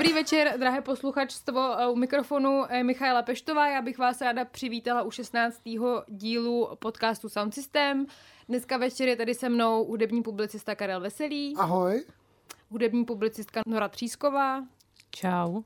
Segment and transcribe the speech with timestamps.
[0.00, 1.76] Dobrý večer, drahé posluchačstvo.
[1.92, 3.68] U mikrofonu je Michaela Peštová.
[3.68, 5.60] Já bych vás ráda přivítala u 16.
[6.08, 8.06] dílu podcastu Sound System.
[8.48, 11.56] Dneska večer je tady se mnou hudební publicista Karel Veselý.
[11.56, 12.04] Ahoj.
[12.70, 14.64] Hudební publicistka Nora Třísková.
[15.10, 15.62] Čau.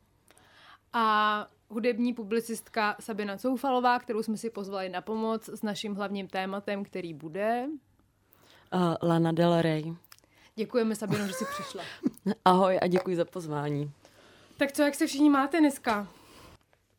[0.93, 6.85] A hudební publicistka Sabina Coufalová, kterou jsme si pozvali na pomoc s naším hlavním tématem,
[6.85, 7.67] který bude...
[8.75, 9.95] Uh, Lana Del Rey.
[10.55, 11.83] Děkujeme, Sabino, že jsi přišla.
[12.45, 13.93] Ahoj a děkuji za pozvání.
[14.57, 16.09] Tak co, jak se všichni máte dneska?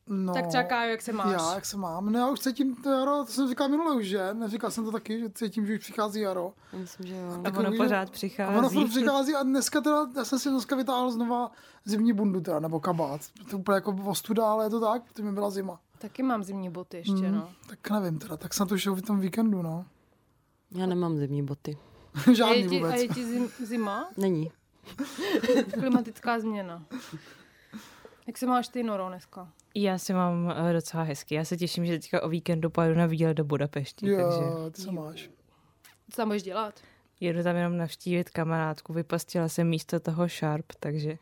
[0.08, 1.32] No, tak třeba Kájo, jak se máš?
[1.32, 2.12] Já, jak se mám?
[2.12, 4.34] No já už cítím to jaro, to jsem říkal minule už, že?
[4.34, 6.52] Neříkal jsem to taky, že cítím, že už přichází jaro.
[6.72, 7.42] Myslím, že jo.
[7.44, 8.54] A ono pořád přichází.
[8.54, 11.50] A ono furt přichází a dneska teda, já jsem si dneska vytáhl znova
[11.84, 13.20] zimní bundu teda, nebo kabát.
[13.50, 15.80] To úplně jako ostuda, ale je to tak, protože mi byla zima.
[15.98, 17.48] Taky mám zimní boty ještě, mm, no.
[17.68, 19.84] Tak nevím teda, tak jsem to šel v tom víkendu, no.
[20.70, 21.78] Já nemám zimní boty.
[22.32, 22.92] Žádný a je ti, vůbec.
[22.92, 24.08] A je ti zim, zima?
[24.16, 24.52] Není.
[25.72, 26.84] Klimatická změna.
[28.26, 29.52] Jak se máš ty, Noro, dneska?
[29.74, 31.34] Já si mám uh, docela hezky.
[31.34, 34.08] Já se těším, že teďka o víkendu pojedu na výlet do Budapešti.
[34.08, 35.30] Jo, takže ty se máš.
[36.10, 36.74] Co tam budeš dělat?
[37.20, 38.92] jedu tam jenom navštívit kamarádku.
[38.92, 41.18] Vypastila jsem místo toho Sharp, takže...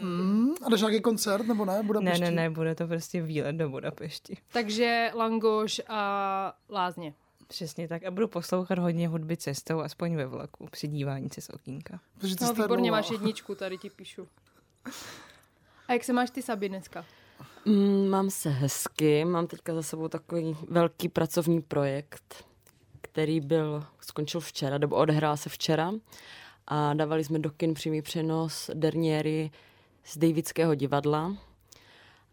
[0.00, 1.82] Mm, a jdeš nějaký koncert, nebo ne?
[1.82, 4.36] Bude Ne, ne, ne, bude to prostě výlet do Budapešti.
[4.52, 7.14] Takže Langoš a Lázně.
[7.48, 8.04] Přesně tak.
[8.04, 12.00] A budu poslouchat hodně hudby cestou, aspoň ve vlaku, při dívání se z okýnka.
[12.40, 14.28] No, výborně, máš jedničku, tady ti píšu.
[15.88, 17.04] A jak se máš ty, Sabi, dneska?
[17.64, 22.44] Mm, mám se hezky, mám teďka za sebou takový velký pracovní projekt,
[23.00, 25.92] který byl, skončil včera, nebo odehrál se včera.
[26.66, 29.50] A dávali jsme do kin přímý přenos derniéry
[30.04, 31.36] z Davidského divadla.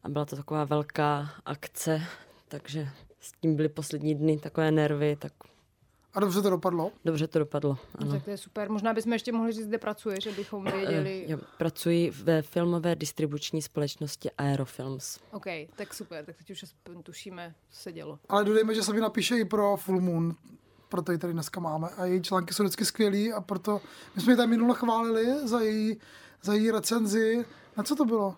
[0.03, 2.01] A byla to taková velká akce,
[2.47, 5.33] takže s tím byly poslední dny takové nervy, tak
[6.13, 6.91] A dobře to dopadlo?
[7.05, 7.69] dobře to dopadlo.
[7.73, 8.11] No, Ano.
[8.11, 8.69] tak to je super.
[8.71, 11.23] Možná bychom ještě mohli říct, kde pracuješ, abychom věděli.
[11.27, 15.19] Eh, Já pracuji ve filmové distribuční společnosti Aerofilms.
[15.31, 15.45] OK,
[15.75, 18.19] tak super, tak teď už aspoň tušíme, co se dělo.
[18.29, 20.35] Ale dodejme, že Sabina píše i pro Full Moon,
[20.89, 21.89] proto ji tady dneska máme.
[21.89, 23.81] A její články jsou vždycky skvělý a proto
[24.15, 25.97] my jsme ji tam minule chválili za její,
[26.41, 27.45] za její recenzi.
[27.77, 28.35] Na co to bylo?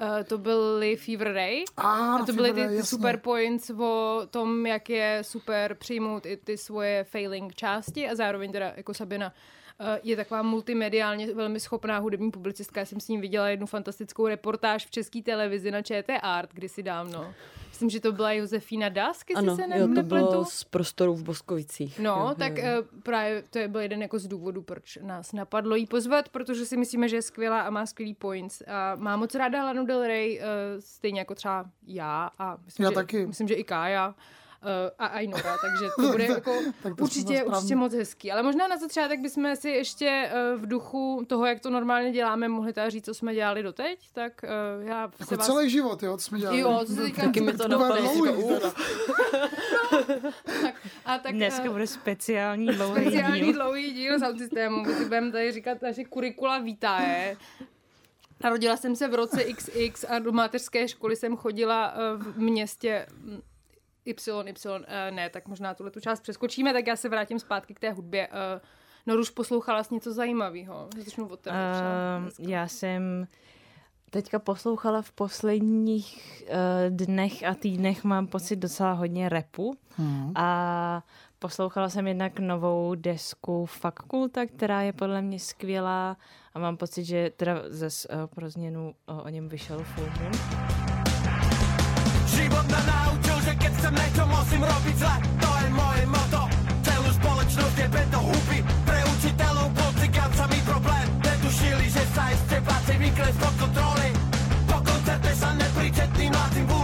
[0.00, 1.64] Uh, to byly Fever Ray.
[1.76, 2.82] A, A to byly ty, ty jasně.
[2.82, 8.52] super points o tom, jak je super přijmout i ty svoje failing části a zároveň
[8.52, 9.59] teda jako Sabina eh,
[10.02, 12.80] je taková multimediálně velmi schopná hudební publicistka.
[12.80, 16.82] Já jsem s ním viděla jednu fantastickou reportáž v české televizi na ČT Art kdysi
[16.82, 17.34] dávno.
[17.68, 21.14] Myslím, že to byla Josefína Dask, jestli Ano, se ne, jo, to bylo z prostorů
[21.14, 21.98] v Boskovicích.
[21.98, 22.64] No, jo, tak jo.
[22.66, 26.66] eh, právě to je byl jeden jako z důvodů, proč nás napadlo jí pozvat, protože
[26.66, 28.62] si myslíme, že je skvělá a má skvělý points.
[28.66, 30.44] A má moc ráda Lanu Del Rey, eh,
[30.80, 33.26] stejně jako třeba já a myslím, Já že, taky.
[33.26, 34.14] myslím, že i Kája.
[34.62, 38.32] Eh, a Ainora, takže to bude jako Tak to určitě, určitě moc hezký.
[38.32, 42.48] Ale možná na začátek bychom si ještě eh, v duchu toho, jak to normálně děláme,
[42.48, 44.48] mohli teda říct, co jsme dělali doteď, tak eh,
[44.84, 45.46] já se Jako vás...
[45.46, 46.58] celý život, jo, to jsme dělali.
[46.58, 47.96] Jo, co se týká- Taky mi to bude napadlo.
[47.96, 48.72] dlouhý říkám, teda.
[51.04, 53.52] A tak, Dneska bude speciální dlouhý speciální díl.
[53.52, 57.36] dlouhý díl sound systému, kdy budeme tady říkat naše kurikula vitae.
[58.44, 63.40] Narodila jsem se v roce XX a do mateřské školy jsem chodila v městě mm,
[64.04, 64.14] Y,
[64.46, 67.80] Y, eh, ne, tak možná tuhle tu část přeskočíme, tak já se vrátím zpátky k
[67.80, 68.28] té hudbě.
[68.32, 68.60] Eh,
[69.06, 70.88] No, už poslouchala jsi něco zajímavého.
[71.04, 71.56] Začnu od tebe.
[72.22, 72.42] dneska.
[72.48, 73.26] já jsem
[74.10, 76.56] teďka poslouchala v posledních uh,
[76.96, 79.76] dnech a týdnech, mám pocit docela hodně repu.
[79.96, 80.32] Hmm.
[80.36, 81.02] A
[81.38, 86.16] poslouchala jsem jednak novou desku Fakulta, která je podle mě skvělá
[86.54, 90.32] a mám pocit, že teda zase uh, pro změnu uh, o něm vyšel Full Moon.
[92.26, 93.29] Život ma naučil,
[94.40, 96.48] nosim robica, to je moje moto.
[96.84, 101.06] Celu společnost je beto hubi Preuči telo u bolci kad sam i problem.
[101.24, 102.52] Ne dušili že sa SC
[102.94, 104.08] i vikle pod kontroli
[104.68, 106.79] Po koncerte sa nepričetnim mladim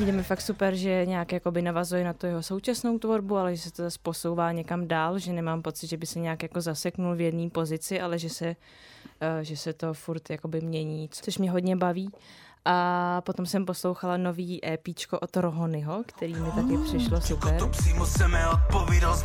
[0.00, 3.62] Přijde mi fakt super, že nějak jakoby navazuje na tu jeho současnou tvorbu, ale že
[3.62, 7.14] se to zase posouvá někam dál, že nemám pocit, že by se nějak jako zaseknul
[7.14, 11.50] v jedné pozici, ale že se, uh, že se to furt jakoby mění, což mě
[11.50, 12.10] hodně baví.
[12.64, 17.58] A potom jsem poslouchala nový EPčko od Rohonyho, který mi taky přišlo super.
[17.58, 19.16] To přímo se mi odpovídal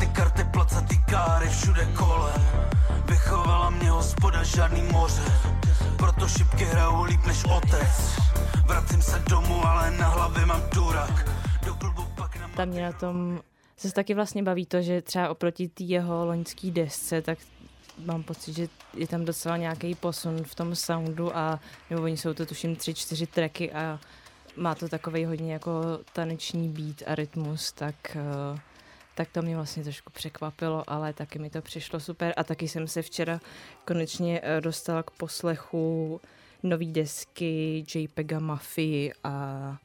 [0.00, 2.42] Ty karty placatý káry všude kolem.
[3.08, 5.22] Vychovala mě hospoda žádný moře.
[5.96, 8.20] Proto šipky hrajou líp než otec.
[8.66, 11.30] Vracím se domů, ale na hlavě mám durak
[11.66, 13.40] Do klubu pak na Tam mě na tom
[13.76, 17.38] se taky vlastně baví to, že třeba oproti té jeho loňské desce, tak
[17.98, 21.60] mám pocit, že je tam docela nějaký posun v tom soundu a
[21.90, 24.00] nebo oni jsou to tuším tři, čtyři tracky a
[24.56, 28.16] má to takový hodně jako taneční beat a rytmus, tak
[28.52, 28.58] uh,
[29.14, 32.34] tak to mě vlastně trošku překvapilo, ale taky mi to přišlo super.
[32.36, 33.40] A taky jsem se včera
[33.84, 36.20] konečně eh, dostala k poslechu
[36.62, 39.76] nový desky JPEGA Mafii a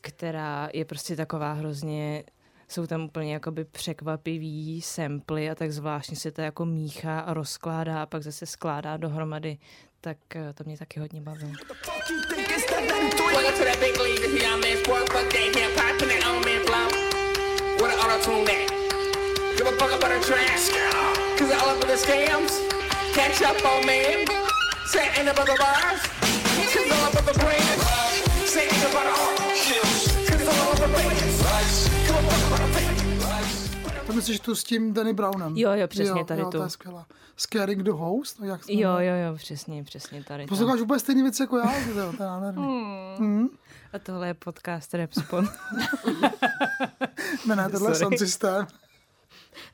[0.00, 2.24] která je prostě taková hrozně
[2.68, 8.02] jsou tam úplně jakoby překvapivý samply a tak zvláštně se to jako míchá a rozkládá
[8.02, 9.58] a pak zase skládá dohromady,
[10.00, 11.52] tak eh, to mě taky hodně bavilo.
[11.70, 11.96] About.
[24.86, 26.00] Say ain't about the bars.
[26.72, 27.80] Cause all in the brand.
[28.48, 29.45] Say ain't about the art.
[34.16, 35.56] Myslíš tu s tím Danny Brownem?
[35.56, 36.58] Jo, jo, přesně tady jo, tu.
[36.58, 37.06] to je skvělá.
[37.36, 38.40] Scaring the Host?
[38.40, 40.44] No, jak se Jo, jo, jo, přesně, přesně tady.
[40.44, 40.48] to.
[40.48, 42.62] Posloucháš úplně stejný věci jako já, to je to je nádherný.
[43.18, 43.48] Hmm.
[43.92, 45.48] A tohle je podcast Rap Spon.
[47.46, 48.66] Ne, ne, tohle je sound systém.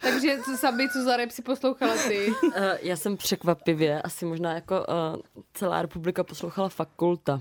[0.01, 2.27] Takže co Sabi, co za rap si poslouchala ty?
[2.43, 2.53] Uh,
[2.83, 5.23] já jsem překvapivě, asi možná jako uh,
[5.55, 7.41] celá republika poslouchala fakulta.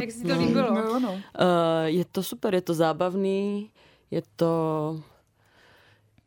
[0.00, 0.74] Jak si to líbilo?
[0.74, 1.12] No, jo, no.
[1.12, 1.20] Uh,
[1.84, 3.70] je to super, je to zábavný,
[4.10, 5.02] je to,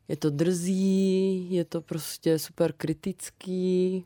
[0.07, 4.03] je to drzí, je to prostě super kritický.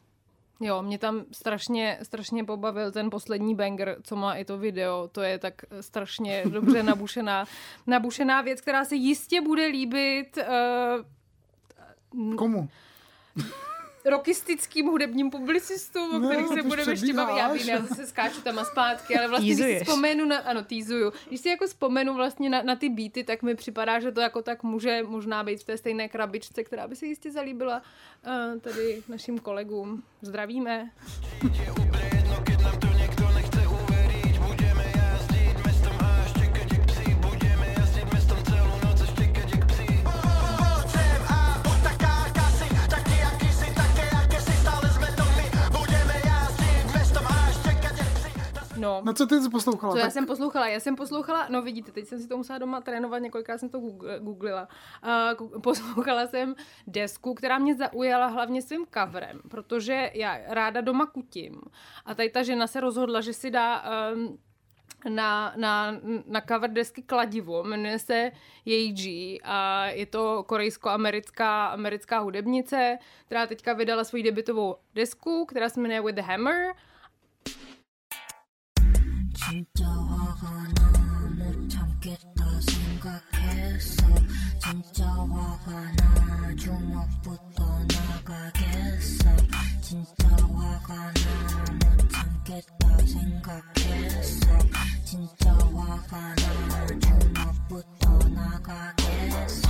[0.62, 5.10] Jo, mě tam strašně, strašně pobavil ten poslední banger, co má i to video.
[5.12, 7.46] To je tak strašně dobře nabušená,
[7.88, 12.70] nabušená věc, která se jistě bude líbit uh, Komu?
[14.06, 17.38] rokistickým hudebním publicistům, o No, kterých se budeme ještě bavit.
[17.38, 19.82] Já vím, já zase skáču tam a zpátky, ale vlastně, když si Týzuješ.
[19.84, 23.56] vzpomenu na, ano, týzuju, když si jako vzpomenu vlastně na, na ty beaty, tak mi
[23.56, 27.06] připadá, že to jako tak může možná být v té stejné krabičce, která by se
[27.06, 27.82] jistě zalíbila
[28.28, 30.04] uh, tady našim kolegům.
[30.22, 30.90] Zdravíme.
[48.80, 49.02] No.
[49.04, 49.94] Na co ty jsi poslouchala?
[49.94, 50.68] Co já Tak jsem poslouchala?
[50.68, 53.80] Já jsem poslouchala, no vidíte, teď jsem si to musela doma trénovat, několikrát jsem to
[53.80, 54.68] googl- googlila.
[55.42, 56.56] Uh, poslouchala jsem
[56.88, 61.62] desku, která mě zaujala hlavně svým coverem, protože já ráda doma kutím.
[62.06, 63.84] A tady ta žena se rozhodla, že si dá
[64.14, 64.38] um,
[65.10, 68.32] na, na, na cover desky kladivo, jmenuje se
[68.66, 75.80] Yeji a je to korejsko-americká americká hudebnice, která teďka vydala svoji debitovou desku, která se
[75.80, 76.74] jmenuje With the Hammer
[79.50, 84.04] 진짜 화가 나 못 참겠다 생각했어.
[84.62, 89.26] 진짜 화가 나 주먹부터 나가겠어.
[89.82, 94.48] 진짜 화가 나 못 참겠다 생각했어.
[95.04, 99.70] 진짜 화가 나 주먹부터 나가겠어.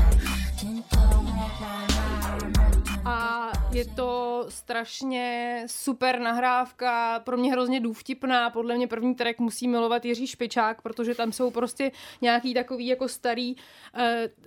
[0.58, 8.76] 진짜 화가 나못 참겠다 A je to strašně super nahrávka, pro mě hrozně důvtipná, podle
[8.76, 11.92] mě první track musí milovat Jiří Špičák, protože tam jsou prostě
[12.22, 14.02] nějaký takový jako starý uh,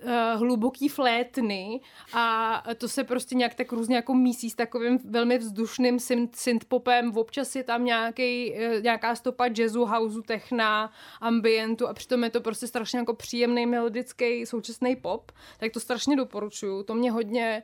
[0.04, 1.80] uh, hluboký flétny.
[2.12, 7.16] A to se prostě nějak tak různě jako mísí s takovým velmi vzdušným synth, synthpopem,
[7.16, 12.40] občas je tam nějaký, uh, nějaká stopa jazzu, houseu, techna, ambientu a přitom je to
[12.40, 17.62] prostě strašně jako příjemný melodický současný pop, tak to strašně doporučuju, to mě hodně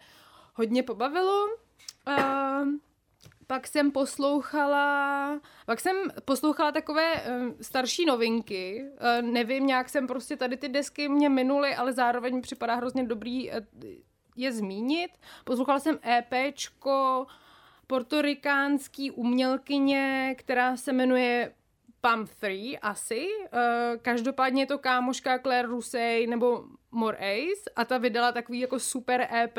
[0.59, 1.47] hodně pobavilo.
[2.09, 2.69] Uh,
[3.47, 8.85] pak jsem poslouchala, pak jsem poslouchala takové uh, starší novinky.
[8.85, 13.05] Uh, nevím, nějak jsem prostě tady ty desky mě minuly, ale zároveň mi připadá hrozně
[13.05, 13.57] dobrý uh,
[14.37, 15.11] je zmínit.
[15.45, 17.27] Poslouchala jsem EPčko
[17.87, 21.53] portorikánský umělkyně, která se jmenuje
[22.01, 23.27] Pam 3 asi.
[23.29, 23.59] Uh,
[24.03, 29.29] každopádně je to kámoška Claire Rusey nebo More Ace a ta vydala takový jako super
[29.35, 29.59] EP,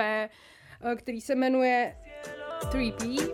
[0.97, 1.95] který se jmenuje
[2.59, 3.29] 3P.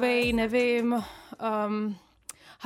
[0.00, 1.04] Takovej, nevím,
[1.68, 1.96] um,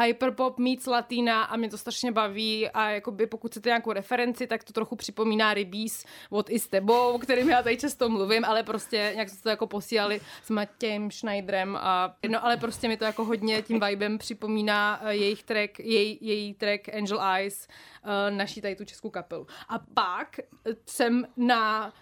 [0.03, 4.65] hyperpop meets latina a mě to strašně baví a jakoby pokud chcete nějakou referenci, tak
[4.65, 8.63] to trochu připomíná Rybís od i s tebou, o kterým já tady často mluvím, ale
[8.63, 13.05] prostě nějak se to jako posílali s Matějem Schneiderem a no ale prostě mi to
[13.05, 18.61] jako hodně tím vibem připomíná eh, jejich track, jej, její track Angel Eyes, eh, naší
[18.61, 19.47] tady tu českou kapelu.
[19.69, 20.41] A pak
[20.87, 21.93] jsem na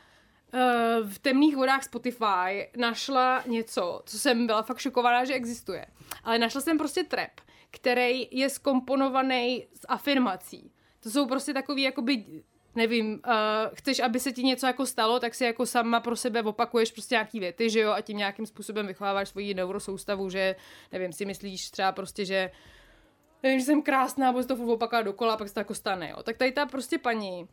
[1.04, 5.86] v temných vodách Spotify našla něco, co jsem byla fakt šokovaná, že existuje.
[6.24, 7.40] Ale našla jsem prostě trap,
[7.70, 10.72] který je skomponovaný z afirmací.
[11.00, 12.24] To jsou prostě takový, jakoby,
[12.74, 16.42] nevím, uh, chceš, aby se ti něco jako stalo, tak si jako sama pro sebe
[16.42, 20.56] opakuješ prostě nějaký věty, že jo, a tím nějakým způsobem vychováváš svoji neurosoustavu, že,
[20.92, 22.50] nevím, si myslíš třeba prostě, že
[23.42, 26.22] nevím, že jsem krásná, se to opakovat dokola, pak se to jako stane, jo.
[26.22, 27.48] Tak tady ta prostě paní,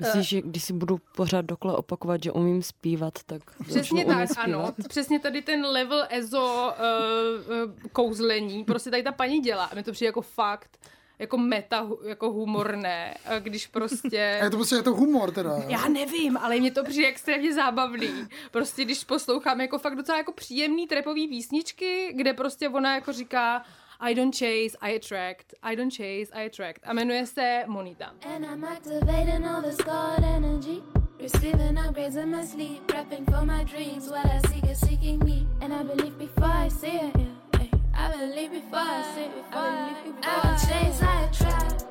[0.00, 4.38] Myslíš, že když si budu pořád dokola opakovat, že umím zpívat, tak Přesně tak, zpívat?
[4.44, 4.74] ano.
[4.88, 9.64] Přesně tady ten level EZO uh, kouzlení, prostě tady ta paní dělá.
[9.64, 10.78] A mi to přijde jako fakt,
[11.18, 14.38] jako meta, jako humorné, když prostě...
[14.40, 15.50] A je to prostě je to humor teda.
[15.50, 15.64] jo.
[15.68, 18.08] Já nevím, ale mě to přijde extrémně zábavný.
[18.50, 23.62] Prostě když poslouchám jako fakt docela jako příjemný trepový písničky, kde prostě ona jako říká
[24.00, 26.84] I don't chase, I attract, I don't chase, I attract.
[26.84, 28.10] A jmenuje se Monita.
[28.24, 30.82] And I'm activating all this God energy.
[31.20, 35.46] Receiving upgrades in my sleep, prepping for my dreams while I seek it, seeking me.
[35.62, 37.66] And I believe before I see it, yeah.
[37.96, 41.84] I believe before I see it, before I, I don't chase, I attract.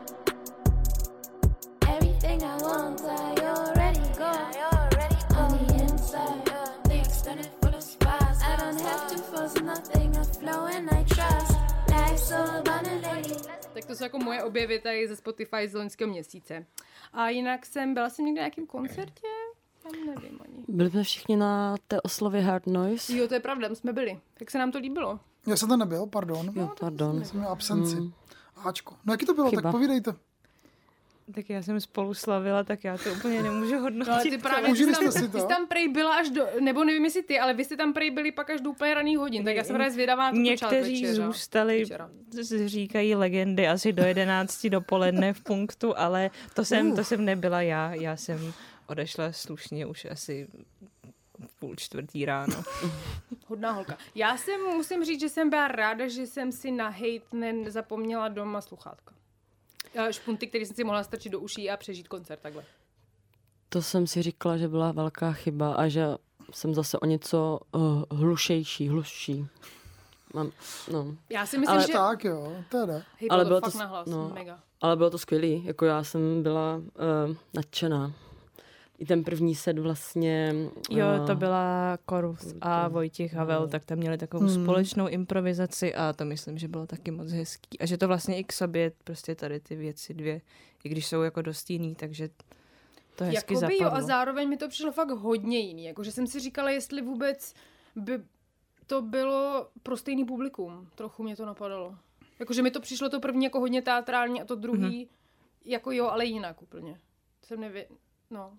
[1.88, 4.55] Everything I want, I already got.
[4.55, 6.51] I already On the inside,
[6.83, 8.43] the extended full of spice.
[8.43, 11.52] I don't have to force nothing, I flow and I trust.
[13.74, 16.65] Tak to jsou jako moje objevy tady ze Spotify z loňského měsíce.
[17.13, 19.27] A jinak jsem, byla jsem někde na nějakém koncertě?
[19.84, 20.63] Tam nevím ani.
[20.67, 23.17] Byli jsme všichni na té oslově Hard Noise?
[23.17, 24.20] Jo, to je pravda, my jsme byli.
[24.39, 25.20] Jak se nám to líbilo?
[25.48, 26.51] Já jsem tam nebyl, pardon.
[26.55, 27.25] Jo, pardon.
[27.25, 27.98] Jsem měl absenci.
[28.65, 28.96] Ačko.
[29.05, 29.62] No jaký to bylo, Chyba.
[29.62, 30.13] tak povídejte.
[31.35, 34.07] Tak já jsem spolu slavila, tak já to úplně nemůžu hodnotit.
[34.07, 35.31] No, ale ty právě Užili ty jsi tam, jste si to?
[35.37, 37.93] ty jsi tam prej byla až do, nebo nevím jestli ty, ale vy jste tam
[37.93, 41.05] prej byli pak až do úplně raných hodin, tak já jsem právě zvědavá na Někteří
[41.05, 41.25] večera.
[41.27, 42.09] zůstali, Večera.
[42.65, 47.93] říkají legendy, asi do 11 dopoledne v punktu, ale to jsem, to jsem nebyla já.
[47.93, 48.53] Já jsem
[48.87, 50.47] odešla slušně už asi
[51.59, 52.63] půl čtvrtý ráno.
[53.47, 53.97] Hodná holka.
[54.15, 58.61] Já jsem, musím říct, že jsem byla ráda, že jsem si na hate nezapomněla doma
[58.61, 59.13] sluchátka.
[59.95, 62.63] Eh, Špunty, který jsem si mohla strčit do uší a přežít koncert takhle.
[63.69, 66.05] To jsem si říkala, že byla velká chyba a že
[66.51, 69.47] jsem zase o něco uh, hlušejší, hlušší.
[70.33, 70.51] Mám,
[70.91, 71.15] no.
[71.29, 71.93] Já si myslím, Ale že...
[71.93, 72.93] Tak jo, teda.
[73.17, 74.31] Hej, ale bylo to to nahlas, no.
[74.33, 74.59] mega.
[74.81, 78.13] Ale bylo to skvělý, jako já jsem byla uh, nadšená.
[79.00, 80.53] I ten první set vlastně...
[80.89, 84.63] Jo, eh, to byla Korus a Vojtěch Havel, tak tam měli takovou Hmm.
[84.63, 87.79] společnou improvizaci a to myslím, že bylo taky moc hezký.
[87.79, 90.41] A že to vlastně i k sobě, prostě tady ty věci dvě,
[90.83, 92.29] i když jsou jako dost jiný, takže
[93.15, 93.85] to hezky Jakoby zapadlo.
[93.85, 95.85] jo, a zároveň mi to přišlo fakt hodně jiný.
[95.85, 97.53] Jakože jsem si říkala, jestli vůbec
[97.95, 98.19] by
[98.88, 100.88] to bylo pro stejný publikum.
[100.95, 101.95] Trochu mě to napadalo.
[102.39, 105.09] Jakože mi to přišlo to první jako hodně teatrální a to druhý
[105.65, 106.93] jako jo, ale jinak úplně.
[107.39, 107.88] To jsem nevě...
[108.29, 108.51] No.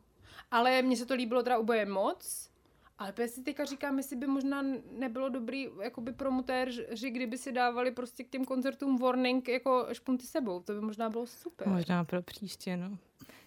[0.51, 2.51] Ale mně se to líbilo teda oboje moc.
[2.99, 4.65] Ale já si teďka říkám, jestli by možná
[4.99, 10.61] nebylo dobrý jakoby promotéři, kdyby si dávali prostě k těm koncertům warning jako špunty sebou.
[10.61, 11.69] To by možná bylo super.
[11.69, 12.99] Možná pro příště, no.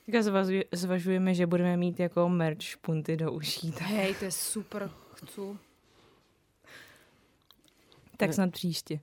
[0.06, 4.32] Teďka zvažuje, zvažujeme, že budeme mít jako merch punty do uší, tak, Hej, to je
[4.32, 4.92] super.
[5.14, 5.42] Chci.
[8.18, 9.00] tak snad příště.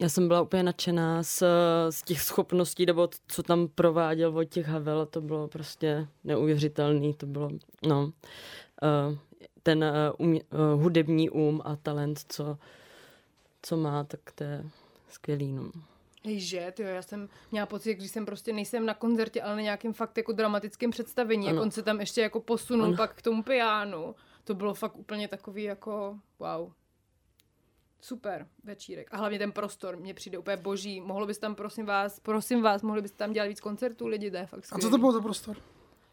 [0.00, 1.42] Já jsem byla úplně nadšená z,
[1.90, 7.50] z těch schopností, nebo co tam prováděl Vojtěch Havel, to bylo prostě neuvěřitelný, to bylo,
[7.86, 9.16] no, uh,
[9.62, 9.84] ten
[10.18, 10.38] um,
[10.74, 12.58] hudební um a talent, co,
[13.62, 14.64] co má, tak to je
[15.08, 15.70] skvělý, no.
[16.24, 19.60] Hej, že, tyjo, já jsem měla pocit, když jsem prostě nejsem na koncertě, ale na
[19.60, 21.62] nějakém fakt jako dramatickém představení, jak Ano.
[21.62, 22.96] on se tam ještě jako posunul Ano.
[22.96, 24.14] pak k tomu pianu.
[24.44, 26.72] To bylo fakt úplně takový jako wow.
[28.04, 29.14] Super večírek.
[29.14, 31.00] A hlavně ten prostor mně přijde úplně boží.
[31.00, 34.36] Mohlo bys tam, prosím vás, prosím vás, mohli byste tam dělat víc koncertů, lidi, to
[34.36, 34.82] je fakt A skvělý.
[34.82, 35.56] co to bylo za prostor?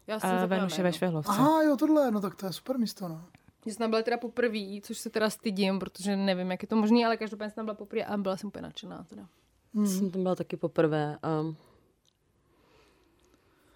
[0.06, 1.30] Já jsem A zapomněla Venuše ve Švehlovce.
[1.32, 3.24] Aha, jo, tohle, no tak to je super místo, no.
[3.66, 6.76] Že jsem tam byla teda poprvé, což se teda stydím, protože nevím, jak je to
[6.76, 9.26] možné, ale každopádně jsem tam byla poprvé a byla jsem úplně nadšená teda.
[9.74, 9.86] Hmm.
[9.86, 11.42] Jsem tam byla taky poprvé a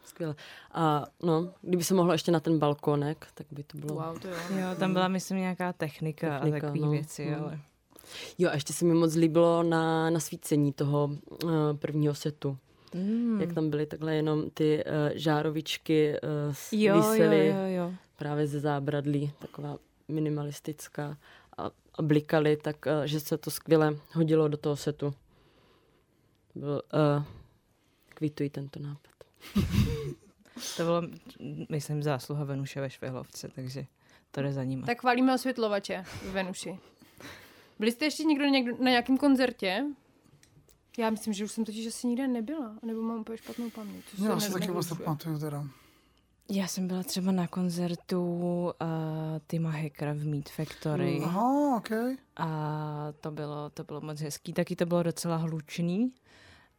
[0.04, 0.35] skvěle.
[0.73, 3.94] A no, kdyby se mohlo ještě na ten balkonek, tak by to bylo...
[3.94, 4.35] Wow, to jo.
[4.50, 6.90] Jo, tam byla, myslím, nějaká technika, Technika, a takové no.
[6.90, 7.42] věci, Mm.
[7.44, 7.61] ale...
[8.39, 11.11] Jo, a ještě se mi moc líbilo na, na svícení toho
[11.45, 12.59] uh, prvního setu.
[12.95, 13.41] Mm.
[13.41, 17.95] Jak tam byly takhle jenom ty uh, žárovičky uh, Jo, jo, visely jo, jo.
[18.17, 21.17] právě ze zábradlí, taková minimalistická
[21.59, 25.15] a, a blikaly, tak uh, že se to skvěle hodilo do toho setu.
[26.55, 26.83] Byl,
[27.17, 27.25] uh,
[28.09, 29.15] kvituji tento nápad.
[30.77, 31.03] To bylo,
[31.69, 33.87] myslím, zásluha Venuše ve Švihlovce, takže
[34.31, 34.83] to jde za ním.
[34.83, 36.79] Tak chválíme osvětlovače v Venuši.
[37.78, 39.85] Byli jste ještě někdo někdo na nějakém koncertě?
[40.99, 44.04] Já myslím, že už jsem totiž asi nikde nebyla, nebo mám úplně špatnou paměť.
[44.25, 45.04] Já se taky vlastně nevylučuje.
[45.04, 45.64] pamatuju teda.
[46.50, 48.23] Já jsem byla třeba na koncertu
[48.64, 48.73] uh,
[49.47, 51.90] Tima Hackera v Meat Factory Aha, ok.
[52.37, 52.49] a
[53.21, 54.52] to bylo, to bylo moc hezký.
[54.52, 56.12] Taky to bylo docela hlučný,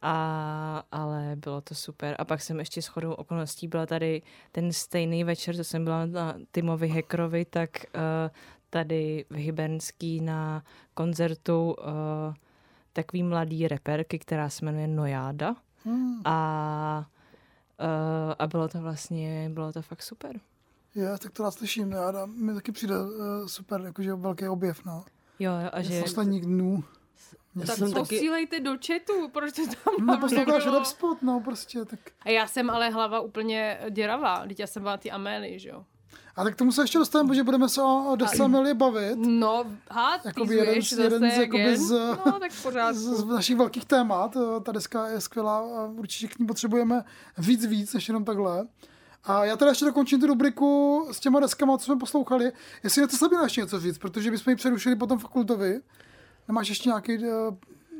[0.02, 2.16] a, ale bylo to super.
[2.18, 4.22] A pak jsem ještě s chodou okolností byla tady
[4.52, 8.00] ten stejný večer, co jsem byla na Timovi Hackerovi, tak uh,
[8.70, 10.62] tady v Hybernský na
[10.94, 12.34] koncertu uh,
[12.92, 15.56] takový mladý reperky, která se jmenuje Nojáda.
[15.84, 16.22] Hmm.
[16.24, 17.06] A,
[17.80, 20.40] uh, a bylo to vlastně, bylo to fakt super.
[20.94, 21.92] Je, tak to rád slyším.
[21.92, 25.04] Já, dá- mi taky přijde uh, super, jakože velký objev, no.
[25.38, 26.00] Jo, jo, a že...
[26.02, 26.84] Posledních dnů.
[27.56, 30.78] Já Tak jsem taky, posílejte do chatu, proč to tam No, mám posloucháš někdo?
[30.78, 32.00] Rapspot, no prostě, tak.
[32.20, 35.84] A já jsem ale hlava úplně děravá, teď já jsem byla ty Amélie, že jo?
[36.36, 39.16] A tak k tomu se ještě dostaneme, protože budeme se o, o desce Amelie bavit.
[39.26, 41.90] No, ha, ty Jakoby jeden z- zase jeden z, jakoby z-
[42.26, 42.52] No, tak
[42.92, 44.36] Z, z našich velkých témat.
[44.36, 47.04] eh, Ta deska je skvělá a určitě k ní potřebujeme
[47.38, 48.66] víc víc, než jenom takhle.
[49.24, 52.52] A já teda ještě dokončím tu rubriku s těma deskama, co jsme poslouchali.
[52.84, 55.80] Jestli nechce Sabina ještě něco říct, protože bychom ji přerušili potom fakultovi.
[56.48, 57.30] Nemáš ještě nějaký eh,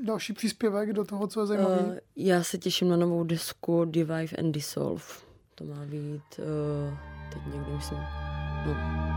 [0.03, 1.81] další příspěvek do toho, co je zajímavý?
[1.85, 5.03] uh, já se těším na novou desku Divive and Dissolve.
[5.55, 7.99] To má být uh, teď někdy, myslím,
[8.67, 9.16] no,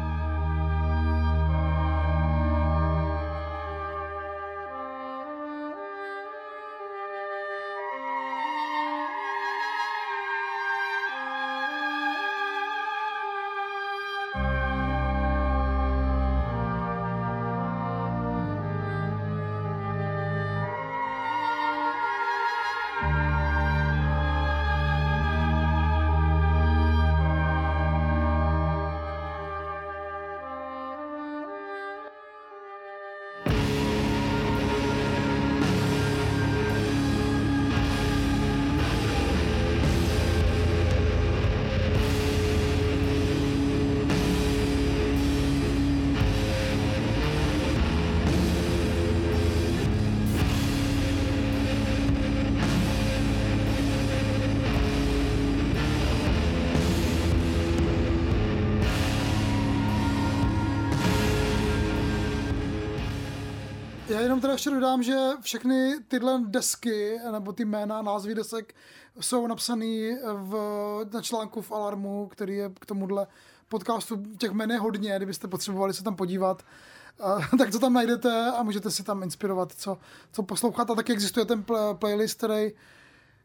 [64.09, 68.75] Já jenom teda ještě dodám, že všechny tyhle desky, nebo ty jména, názvy desek
[69.19, 70.53] jsou napsaný v,
[71.13, 73.27] na článku v Alarmu, který je k tomuhle
[73.69, 74.23] podcastu.
[74.37, 76.63] Těch jmen je hodně, kdybyste potřebovali se tam podívat.
[77.19, 79.97] A, tak to tam najdete a můžete si tam inspirovat, co,
[80.31, 80.89] co poslouchat.
[80.89, 82.71] A taky existuje ten play, playlist, který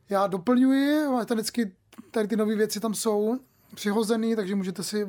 [0.09, 1.09] já doplňuji.
[1.09, 1.73] Máte vždycky
[2.11, 3.39] tady ty nové věci tam jsou
[3.75, 5.09] přihozený, takže můžete si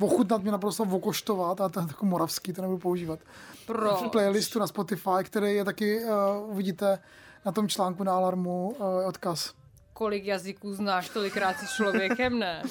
[0.00, 3.18] ochutnat mě naprosto okoštovat a je takový moravský, to nebudu používat
[3.66, 3.96] Pro.
[3.96, 6.98] v playlistu na Spotify, který je taky, uh, uvidíte
[7.44, 9.54] na tom článku na Alarmu uh, odkaz.
[9.92, 12.62] Kolik jazyků znáš, tolikrát si člověkem, ne?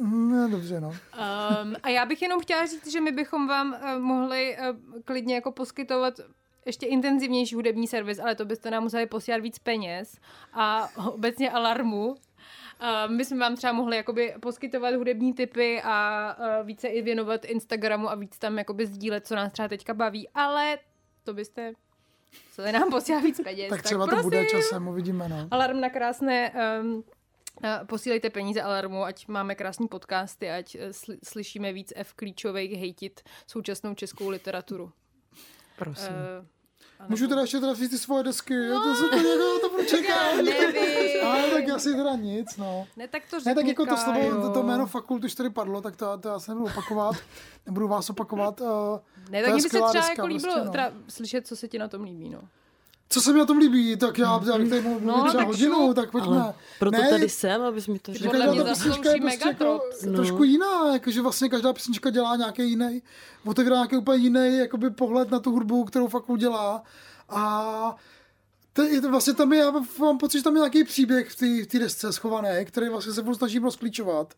[0.00, 0.88] Ne, dobře, no.
[0.88, 5.34] Um, a já bych jenom chtěla říct, že my bychom vám uh, mohli uh, klidně
[5.34, 6.14] jako poskytovat
[6.66, 10.16] ještě intenzivnější hudební servis, ale to byste nám museli posílat víc peněz
[10.52, 12.16] a obecně alarmu.
[12.82, 17.44] Uh, my jsme vám třeba mohli jakoby poskytovat hudební typy a uh, více i věnovat
[17.44, 20.78] Instagramu a víc tam jakoby sdílet, co nás třeba teďka baví, ale
[21.24, 21.72] to byste
[22.46, 23.70] museli nám posílat víc peněz.
[23.70, 24.24] Tak třeba to prosím.
[24.24, 25.48] bude časem, uvidíme, no.
[25.50, 26.52] Alarm na krásné...
[26.80, 27.04] Um,
[27.86, 33.20] posílejte peníze Alarmu, ať máme krásný podcasty, ať eh, sly- slyšíme víc F klíčových hejtit
[33.46, 34.92] současnou českou literaturu.
[35.78, 36.12] Prosím.
[37.00, 38.82] Uh, Můžu teda ještě teda říct ty svoje desky, no.
[38.82, 40.34] to se to někdo to čekat.
[40.42, 40.95] nevím.
[41.32, 42.86] Ale tak asi teda nic, no.
[42.96, 45.50] Ne, tak to Ne, řekni, tak jako to slovo, to, to jméno fakult už tady
[45.50, 47.16] padlo, tak to, to já se nebudu opakovat,
[47.66, 48.60] nebudu vás opakovat.
[48.60, 48.68] Uh,
[49.30, 50.72] Ne, tak mě by se třeba deska, jako líbilo prostě, no.
[50.72, 52.40] teda slyšet, co se ti na tom líbí, no.
[53.08, 55.32] Co se mi na tom líbí, tak já, já bych tady mohl mluvit No, třeba
[55.42, 55.96] tak hodinu, šup.
[55.96, 56.40] tak pojďme.
[56.42, 58.24] ale proto Ne, tady jsem, abys mi to řekl.
[58.24, 60.12] podle každá mě ta písnička je prostě jako no.
[60.16, 63.02] trošku jiná, jakože vlastně každá písnička dělá nějaký jiný,
[63.46, 66.82] otevírá nějaký úplně jiný jakoby pohled na tu hudbu, kterou fakt udělá.
[67.28, 67.96] A
[68.76, 72.12] to, vlastně tam je, já mám pocit, že tam je nějaký příběh v té desce
[72.12, 74.34] schovaný, který vlastně se snažím rozklíčovat.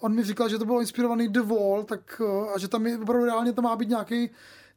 [0.00, 2.98] On mi říkal, že to bylo inspirovaný The Wall, tak, eh, a že tam je
[2.98, 4.30] opravdu reálně tam má být nějaký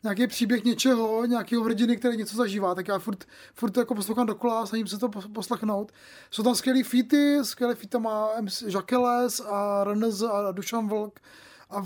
[0.04, 4.28] nějaký příběh něčeho, nějakého hrdiny, který něco zažívá, tak já furt, furt to jako poslouchám
[4.28, 5.92] dokola a snažím se to pos- poslechnout.
[6.32, 8.30] Jsou tam skvělý featy, skvělý feat tam má
[8.68, 11.20] Jacques a Renz a Dušan Vlk
[11.70, 11.86] a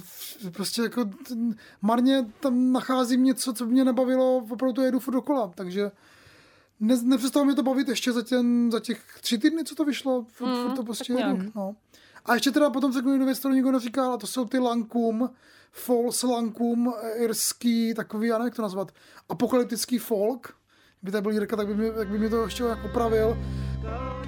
[0.51, 1.09] prostě jako
[1.81, 5.91] marně tam nacházím něco, co mě nebavilo, opravdu to jedu furt dokola, takže
[6.84, 10.26] ne, nepřestalo mě to bavit ještě za, ten, za těch tři týdny, co to vyšlo.
[10.30, 11.76] Furt, Mm, furt to prostě jedu, no.
[12.26, 15.30] A ještě teda potom řeknu jednu věc, kterou nikdo neříkal, a to jsou ty Lankum,
[15.72, 18.91] false Lankum, irský, takový, já nevím, jak to nazvat,
[19.30, 20.54] apokalyptický folk.
[21.02, 23.38] Kdyby tady byl Jirka, tak by mě, tak by mě to ještě opravil.
[23.82, 24.22] Prostě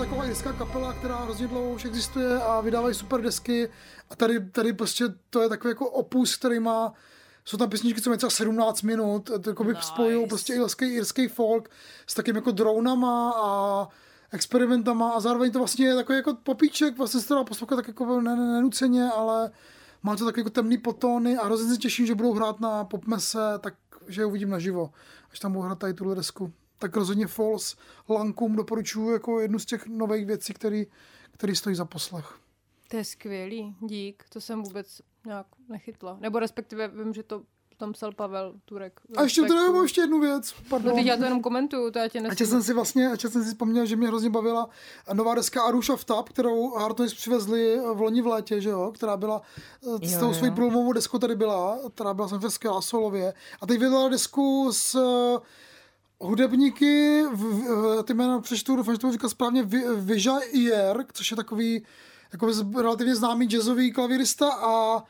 [0.00, 3.68] taková irská kapela, která hrozně dlouho už existuje a vydávají super desky.
[4.10, 6.92] A tady, tady prostě to je takový jako opus, který má
[7.44, 9.86] jsou tam písničky, co mají třeba 17 minut, jako by Nice.
[9.86, 11.70] spojují prostě irský, irský folk
[12.06, 13.88] s takým jako dronama a
[14.32, 17.88] experimentama a zároveň to vlastně je takový jako popíček, vlastně se to dá poslouchat tak
[17.88, 19.50] jako ne, ne, nenuceně, ale
[20.02, 23.38] má to takové jako temný potóny a hrozně se těším, že budou hrát na popmese,
[23.60, 23.74] tak
[24.08, 24.90] že je uvidím naživo,
[25.32, 26.52] až tam budou hrát tady tuhle desku.
[26.80, 27.76] Tak rozhodně Falls
[28.08, 30.86] Lankum doporučuji jako jednu z těch nových věcí, který,
[31.30, 32.38] který stojí za poslech.
[32.88, 36.16] To je skvělý, dík, to jsem vůbec nějak nechytla.
[36.20, 37.42] Nebo respektive vím, že to
[37.80, 39.00] tam psal Pavel Turek.
[39.16, 40.90] A ještě tady mám ještě jednu věc, pardon.
[40.90, 42.48] No teď já to jenom komentuju, to já tě A nesmím.
[42.48, 44.68] jsem si vlastně, a jsem si vzpomněl, že mě hrozně bavila
[45.12, 48.92] nová deska Arush of Tap, kterou Hard Noise přivezli v loni v létě, že jo,
[48.94, 49.42] která byla
[50.02, 53.34] eh, s tou svojí průlomovou deskou tady byla, která byla jsem skvělá solově.
[53.60, 55.40] A teď vydala desku s eh,
[56.20, 61.30] hudebníky, v, v, ty jména přečtu, doufám, že to říkal správně, Vi- Vija Iyer, což
[61.30, 61.82] je takový
[62.32, 65.02] jako relativně známý jazzový klavírista a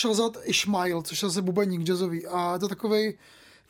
[0.00, 2.26] Shazad Ismail, což je zase bubeník jazzový.
[2.26, 3.18] A je to takový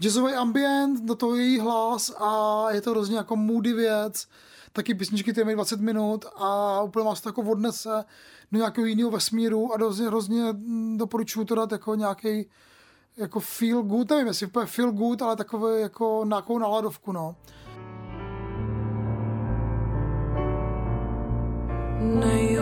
[0.01, 4.27] jazzový ambient, do toho její hlas a je to hrozně jako moody věc.
[4.73, 8.05] Taky písničky, které mají 20 minut a úplně vás to jako odnese
[8.53, 12.47] do nějakého jiného vesmíru a hrozně, hrozně mm, doporučuji to dát jako nějaký
[13.19, 17.37] jako feel good, nevím jestli úplně feel good, ale takové jako nějakou náladovku, no.
[22.01, 22.59] नहीं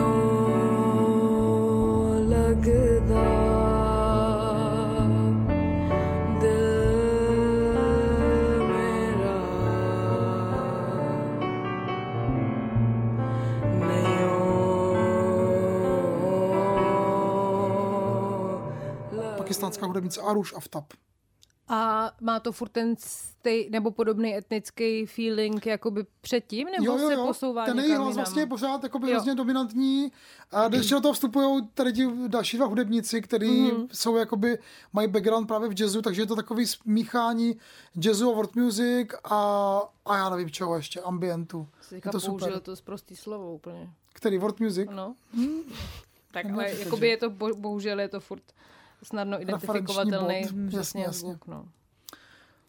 [19.57, 20.93] Pakistánská hudebnice Arush Aftab.
[21.69, 27.07] A má to furt ten stej, nebo podobný etnický feeling jakoby předtím, nebo jo, jo,
[27.07, 27.25] se jo.
[27.27, 30.11] posouvá Ten její hlas vlastně je pořád jakoby hrozně dominantní.
[30.51, 33.71] A když do toho vstupují tady ti další dva hudebníci, kteří Mhm.
[33.71, 33.87] mm-hmm.
[33.93, 34.57] jsou jakoby,
[34.93, 37.57] mají background právě v jazzu, takže je to takový smíchání
[38.03, 41.67] jazzu a world music a, a já nevím čeho ještě, ambientu.
[41.81, 42.59] Jsi Je to super.
[42.59, 43.89] to zprostý slovo úplně.
[44.13, 44.89] Který world music?
[44.93, 45.15] No.
[46.31, 48.43] tak No, ale jakoby je to, bo- bohužel je to furt
[49.03, 50.67] snadno identifikovatelný bod.
[50.69, 51.65] Přesně jasně, zvuk, no.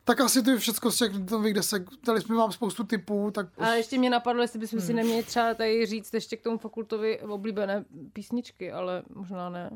[0.05, 1.83] Tak asi to je všechno z těch nových desek.
[2.07, 4.87] Dali jsme vám spoustu typů, tak Ale ještě mě napadlo, jestli bychom Hmm.
[4.87, 9.71] si neměli třeba tady říct ještě k tomu fakultovi oblíbené písničky, ale možná ne.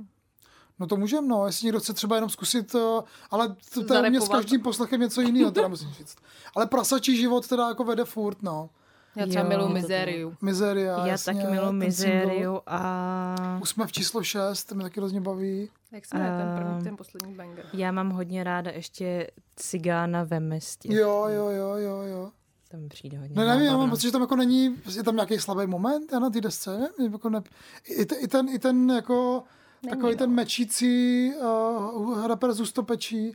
[0.79, 3.57] No to můžeme, no, jestli někdo chce třeba jenom zkusit, eh, ale
[3.89, 6.17] to, je mě s každým poslechem něco jiného, teda musím říct.
[6.57, 8.71] Ale prasačí život teda jako vede furt, no.
[9.17, 10.37] Já třeba miluji to mizériu.
[10.43, 12.17] Mizeria, Já jasně, taky miluji ten single.
[12.27, 15.71] mizériu a Už jsme v číslo 6, to mě taky hrozně baví.
[15.93, 17.67] Jak se jmenuje ten Ehm, první, ten poslední banger?
[17.73, 20.95] já mám hodně ráda ještě cigána ve městě.
[20.95, 22.31] Jo, jo, jo, jo, jo.
[22.71, 25.15] To mi přijde hodně Ne, nevím, já mám pocit, že tam jako není, je tam
[25.15, 27.43] nějaký slabý moment já na té desce, nevím, jako ne,
[27.89, 29.43] i, te, i, ten, i ten jako
[29.83, 30.19] Není, takový no.
[30.19, 33.33] ten mečící uh, rapper z Ústopečí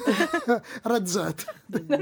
[0.84, 1.46] Red Z,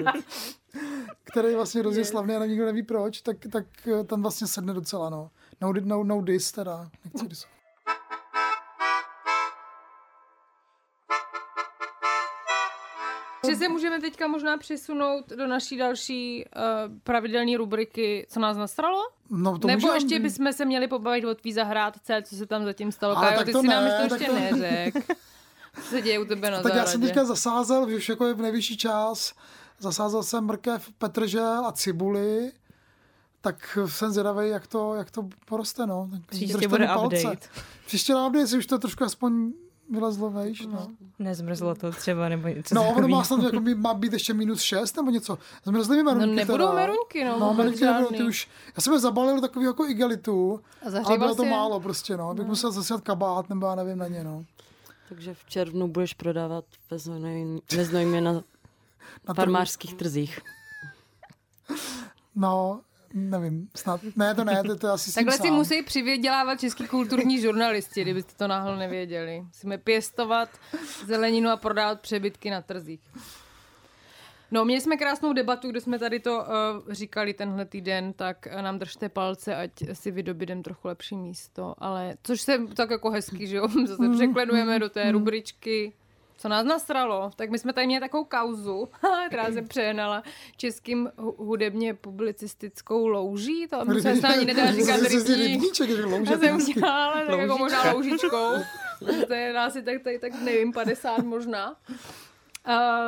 [1.24, 3.64] který je vlastně hrozně slavný a nikdo neví proč, tak, tak
[4.00, 5.30] eh, ten vlastně sedne docela, no.
[5.60, 7.44] No, no, no dis teda, nechci dis.
[13.50, 16.62] Že se můžeme teďka možná přesunout do naší další uh,
[17.04, 19.02] pravidelné rubriky, co nás nastralo?
[19.30, 22.64] No, to Nebo můžeme- ještě bychom se měli pobavit o tvý zahrádce, co se tam
[22.64, 23.18] zatím stalo.
[23.18, 24.94] Ale tak ty to si nám ne, to tak ještě to- neřek.
[25.82, 26.90] Co se děje u tebe na Tak já zahradě?
[26.92, 29.34] jsem teďka zasázel, už jako je v nejvyšší čas,
[29.84, 32.52] zasázel jsem mrkev, petržel a cibuli,
[33.40, 36.08] tak jsem zvědavý, jak to, jak to poroste, no.
[36.12, 37.16] Tak Příště bude palce.
[37.16, 37.48] update.
[37.86, 39.52] Příště na update, si už to trošku aspoň
[39.90, 40.88] vylezlo vejš, no.
[41.18, 44.60] Nezmrzlo to třeba, nebo něco No, ono má snad jako by- má být ještě minus
[44.60, 45.38] 6 nebo něco.
[45.64, 46.72] Zmrzly mi No meruňky nebudou teda.
[46.74, 47.38] meruňky, no.
[47.38, 50.90] No, meruňky nebudou, ty už, já jsem je zabalil do takového jako igelitu, A ale
[50.90, 51.50] zahříval bylo to je?
[51.50, 52.34] málo prostě, no.
[52.34, 54.44] Bych musel zase kabát, nebo já nevím na ně, no.
[55.08, 58.20] Takže v červnu budeš prodávat ve Znojmě- ve Znojmě
[59.04, 59.44] na Na trhu.
[59.44, 60.40] farmářských trzích.
[62.34, 62.80] No,
[63.14, 64.00] nevím, snad.
[64.16, 68.48] Ne, to ne, to, to asi Takhle si musí přivědělávat český kulturní žurnalisti, kdybyste to
[68.48, 69.40] náhodou nevěděli.
[69.40, 70.48] Musíme pěstovat
[71.06, 73.00] zeleninu a prodávat přebytky na trzích.
[74.50, 78.62] No, měli jsme krásnou debatu, kde jsme tady to uh, říkali tenhle týden, tak uh,
[78.62, 83.46] nám držte palce, ať si vydobídem trochu lepší místo, ale což se tak jako hezky,
[83.46, 85.92] že jo, zase překlenujeme do té rubričky,
[86.38, 88.88] co nás nasralo, tak my jsme tady měli takovou kauzu,
[89.26, 90.22] která se přehnala
[90.56, 94.96] českým hu- hudebně publicistickou louží, to mu se ani nedá říkat
[95.36, 96.36] rybníček, že Já louže.
[96.36, 98.50] jsem udělala, tak jako možná loužičkou.
[99.26, 101.76] to je asi tak, tak, tak nevím, 50 možná.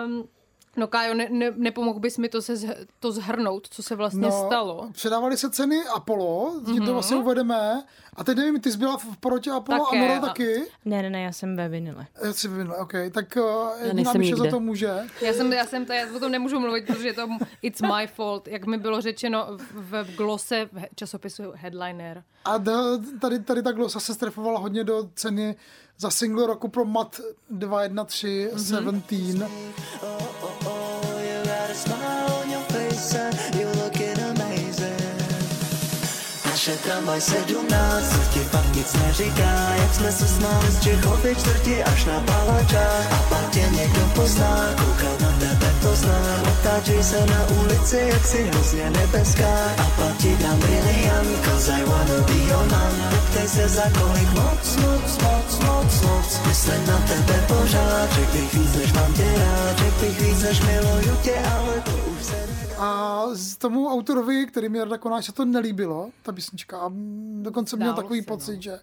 [0.07, 0.29] Um,
[0.77, 2.55] no Kájo, ne, ne, nepomohl bys mi to, se,
[3.01, 4.89] to zhrnout, co se vlastně No, stalo?
[4.93, 6.75] Předávali se ceny Apollo, mm-hmm.
[6.77, 6.87] Mhm.
[6.87, 7.83] to vlastně uvedeme.
[8.17, 10.55] A teď nevím, ty jsi byla v porotě Apollo Také, a Nora a- taky.
[10.85, 12.07] Ne, ne, ne, já jsem ve vinile.
[12.25, 12.93] Já si vyvinula, OK.
[13.13, 14.91] Tak uh, nejsem Míša za to může.
[15.21, 17.29] Já jsem, já jsem tady, já o tom nemůžu mluvit, protože je to
[17.63, 22.23] it's my fault, jak mi bylo řečeno v, v glose v časopisu Headliner.
[22.45, 22.59] A
[23.21, 25.57] tady, tady ta glosa se strefovala hodně do ceny
[25.99, 29.03] za single roku pro MAT 213 Mhm.
[29.03, 30.66] 17.
[31.77, 32.26] Smile
[36.67, 41.85] Naše tramvaj 17, co ti pak nic neříká, jak jsme se smáli z Čechovy čtvrti
[41.85, 43.07] až na Palačák.
[43.13, 46.43] A pak tě někdo pozná, koukat na tebe to znám.
[46.53, 49.55] Otáčej se na ulici, jak si hrozně nebeská.
[49.79, 52.95] A pak ti dám briliant, cause I wanna be your man.
[53.31, 56.41] Ptej se za kolik moc, moc, moc, moc, moc.
[56.47, 59.79] Myslím na tebe pořád, řekl bych víc, než mám tě rád.
[59.79, 62.56] Řekl bych víc, než miluju tě, ale to už se.
[62.79, 66.79] A z tomu autorovi, který mi Jarda Konáč, se to nelíbilo, ta písnička.
[66.79, 66.93] A
[67.41, 68.63] dokonce měl Zdálo takový se, pocit, no.
[68.63, 68.81] že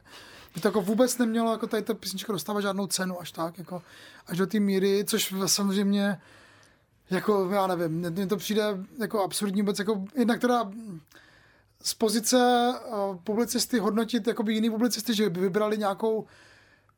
[0.56, 3.82] by to jako vůbec nemělo jako tady ta písnička dostávat žádnou cenu až tak, jako
[4.28, 6.22] až do té míry, což samozřejmě
[7.10, 8.64] jako, já nevím, mně- to přijde
[9.00, 10.72] jako absurdní vůbec, jako jednak teda
[11.84, 16.26] z pozice uh, publicisty hodnotit jakoby jiný publicisty, že by vybrali nějakou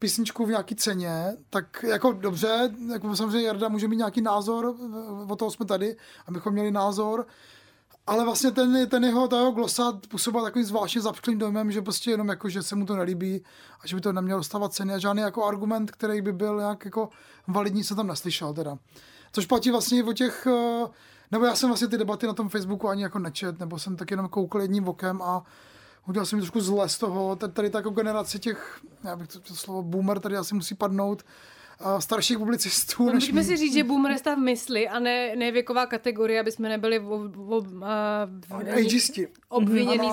[0.06, 5.32] písničku v nějaký ceně, tak jako dobře, jako samozřejmě Jarda může mít nějaký názor, eh,
[5.32, 5.96] o toho jsme tady,
[6.28, 7.26] abychom měli názor,
[8.08, 12.12] ale vlastně ten, ten jeho, ta jeho glosa působila takovým zvláštně zapšklým dojmem, že prostě
[12.12, 13.44] jenom jako, že se mu to nelíbí
[13.82, 16.86] a že by to nemělo dostávat ceny a žádný jako argument, který by byl nějak
[16.86, 17.10] jako
[17.48, 18.78] validní, se tam neslyšel teda.
[19.32, 20.86] Což platí vlastně o těch, eh,
[21.32, 24.12] nebo já jsem vlastně ty debaty na tom Facebooku ani jako nečet, nebo jsem tak
[24.12, 25.44] jenom koukal jedním okem a
[26.08, 29.40] udělal jsem trošku zle z toho, tady, tady ta jako generace těch, já bych to,
[29.40, 31.24] to slovo boomer tady asi musí padnout,
[31.80, 33.06] a starších publicistů.
[33.06, 36.40] No, než Můžeme si říct, že boomer je stav mysli a ne, ne věková kategorie,
[36.40, 37.32] aby jsme nebyli Ano,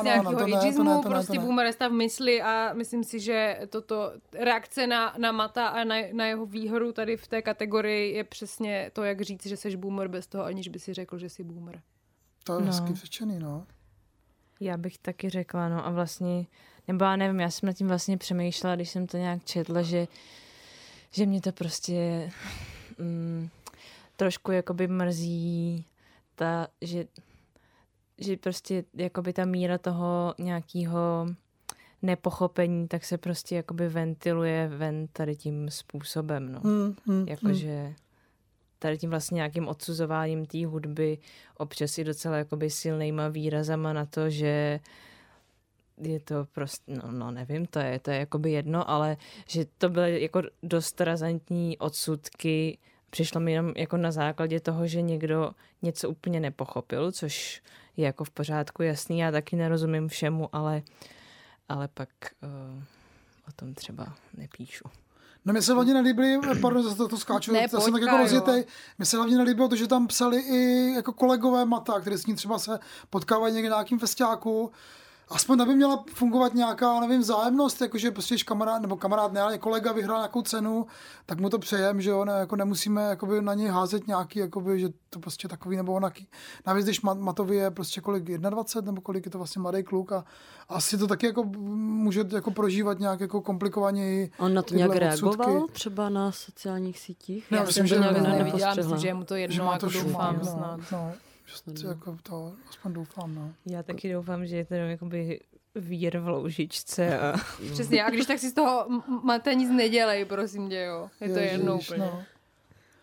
[0.00, 5.14] z nějakého ageismu, prostě boomer je stav mysli a myslím si, že toto reakce na,
[5.18, 9.20] na Mata a na, na jeho výhodu tady v té kategorii je přesně to, jak
[9.20, 11.81] říct, že jsi boomer bez toho, aniž by si řekl, že jsi boomer.
[12.44, 12.66] To je No.
[12.66, 13.66] hezky řečený, no.
[14.62, 16.46] Já bych taky řekla, no a vlastně,
[16.88, 20.09] nebo já nevím, já jsem nad tím vlastně přemýšlela, když jsem to nějak četla, že,
[21.11, 22.31] že mě to prostě
[22.98, 23.48] mm,
[24.16, 25.87] trošku jakoby mrzí,
[26.35, 27.05] ta, že,
[28.18, 31.27] že prostě jakoby ta míra toho nějakého
[32.03, 36.61] nepochopení, tak se prostě jakoby ventiluje ven tady tím způsobem, no.
[36.61, 37.94] Hmm, hmm, Jakože
[38.83, 41.18] tady tím vlastně nějakým odsuzováním té hudby
[41.57, 44.81] občas i docela jakoby silnýma výrazama na to, že
[45.99, 49.16] je to prostě, no, no nevím, to je, to je jakoby jedno, ale
[49.49, 52.79] že to byly jako dost razantní odsudky,
[53.11, 55.51] přišlo mi jenom jako na základě toho, že někdo
[55.83, 57.62] něco úplně nepochopil, což
[57.97, 60.83] je jako v pořádku jasný, já taky nerozumím všemu, ale,
[61.68, 62.09] ale pak
[62.42, 62.83] uh,
[63.49, 65.02] o tom třeba nepíšu.
[65.44, 68.07] No mě se hlavně nelíbily, pardon, zase to, to skáču, Ne, já jsem tak jako
[68.07, 68.22] Kájo.
[68.22, 68.64] rozjetej,
[68.98, 72.35] mně se hlavně nelíbilo to, že tam psali i jako kolegové Mata, kteří s ní
[72.35, 72.78] třeba se
[73.11, 74.70] potkávají někde na nějakým festiáku,
[75.29, 79.59] aspoň aby měla fungovat nějaká, nevím, vzájemnost, jakože prostě když kamarád, nebo kamarád ne, ale
[79.59, 80.87] kolega vyhrál nějakou cenu,
[81.27, 84.81] tak mu to přejem, že jo, ne, jako nemusíme jakoby na něj házet nějaký, jakoby,
[84.81, 86.29] že to prostě takový nebo onaký.
[86.67, 90.13] Navíc, když Ma- Matovi je prostě kolik, 21, nebo kolik je to vlastně mladý kluk
[90.13, 90.25] a
[90.69, 94.31] asi to taky jako může jako prožívat nějak jako komplikovaněji.
[94.39, 95.37] On na to nějak odsudky.
[95.39, 97.51] reagoval třeba na sociálních sítích?
[97.51, 99.41] Ne, Já myslím, jsem že to nějak ne, ne, neviděla, že je mu to že
[99.41, 100.81] jedno, má jako to doufám šumák, snad.
[100.93, 101.13] No, no,
[101.81, 103.53] že jako to, aspoň doufám, no.
[103.67, 105.41] Já taky doufám, že je to jenom jakoby
[105.75, 107.35] vír v loužičce a
[107.73, 111.09] Přesně, a když tak si z toho m- Mate nic nedělej, prosím tě, jo.
[111.21, 112.05] Je to jedno Ježiš, úplně.
[112.05, 112.23] No.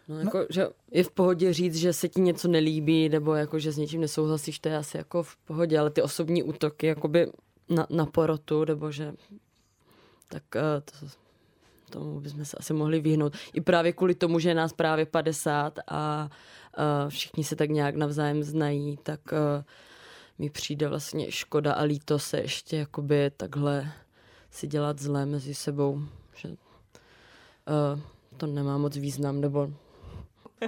[0.08, 3.72] No, jako, že je v pohodě říct, že se ti něco nelíbí, nebo jako, že
[3.72, 7.32] s něčím nesouhlasíš, to je asi jako v pohodě, ale ty osobní útoky jakoby
[7.70, 9.14] na, na porotu, nebo že
[10.28, 10.62] tak uh,
[11.00, 11.08] to,
[11.90, 13.34] tomu bychom se asi mohli vyhnout.
[13.54, 16.38] I právě kvůli tomu, že je nás právě 50 a uh,
[17.10, 19.20] všichni se tak nějak navzájem znají, tak
[20.38, 23.92] mi přijde vlastně škoda a líto se ještě jakoby takhle
[24.52, 26.02] si dělat zlé mezi sebou,
[26.36, 26.50] že
[28.38, 29.70] to nemá moc význam, nebo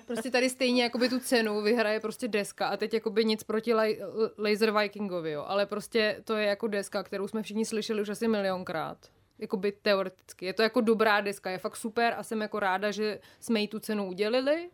[0.06, 3.98] Prostě tady stejně jakoby tu cenu vyhraje prostě deska a teď jakoby nic proti laj,
[4.38, 5.44] Laser Vikingovi, jo.
[5.48, 8.98] Ale prostě to je jako deska, kterou jsme všichni slyšeli už asi milionkrát.
[9.40, 10.46] Jakoby teoreticky.
[10.46, 13.68] Je to jako dobrá deska, je fakt super a jsem jako ráda, že jsme jí
[13.68, 14.70] tu cenu udělili.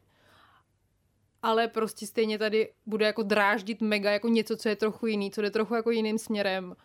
[1.47, 5.41] Ale prostě stejně tady bude jako dráždit mega jako něco, co je trochu jiný, co
[5.41, 6.75] jde trochu jako jiným směrem.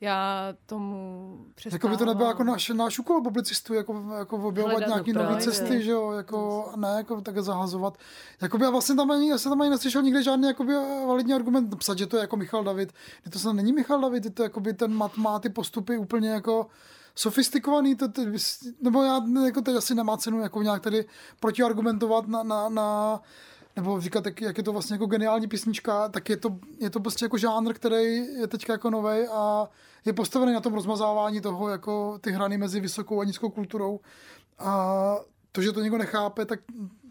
[0.00, 1.76] Já tomu přestávám.
[1.76, 5.40] Jako by to nebylo jako náš, náš úkol publicistů, jako, jako objevovat Hledat nějaké nové
[5.40, 7.98] cesty, že jo, jako, ne jako tak zahazovat.
[8.40, 10.74] Jakoby, a vlastně tam ani, já jsem tam ani neslyšel nikde žádný jakoby,
[11.06, 12.92] validní argument psat, že to je jako Michal David.
[13.24, 16.30] Je to snad není Michal David, je to jakoby ten mat má ty postupy úplně
[16.30, 16.66] jako
[17.14, 18.22] sofistikovaný, to, to,
[18.80, 21.04] nebo já jako teď asi nemá cenu jako nějak tady
[21.40, 23.20] protiargumentovat na, na, na
[23.76, 27.00] nebo říkat, jak, jak je to vlastně jako geniální písnička, tak je to, je to
[27.00, 29.68] prostě jako žánr, který je teďka jako novej a
[30.04, 34.00] je postavený na tom rozmazávání toho, jako ty hrany mezi vysokou a nízkou kulturou.
[34.58, 35.16] A
[35.52, 36.60] to, že to někdo nechápe, tak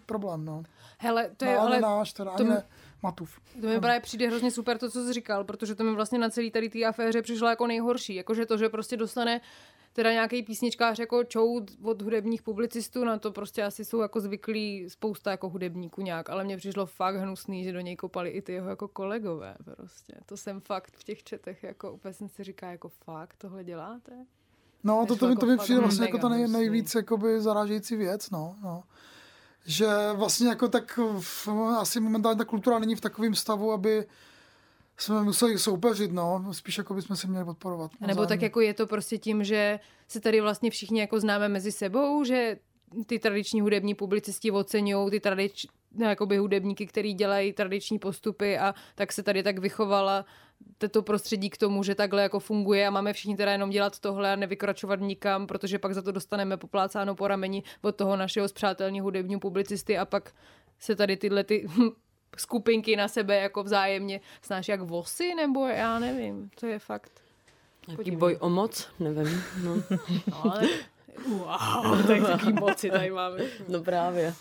[0.06, 0.63] problém, no.
[0.97, 2.63] Hele, to no je, ale ale náš, teda to ne
[3.04, 3.39] Matův.
[3.62, 6.30] To mi právě přijde hrozně super to, co jsi říkal, protože to mi vlastně na
[6.30, 8.15] celý tady té aféře přišlo jako nejhorší.
[8.15, 9.41] Jakože to, že prostě dostane
[9.95, 14.89] teda nějaký písničkář jako čout od hudebních publicistů, na to prostě asi jsou jako zvyklí
[14.89, 18.53] spousta jako hudebníků nějak, ale mně přišlo fakt hnusný, že do něj kopali i ty
[18.53, 20.13] jeho jako kolegové prostě.
[20.25, 24.12] To jsem fakt v těch četech jako úplně jsem si říká jako fakt tohle děláte?
[24.84, 28.29] No, to, to, jako to mi přijde vlastně jako ta nej, nejvíc jakoby zarážející věc,
[28.29, 28.84] no, no.
[29.65, 34.05] Že vlastně jako tak v, asi momentálně ta kultura není v takovém stavu, aby
[34.97, 36.53] jsme museli soupeřit, no.
[36.53, 37.91] Spíš jako bychom si měli podporovat.
[38.01, 38.43] A Nebo tak navzájem.
[38.43, 42.58] jako je to prostě tím, že se tady vlastně všichni jako známe mezi sebou, že
[43.05, 49.12] ty tradiční hudební publicisti oceňují ty tradiční jakoby hudebníky, který dělají tradiční postupy a tak
[49.13, 50.25] se tady tak vychovala
[50.91, 54.34] to prostředí k tomu, že takhle jako funguje a máme všichni teda jenom dělat tohle
[54.34, 59.03] a nevykračovat nikam, protože pak za to dostaneme poplácáno po rameni od toho našeho zpřátelního
[59.03, 60.34] hudebního publicisty a pak
[60.79, 61.67] se tady tyhle ty
[62.39, 67.12] skupinky na sebe jako vzájemně snáší jak vosy, nebo já nevím, to je fakt.
[67.95, 68.17] Podívej.
[68.17, 69.43] boj o moc, nevím.
[69.63, 69.76] No,
[70.28, 70.67] No, ale...
[71.28, 73.38] Wow, tak taký moci tady máme.
[73.67, 74.34] no právě.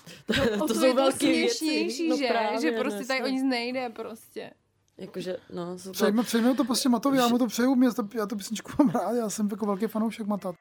[0.61, 1.91] O to je jsou velké věci.
[2.19, 2.29] že?
[2.29, 4.51] právě, že no, prostě tady o nic nejde prostě.
[4.99, 8.09] Jakože, no, jsou to, Přejme, přejme to prostě Matovi, já mu to přeju, mě to,
[8.15, 10.53] já tu písničku mám rád, já jsem jako velký fanoušek Mata.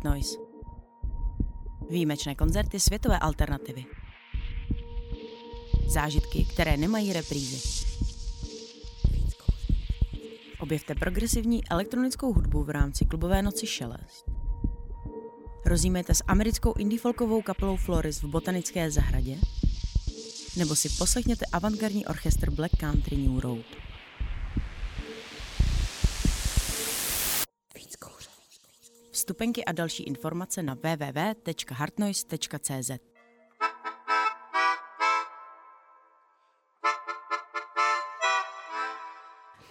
[0.00, 0.38] Hard Noise.
[1.90, 3.84] Výjimečné koncerty světové alternativy.
[5.86, 7.86] Zážitky, které nemají reprízy.
[10.60, 14.30] Objevte progresivní elektronickou hudbu v rámci klubové noci Šelest.
[15.64, 19.38] Rozjímejte s americkou indie folkovou kapelou Floris v botanické zahradě
[20.56, 23.89] nebo si poslechněte avantgardní orchestr Black Country New Road.
[29.30, 32.90] Vstupenky a další informace na www.hartnoise.cz.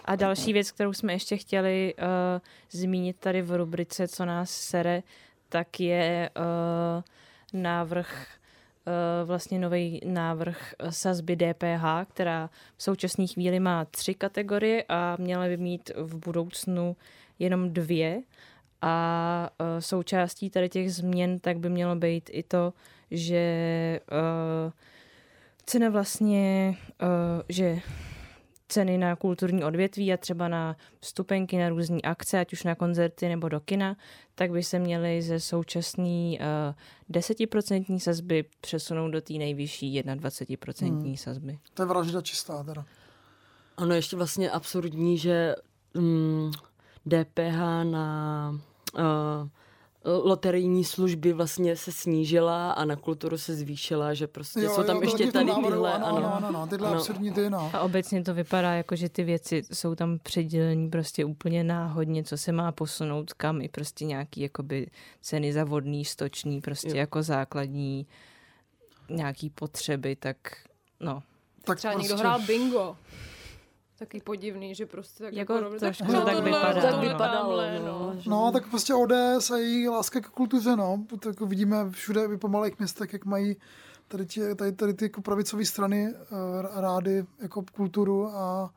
[0.04, 2.02] A další věc, kterou jsme ještě chtěli uh,
[2.70, 5.02] zmínit tady v rubrice Co nás sere,
[5.48, 6.42] tak je uh,
[7.60, 8.26] návrh
[8.86, 8.92] uh,
[9.28, 15.56] vlastně nový návrh sazby DPH, která v současné chvíli má tři kategorie a měla by
[15.56, 16.96] mít v budoucnu
[17.38, 18.16] jenom dvě.
[18.16, 18.22] Uh,
[18.82, 22.72] a uh, součástí tady těch změn tak by mělo být i to,
[23.10, 24.72] že uh,
[25.66, 27.80] cena vlastně, uh, že
[28.68, 33.28] ceny na kulturní odvětví a třeba na vstupenky na různé akce, ať už na koncerty
[33.28, 33.96] nebo do kina,
[34.34, 36.36] tak by se měly ze současné uh,
[37.08, 41.16] desetiprocentní sazby přesunout do té nejvyšší 21% hmm.
[41.16, 41.58] sazby.
[41.74, 42.84] To je vražda čistá teda.
[43.78, 45.54] Ono ještě vlastně absurdní, že
[45.94, 46.50] mm,
[47.06, 48.69] DPH na uh,
[50.04, 54.96] loterijní služby vlastně se snížila a na kulturu se zvýšila, že prostě jo, jsou tam
[54.96, 56.96] jo, ještě tady návrhu, tyhle, ano, ano, ano, ano, tyhle ano.
[56.98, 57.70] absurdní ty, no.
[57.72, 62.38] A obecně to vypadá jako, že ty věci jsou tam předělení prostě úplně náhodně, co
[62.38, 64.86] se má posunout kam i prostě nějaký jakoby
[65.20, 66.96] ceny za vodný, stočný, prostě jo.
[66.96, 68.06] jako základní
[69.10, 70.36] nějaký potřeby, tak
[71.00, 71.22] no.
[71.64, 72.08] Tak Třeba prostě...
[72.08, 72.96] někdo hrál bingo
[74.00, 76.82] taky podivný, že prostě tak jako, jako trošku tak, tak vypadá.
[76.82, 78.16] Tak vypadalo, no.
[78.26, 78.52] no.
[78.52, 81.04] tak prostě ODS a její láska k kultuře, no.
[81.18, 83.56] Tak vidíme všude v pomalých městech, jak mají
[84.08, 88.70] tady, tě, tady, tady ty jako pravicové strany uh, rády jako kulturu a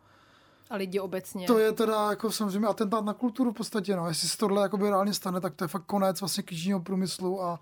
[0.70, 1.48] a lidi obecně.
[1.48, 4.08] To je teda jako samozřejmě atentát na kulturu v podstatě, no.
[4.08, 7.60] Jestli se tohle jakoby reálně stane, tak to je fakt konec vlastně knižního průmyslu a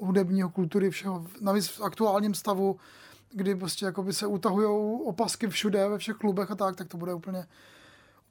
[0.00, 1.26] hudebního kultury všeho.
[1.40, 2.76] Navíc v aktuálním stavu
[3.30, 7.14] kdy prostě jakoby se utahují opasky všude, ve všech klubech a tak, tak to bude
[7.14, 7.46] úplně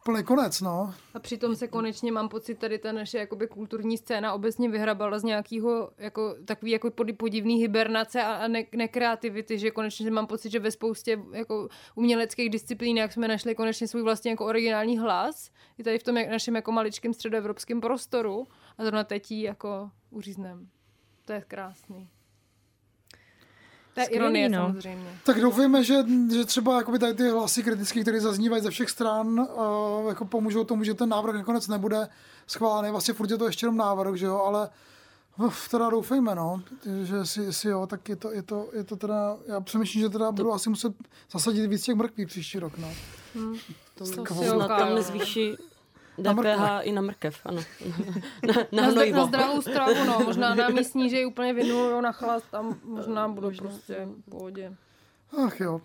[0.07, 0.93] úplný konec, no.
[1.13, 5.23] A přitom se konečně mám pocit, tady ta naše jakoby kulturní scéna obecně vyhrabala z
[5.23, 10.59] nějakého jako, takový jako podivný hibernace a, a ne, nekreativity, že konečně mám pocit, že
[10.59, 15.51] ve spoustě jako uměleckých disciplínách jsme našli konečně svůj vlastně jako originální hlas.
[15.77, 20.69] I tady v tom našem jako maličkém středoevropském prostoru a zrovna teď jako uříznem.
[21.25, 22.09] To je krásný.
[23.97, 24.57] To je ironie no.
[24.57, 25.09] samozřejmě.
[25.23, 25.95] Tak doufejme, že,
[26.33, 30.63] že třeba jakoby tady ty hlasy kritické, které zaznívají ze všech stran, uh, jako pomůžou
[30.63, 32.07] tomu, že ten návrh nakonec nebude
[32.47, 32.91] schválený.
[32.91, 34.69] Vlastně furt je to ještě jenom návrh, že jo, ale
[35.39, 36.61] Uf, teda doufejme, no,
[37.03, 40.09] že si, si jo, tak je to, je to, je to teda, já přemýšlím, že
[40.09, 40.31] teda to...
[40.31, 40.93] budu asi muset
[41.31, 42.89] zasadit víc těch mrkví příští rok, no.
[43.35, 43.57] Hmm.
[43.95, 45.57] To, to, to snad tam nezvýší
[46.17, 47.61] DPH na i na mrkev, ano.
[48.47, 50.19] na, na, na, na zdravou stravu, no.
[50.19, 54.73] Možná na mě snížej úplně vinu na chlast, tam možná budu prostě v pohodě.
[55.45, 55.81] Ach jo.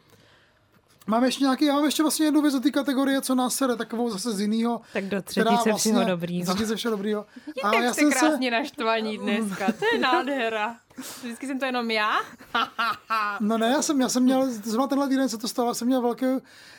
[1.06, 3.76] Máme ještě nějaký, já mám ještě vlastně jednu věc do té kategorie, co nás sere,
[3.76, 4.80] takovou zase z jiného.
[4.92, 6.54] Tak do třetice vlastně, všeho dobrýho.
[6.54, 7.26] Třetice všeho dobrýho.
[7.62, 8.56] A jak já jste krásně se...
[8.56, 10.76] naštvaní dneska, to je nádhera.
[11.22, 12.12] Vždycky jsem to jenom já?
[13.40, 16.02] no ne, já jsem, já jsem měl, zrovna tenhle týden se to stalo, jsem měl
[16.02, 16.26] velký,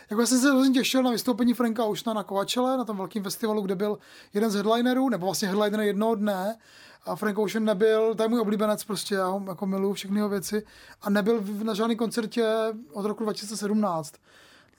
[0.09, 3.61] jako jsem se hrozně těšil na vystoupení Franka Ušna na Kovačele, na tom velkém festivalu,
[3.61, 3.97] kde byl
[4.33, 6.57] jeden z headlinerů, nebo vlastně headliner jednoho dne,
[7.05, 10.29] a Frank Ocean nebyl, to je můj oblíbenec prostě, já ho jako miluju všechny jeho
[10.29, 10.65] věci,
[11.01, 12.45] a nebyl na žádný koncertě
[12.93, 14.13] od roku 2017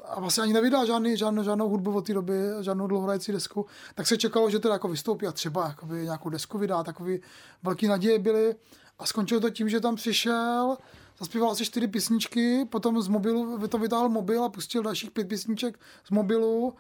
[0.05, 4.07] a vlastně ani nevydal žádný, žádnou, žádnou hudbu od té doby, žádnou dlouhohrající desku, tak
[4.07, 7.21] se čekalo, že to jako vystoupí a třeba nějakou desku vydá, takový
[7.63, 8.55] velký naděje byly.
[8.99, 10.77] A skončilo to tím, že tam přišel,
[11.19, 15.79] zaspíval asi čtyři písničky, potom z mobilu to vytáhl mobil a pustil dalších pět písniček
[16.05, 16.75] z mobilu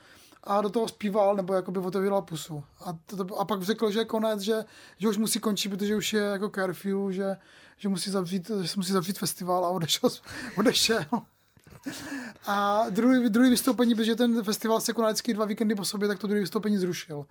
[0.45, 2.65] a do toho zpíval, nebo jakoby otevíral pusu.
[2.85, 4.65] A, to, a pak řekl, že je konec, že,
[4.99, 7.37] že už musí končit, protože už je jako curfew, že,
[7.77, 10.11] že musí zavřít, že se musí zavřít festival a odešel.
[10.59, 11.05] odešel.
[12.47, 16.19] A druhý, druhý vystoupení, protože ten festival se konal vždycky dva víkendy po sobě, tak
[16.19, 17.27] to druhé vystoupení zrušil.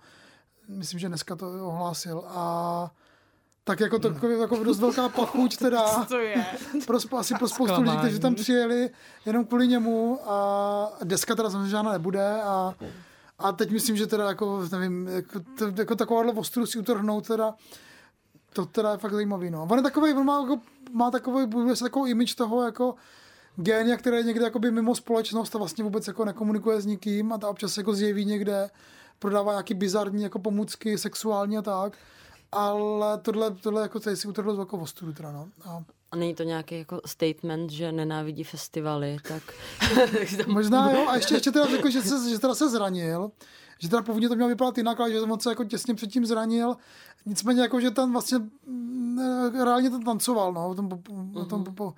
[0.68, 2.24] Myslím, že dneska to ohlásil.
[2.26, 2.90] A
[3.64, 4.40] tak jako to hmm.
[4.40, 5.84] jako dost velká pachuť teda.
[5.94, 6.46] Co to je?
[6.86, 8.90] Pro, asi pro spoustu lidí, kteří tam přijeli
[9.26, 12.74] jenom kvůli němu a deska teda samozřejmě žádná nebude a,
[13.38, 17.54] a teď myslím, že teda jako, nevím, jako, to, jako takováhle ostru si utrhnout teda,
[18.52, 19.68] to teda je fakt zajímavý, no.
[19.70, 20.60] On je takový, on má, jako,
[20.92, 22.94] má takový, bude se takovou image toho jako
[23.56, 27.38] génia, který je někde jakoby mimo společnost a vlastně vůbec jako nekomunikuje s nikým a
[27.38, 28.70] ta občas se jako zjeví někde,
[29.18, 31.98] prodává nějaký bizarní jako pomůcky sexuální a tak
[32.54, 35.48] ale tohle, tohle jako tady si utrhlo z velkou ostudu teda, no.
[35.64, 35.84] A...
[36.12, 39.42] a není to nějaký jako statement, že nenávidí festivaly, tak...
[40.46, 43.30] Možná jo, a ještě, ještě teda řekl, že, se, že teda se zranil,
[43.78, 46.76] že teda původně to mělo vypadat jinak, ale že on se jako těsně předtím zranil.
[47.26, 49.18] Nicméně jako, že tam vlastně mm,
[49.64, 51.38] reálně to tancoval, no, na tom, mm-hmm.
[51.38, 51.74] na tom, mhm.
[51.74, 51.94] po,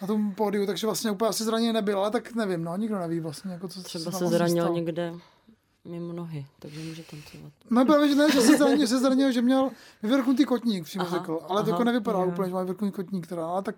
[0.00, 3.20] na tom pódiu, takže vlastně úplně asi zraněný nebyl, ale tak nevím, no, nikdo neví
[3.20, 4.76] vlastně, jako co Třeba se, se zranil stalo.
[4.76, 5.14] někde
[5.84, 7.52] mimo nohy, takže může tancovat.
[7.70, 9.70] No právě, že ne, že se zranil, se zranil že měl
[10.02, 11.40] vyvrchnutý kotník, přímo aha, řekl.
[11.48, 12.26] Ale aha, to jako nevypadá aha.
[12.26, 13.76] úplně, že má vyvrchnutý kotník, teda, ale tak...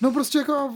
[0.00, 0.74] No prostě jako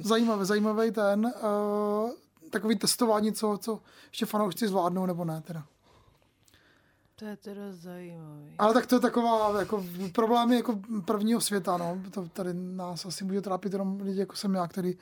[0.00, 1.32] zajímavý, zajímavý ten.
[1.42, 2.10] Uh,
[2.50, 5.64] takový testování, co, co ještě fanoušci zvládnou nebo ne teda.
[7.16, 8.54] To je teda zajímavý.
[8.58, 11.98] Ale tak to je taková jako problémy jako prvního světa, no.
[12.10, 14.94] To tady nás asi může trápit jenom lidi jako jsem já, který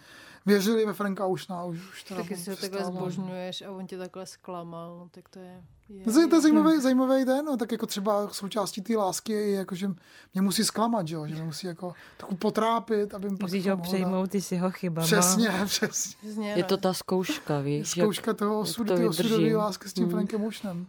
[0.46, 3.98] věřili ve Franka Oceana, už, už teda Taky si ho takhle zbožňuješ a on tě
[3.98, 5.62] takhle zklamal, no, tak to je...
[5.88, 9.32] je To je, to je zajímavý, zajímavý ten, no, tak jako třeba součástí té lásky
[9.32, 9.88] je, jako, že
[10.34, 11.26] mě musí zklamat, že, jo?
[11.26, 15.08] že mě musí jako trochu potrápit, aby Musíš jako ho přejmout ty s jeho chybama.
[15.08, 16.16] dát- Přesně, přesně.
[16.20, 16.68] Přesně, Je no.
[16.68, 17.88] to ta zkouška, víš?
[17.90, 20.12] Zkouška toho jak osudu, to osudové lásky s tím Hmm.
[20.12, 20.86] Frankem Oceanem.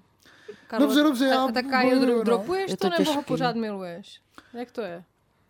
[0.68, 2.24] Karlo, Dobře, dobře, já a, tak no.
[2.24, 4.22] dropuješ Je to, to nebo ho pořád miluješ?
[4.54, 5.04] Jak to je?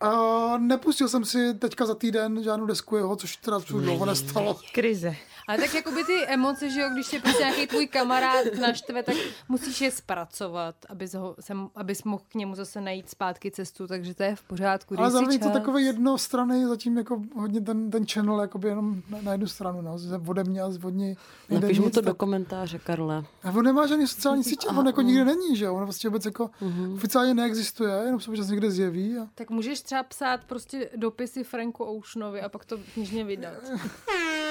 [0.04, 4.56] Uh, nepustil jsem si teďka za týden žádnou desku jeho, což teda už dlouho nestalo.
[4.72, 5.16] Krize.
[5.48, 9.02] Ale tak jako by ty emoce, že jo, když tě prostě nějaký tvůj kamarád naštve,
[9.02, 9.14] tak
[9.48, 14.14] musíš je zpracovat, abys, ho, sem, abys mohl k němu zase najít zpátky cestu, takže
[14.14, 14.94] to je v pořádku.
[14.98, 19.32] Ale zároveň to takové jednostranný, zatím jako hodně ten, ten channel jakoby jenom na, na
[19.32, 19.96] jednu stranu, no,
[20.28, 21.16] ode mě a z od ní
[21.48, 23.24] nejde Napiš mu to tak- do komentáře, Karle.
[23.44, 26.24] A on nemá žádný sociální sítě, on jako nikde není, že jo, on vlastně vůbec
[26.24, 26.94] jako Mhm.
[26.94, 31.84] oficiálně neexistuje, jenom se občas někde zjeví a Tak můžeš třeba psát prostě dopisy Franku
[31.84, 33.54] Oceanovi a pak to knižně vydat.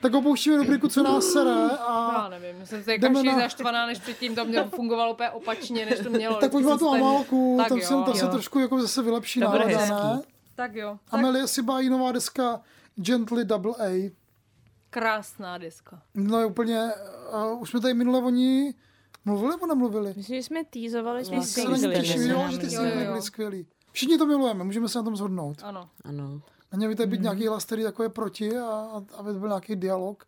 [0.00, 3.98] tak opouštíme rubriku, co nás sere a Já nevím, jsem se každý na- zaštvaná, než
[3.98, 6.36] předtím to mě fungovalo úplně opačně, než to mělo.
[6.36, 8.04] tak pojďme na tu se Amálku, Tak tam jo.
[8.12, 8.30] se, se Jo.
[8.30, 9.66] trošku jako zase vylepší To nálada,
[10.14, 10.22] ne?
[10.54, 12.60] Tak jo, tak Amelie si bájí nová deska
[12.96, 14.12] Gently Double A.
[14.90, 16.02] krásná deska.
[16.14, 16.90] No je úplně,
[17.52, 18.74] uh, už jsme tady minule o ní
[19.24, 20.14] mluvili nebo nemluvili?
[20.16, 21.96] Myslím, že jsme týzovali ty Já se na ní singly.
[22.00, 22.66] těším, že jo, nám že ty
[23.06, 23.66] byly skvělý.
[23.92, 25.56] Všichni to milujeme, můžeme se na tom shodnout.
[25.62, 25.88] Ano.
[26.04, 26.40] Ano.
[26.76, 27.22] Něm by tady být Mhm.
[27.22, 30.26] nějaký hlas, který jako je proti a, a aby byl nějaký dialog.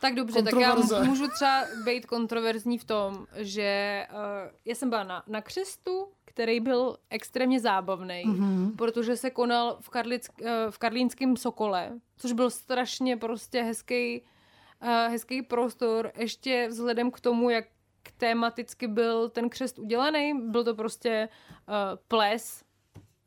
[0.00, 4.18] Tak dobře, tak já můžu třeba být kontroverzní v tom, že uh,
[4.64, 8.36] já jsem byla na, na křestu, který byl extrémně zábavný, Mhm.
[8.70, 8.76] mm-hmm.
[8.76, 14.22] protože se konal v, Karlic, uh, v Karlínském Sokole, což byl strašně prostě hezký,
[14.82, 17.64] uh, hezký prostor, ještě vzhledem k tomu, jak
[18.16, 20.40] tematicky byl ten křest udělaný.
[20.50, 21.28] Byl to prostě
[21.68, 21.74] uh,
[22.08, 22.62] ples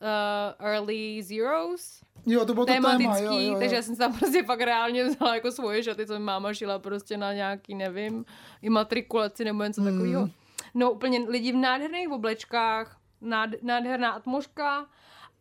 [0.02, 3.60] uh, Early Zeros, Jo, to bylo to téma, tematický, jo, jo, jo.
[3.60, 6.80] takže já jsem tam prostě fakt reálně vzala jako svoje šaty, co mi máma šila
[6.80, 8.26] prostě na nějaký, nevím,
[8.62, 9.92] imatrikulaci nebo něco Hmm.
[9.94, 10.30] takového.
[10.74, 14.86] No úplně lidi v nádherných oblečkách, nád, nádherná atmosféra,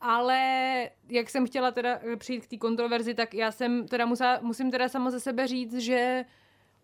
[0.01, 0.41] ale
[1.09, 4.89] jak jsem chtěla teda přijít k té kontroverzi, tak já jsem teda musela, musím teda
[4.89, 6.25] sama ze sebe říct, že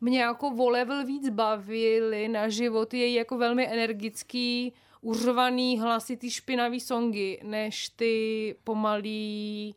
[0.01, 4.73] mě jako o level víc bavily na život její jako velmi energický,
[5.05, 9.75] uřvaný, hlasitý, špinavý songy, než ty pomalý,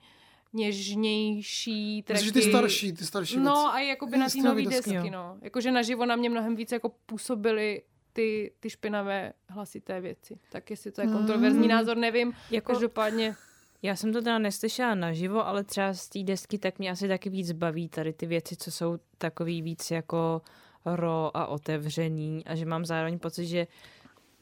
[0.53, 2.25] něžnější tracky.
[2.25, 3.67] Myslíš, ty starší, ty starší No věci.
[3.71, 4.93] a jakoby na ty nový desky.
[4.93, 5.37] desky, no.
[5.41, 7.81] Jakože naživo na mě mnohem víc jako působily
[8.13, 10.39] ty, ty špinavé hlasité věci.
[10.51, 12.33] Tak jestli to je kontroverzní názor, nevím.
[12.51, 13.35] Jako- Každopádně
[13.81, 17.29] Já jsem to teda neslyšela naživo, ale třeba z té desky tak mě asi taky
[17.29, 20.41] víc baví tady ty věci, co jsou takový víc jako
[20.85, 23.67] ro a otevřený a že mám zároveň pocit, že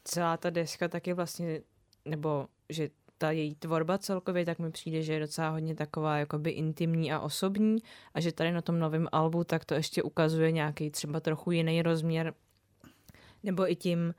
[0.05, 1.61] celá ta deska taky vlastně,
[2.05, 6.49] nebo že ta její tvorba celkově, tak mi přijde, že je docela hodně taková jakoby
[6.49, 7.77] intimní a osobní
[8.13, 11.81] a že tady na tom novém albu tak to ještě ukazuje nějaký třeba trochu jiný
[11.81, 12.33] rozměr.
[13.43, 14.13] Nebo i tím,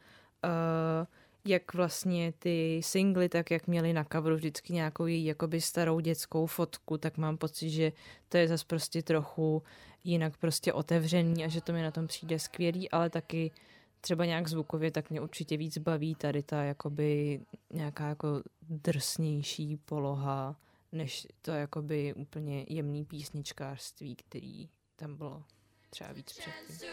[0.45, 1.07] uh,
[1.45, 6.47] jak vlastně ty singly, tak jak měli na coveru vždycky nějakou její jakoby starou dětskou
[6.47, 7.93] fotku, tak mám pocit, že
[8.28, 9.62] to je zase prostě trochu
[10.05, 13.51] jinak prostě otevřený a že to mi na tom přijde skvělý, ale taky
[14.07, 17.41] třeba nějak zvukově, tak mě určitě víc baví tady ta jakoby
[17.73, 20.57] nějaká jako drsnější poloha,
[20.93, 25.45] než to jakoby úplně jemný písničkářství, který tam bylo
[25.91, 26.89] třeba víc předtím.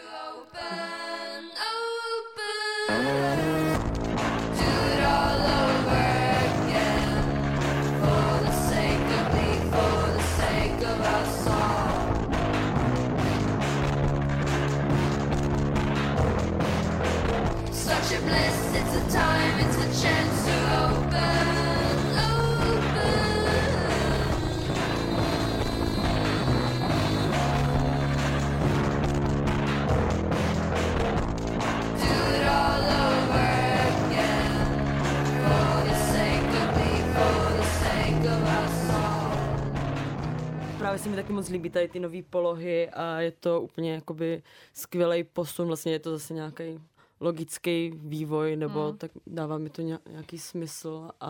[40.78, 44.42] Právě se mi taky moc líbí tady ty nové polohy a je to úplně jakoby
[44.72, 46.78] skvělý posun, vlastně je to zase nějaký
[47.24, 48.98] logický vývoj, nebo Mm.
[48.98, 51.28] tak dává mi to ně- nějaký smysl a,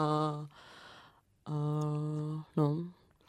[1.46, 1.52] a
[2.56, 2.76] no.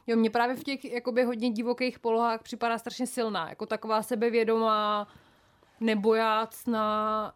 [0.08, 5.08] Jo, mě právě v těch jakoby hodně divokých polohách připadá strašně silná, jako taková sebevědomá,
[5.80, 7.34] nebojácná,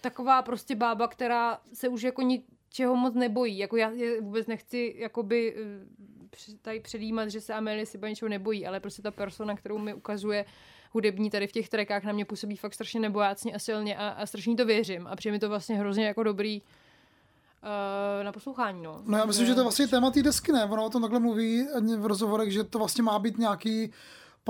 [0.00, 3.58] taková prostě bába, která se už jako ničeho moc nebojí.
[3.58, 8.66] Jako já je vůbec nechci jakoby eh, tady předjímat, že se Amelie Siba něčeho nebojí,
[8.66, 10.44] ale prostě ta persona, kterou mi ukazuje
[10.92, 14.26] hudební tady v těch trackách, na mě působí fakt strašně nebojácně a silně a, a
[14.26, 15.06] strašně to věřím.
[15.06, 19.02] A přijde mi to vlastně hrozně jako dobrý uh, na poslouchání, no.
[19.06, 20.64] No já myslím, že to je vlastně téma té desky, ne?
[20.64, 21.66] Ono o tom takhle mluví
[21.98, 23.92] v rozhovorech, že to vlastně má být nějaký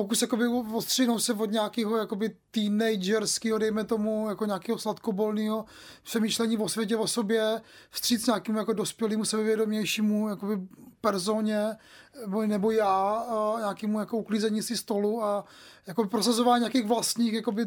[0.03, 5.65] pokus jakoby odstřihnout se od nějakého jakoby teenagerského, dejme tomu, jako nějakého sladkobolného
[6.03, 10.59] přemýšlení o světě, o sobě, vstříc nějakému jako dospělému, sebevědomějšímu jakoby
[11.01, 11.77] personě,
[12.47, 13.27] nebo, já,
[13.59, 15.45] nějakému jako uklízení si stolu a
[15.87, 17.67] jako prosazování nějakých vlastních jakoby,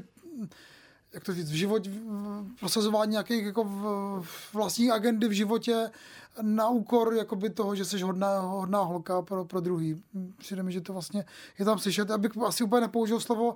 [1.13, 5.89] jak to říct, v život, v- prosazování nějakých jako v- vlastní agendy v životě
[6.41, 10.01] na úkor jakoby toho, že jsi hodná, hodná holka pro, pro druhý.
[10.37, 11.25] Přijde mi, že to vlastně
[11.59, 12.11] je tam slyšet.
[12.11, 13.55] Abych asi úplně nepoužil slovo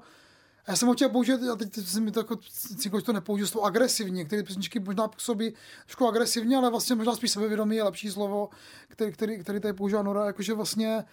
[0.68, 2.36] já jsem ho chtěl použít, a teď si mi to jako
[2.78, 4.18] cíko, že to nepoužiju, slovo agresivní.
[4.18, 5.54] Některé písničky možná působí
[5.86, 8.50] trošku agresivně, ale vlastně možná spíš sebevědomí je lepší slovo,
[8.88, 11.04] který, který, který tady používá Nora, jakože vlastně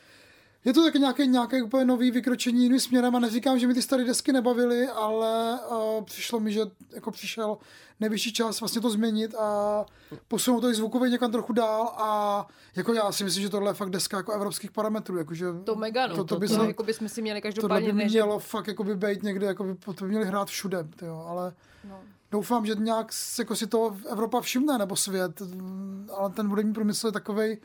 [0.64, 3.82] je to taky nějaké, nějaké úplně nový vykročení jiným směrem a neříkám, že mi ty
[3.82, 6.60] staré desky nebavily, ale uh, přišlo mi, že
[6.94, 7.58] jako přišel
[8.00, 9.84] nejvyšší čas vlastně to změnit a
[10.28, 12.46] posunout to i zvukově někam trochu dál a
[12.76, 16.06] jako já si myslím, že tohle je fakt deska jako evropských parametrů, jakože To mega,
[16.06, 16.16] no.
[16.16, 18.38] to, to by to, se, jako bychom si měli tohle každopádně by ne, že- mělo
[18.38, 21.52] fakt jakoby být někde, jakoby, to by měli hrát všude, tyjo, ale
[21.88, 22.00] No.
[22.30, 27.06] doufám, že nějak jako si to Evropa všimne, nebo svět, mm, ale ten hudební průmysl
[27.06, 27.58] je takovej,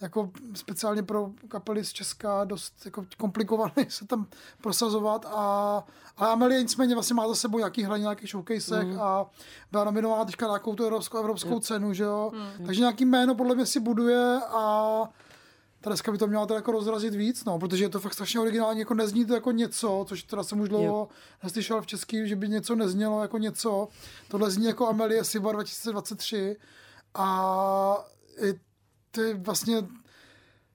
[0.00, 4.26] jako speciálně pro kapely z Česka dost jako komplikovaný se tam
[4.60, 5.84] prosazovat a,
[6.16, 9.00] a Amelie nicméně vlastně má za sebou nějaký hraní, nějakých showcasech Mhm.
[9.00, 9.26] a
[9.72, 11.60] byla nominovaná teďka na nějakou tu evropskou, evropskou Jo.
[11.60, 12.66] cenu, že jo, Mhm.
[12.66, 14.88] takže nějaký jméno podle mě si buduje a
[15.80, 18.40] ta deska by to měla teda jako rozrazit víc, no, protože je to fakt strašně
[18.40, 21.08] originální, jako nezní to jako něco, což teda jsem už dlouho
[21.42, 23.88] neslyšel v český, že by něco neznělo jako něco.
[24.28, 26.56] Tohle zní jako Amelie Siba 2023
[27.14, 28.04] a
[29.12, 29.88] ty vlastně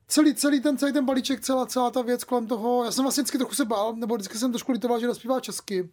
[0.07, 3.21] celý, celý, ten, celý ten balíček, celá, celá ta věc kolem toho, já jsem vlastně
[3.21, 5.89] vždycky trochu se bál, nebo vždycky jsem trošku litoval, že nespívá česky.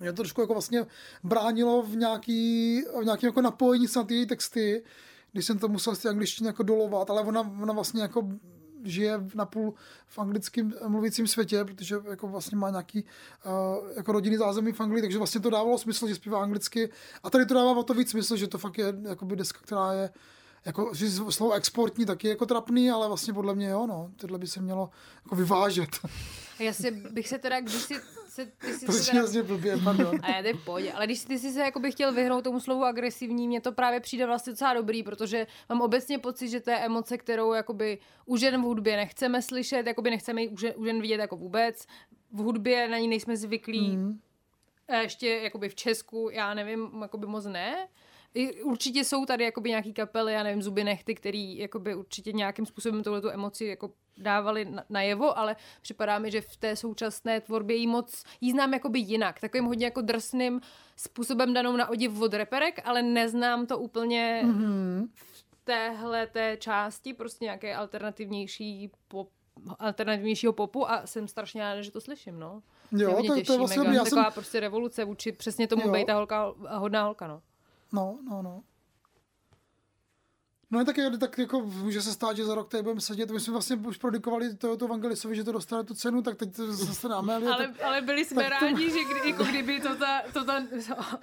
[0.00, 0.86] Mě to trošku jako vlastně
[1.24, 4.84] bránilo v nějaký, v nějakém jako napojení se na ty její texty,
[5.32, 8.28] když jsem to musel z té angličtiny jako dolovat, ale ona, ona vlastně jako
[8.84, 9.74] žije napůl
[10.06, 13.04] v anglickém mluvícím světě, protože jako vlastně má nějaký
[13.46, 16.90] uh, jako rodinný zázemí v Anglii, takže vlastně to dávalo smysl, že zpívá anglicky.
[17.22, 19.92] A tady to dává o to víc smysl, že to fakt je jakoby deska, která
[19.92, 20.10] je
[20.66, 24.38] jako, že slovo exportní taky je jako trapný, ale vlastně podle mě jo, no, tohle
[24.38, 24.90] by se mělo
[25.24, 25.88] jako vyvážet.
[26.58, 27.94] A já si bych se teda, když si,
[28.28, 30.18] se, ty si to se zní teda, hrozně blbě, pardon.
[30.22, 33.60] a já pohodě, ale když ty jsi se jakoby chtěl vyhnout tomu slovu agresivní, mně
[33.60, 37.52] to právě přijde vlastně docela dobrý, protože mám obecně pocit, že to je emoce, kterou
[37.52, 41.20] jakoby u žen v hudbě nechceme slyšet, jakoby nechceme ji u žen, u žen vidět
[41.20, 41.86] jako vůbec.
[42.32, 44.20] V hudbě na ní nejsme zvyklí, Mm.
[44.88, 47.88] a ještě jakoby v Česku, já nevím, jakoby moc ne.
[48.62, 53.02] Určitě jsou tady jakoby nějaký kapely, já nevím, zuby nechty, který jakoby určitě nějakým způsobem
[53.02, 57.86] tohletu emoci jako dávali na- najevo, ale připadá mi, že v té současné tvorbě jí
[57.86, 60.60] moc, jí znám jakoby jinak, takovým hodně jako drsným
[60.96, 65.08] způsobem danou na odiv od reperek, ale neznám to úplně Mhm.
[65.14, 69.28] v téhle té části, prostě nějaké alternativnější pop,
[69.78, 72.62] alternativnějšího popu a jsem strašně ráda, že to slyším, no.
[72.92, 73.92] Jo, to- to je těší, vlastně mega.
[73.92, 75.92] Já Taková jsem- prostě revoluce vůči přesně tomu Jo.
[75.92, 77.42] být ta holka, hodná holka, no.
[77.92, 78.62] No, no, no.
[80.70, 83.30] No tak, je, tak jako může se stát, že za rok tady budeme sedět.
[83.30, 86.72] My jsme vlastně už prodikovali Toyoto Evangelisovi, že to dostane tu cenu, tak teď to
[86.72, 87.52] zase na Amelie.
[87.52, 90.44] Ale, tak, ale byli jsme tak to- rádi, že kdy, jako kdyby to ta, to
[90.44, 90.62] ta,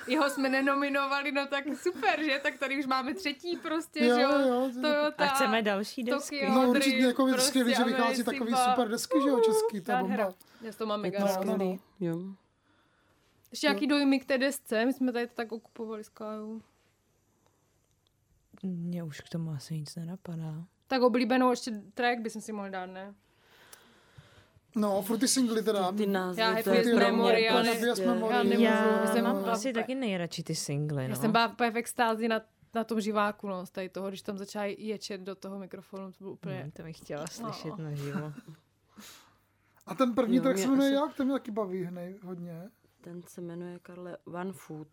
[0.08, 2.40] jeho jsme nenominovali, no tak super, že?
[2.44, 4.30] Tak tady už máme třetí prostě, Jo, že jo?
[4.32, 6.40] jo, Toyota, A chceme další desky.
[6.40, 9.92] Tokyo, no určitě jako prostě skvělý, že vychází takový super desky, že jo, český, to
[9.92, 10.24] je Nádhera.
[10.24, 10.38] bomba.
[10.62, 11.42] Já to mám mega to ráda.
[11.42, 11.80] skvělý.
[12.00, 12.20] Jo.
[13.54, 14.86] Ještě nějaký dojmy k té desce?
[14.86, 16.62] My jsme tady to tak okupovali s Kájou.
[18.64, 20.64] Mně už k tomu asi nic nenapadá.
[20.88, 23.14] Tak oblíbenou ještě track by si mohli dát, ne?
[24.76, 25.92] No, furt ty singly teda.
[25.92, 28.02] Ty názvy, Já to Happy je as pro mě Memory, ale- prostě-.
[28.30, 31.16] Já nemůžu, Já já jsem mám asi taky nejradši ty singly, Já no.
[31.16, 32.42] jsem byla úplně v extázi na,
[32.76, 36.18] na tom živáku, no, z tady toho, když tam začala ječet do toho mikrofonu, to
[36.20, 36.60] bylo úplně...
[36.62, 37.84] Hmm, to bych chtěla slyšet No.
[37.84, 38.34] naživo.
[39.86, 41.14] A ten první Jo, track se jmenuje asi- jak?
[41.18, 42.70] Ten mě taky baví hnej, hodně.
[43.04, 44.88] Ten se jmenuje, Karle, One Food.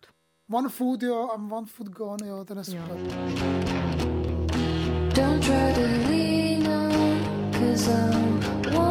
[0.52, 2.96] One Food, jo, I'm One Food Gone, jo, ten je super.
[5.14, 8.40] Don't try to lean on, cause I'm
[8.76, 8.89] one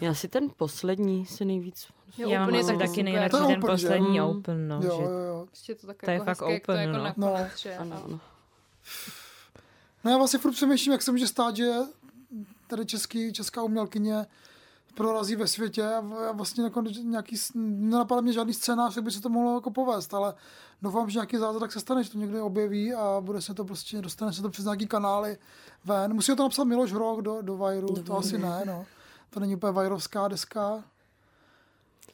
[0.00, 1.86] Já si ten poslední si nejvíc
[2.18, 3.86] Jo, Já mám úplně asi taky nejradši To je ten open, že?
[3.88, 4.26] poslední Mm.
[4.26, 4.74] open, no.
[4.76, 5.44] jo, že jo, jo.
[5.46, 7.04] Prostě to tak To je jako fakt hezké, jak to open, jako no.
[7.04, 8.20] nakonec, že- Ano, ano.
[10.04, 11.70] No já vlastně furt přemýšlím, jak se může stát, že
[12.66, 14.26] tady český, česká umělkyně
[14.94, 19.28] prorazí ve světě a vlastně jako nějaký, nenapadá mě žádný scénář, jak by se to
[19.28, 20.34] mohlo jako povést, ale
[20.82, 24.02] doufám, že nějaký zázrak se stane, že to někdy objeví a bude se to prostě,
[24.02, 25.38] dostane se to přes nějaký kanály
[25.84, 26.14] ven.
[26.14, 28.86] Musí to napsat Miloš Hrok do, do Vajru, to asi ne, no.
[29.30, 30.84] To není úplně vajrovská deska.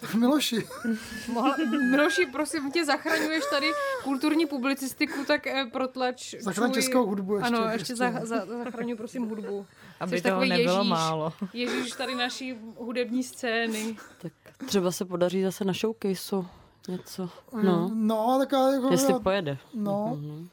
[0.00, 0.68] Tak Miloši,
[1.32, 1.56] Mohla,
[1.90, 3.66] Miloši, prosím tě, zachraňuješ tady
[4.04, 7.46] kulturní publicistiku, tak eh, protlač zachraň svůj- českou hudbu ještě.
[7.46, 7.78] Ano, prostě.
[7.80, 9.66] ještě za, za, zachraňuji prosím hudbu.
[10.00, 10.90] aby Jsi toho takový nebylo Ježíš.
[10.90, 11.32] málo.
[11.52, 13.96] Ježíš tady naší hudební scény.
[14.22, 14.32] Tak
[14.66, 16.46] třeba se podaří zase na showcaseu
[16.88, 17.30] něco.
[17.52, 19.58] No, No, no tak já, jako, jestli já, pojede.
[19.74, 20.48] no, Mhm.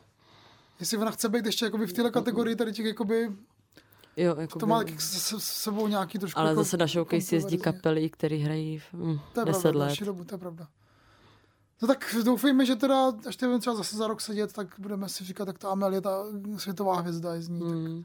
[0.79, 3.31] jestli ona chce být ještě jakoby v téhle kategorii tady těch jakoby,
[4.17, 6.87] Jo, jako to má taky s, s, s sebou nějaký trošku ale jako zase na
[6.87, 9.99] showcase jezdí kapely, který hrají hm, To je 10 pravda, let.
[10.01, 10.67] dobu, to je pravda.
[11.81, 15.09] No tak doufejme, že teda, až ty budeme třeba zase za rok sedět, tak budeme
[15.09, 16.23] si říkat, tak to Amelie, ta
[16.57, 17.59] světová hvězda je z ní.
[17.59, 18.03] Tak Mm,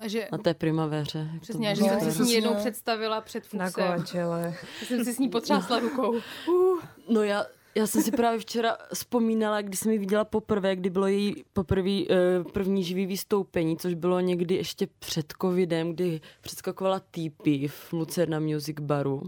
[0.00, 1.30] A že, na té primavéře.
[1.40, 3.96] přesně, že jsem si s ní jednou představila před Na Fuxem.
[3.96, 4.54] Coachelle.
[4.80, 6.14] Já jsem si s ní potřásla rukou.
[7.08, 7.46] No já,
[7.78, 11.90] já jsem si právě včera vzpomínala, když jsem ji viděla poprvé, kdy bylo její poprvé
[11.90, 18.40] eh, první živý vystoupení, což bylo někdy ještě před covidem, kdy předskakovala týpy v Lucerna
[18.40, 19.22] Music Baru.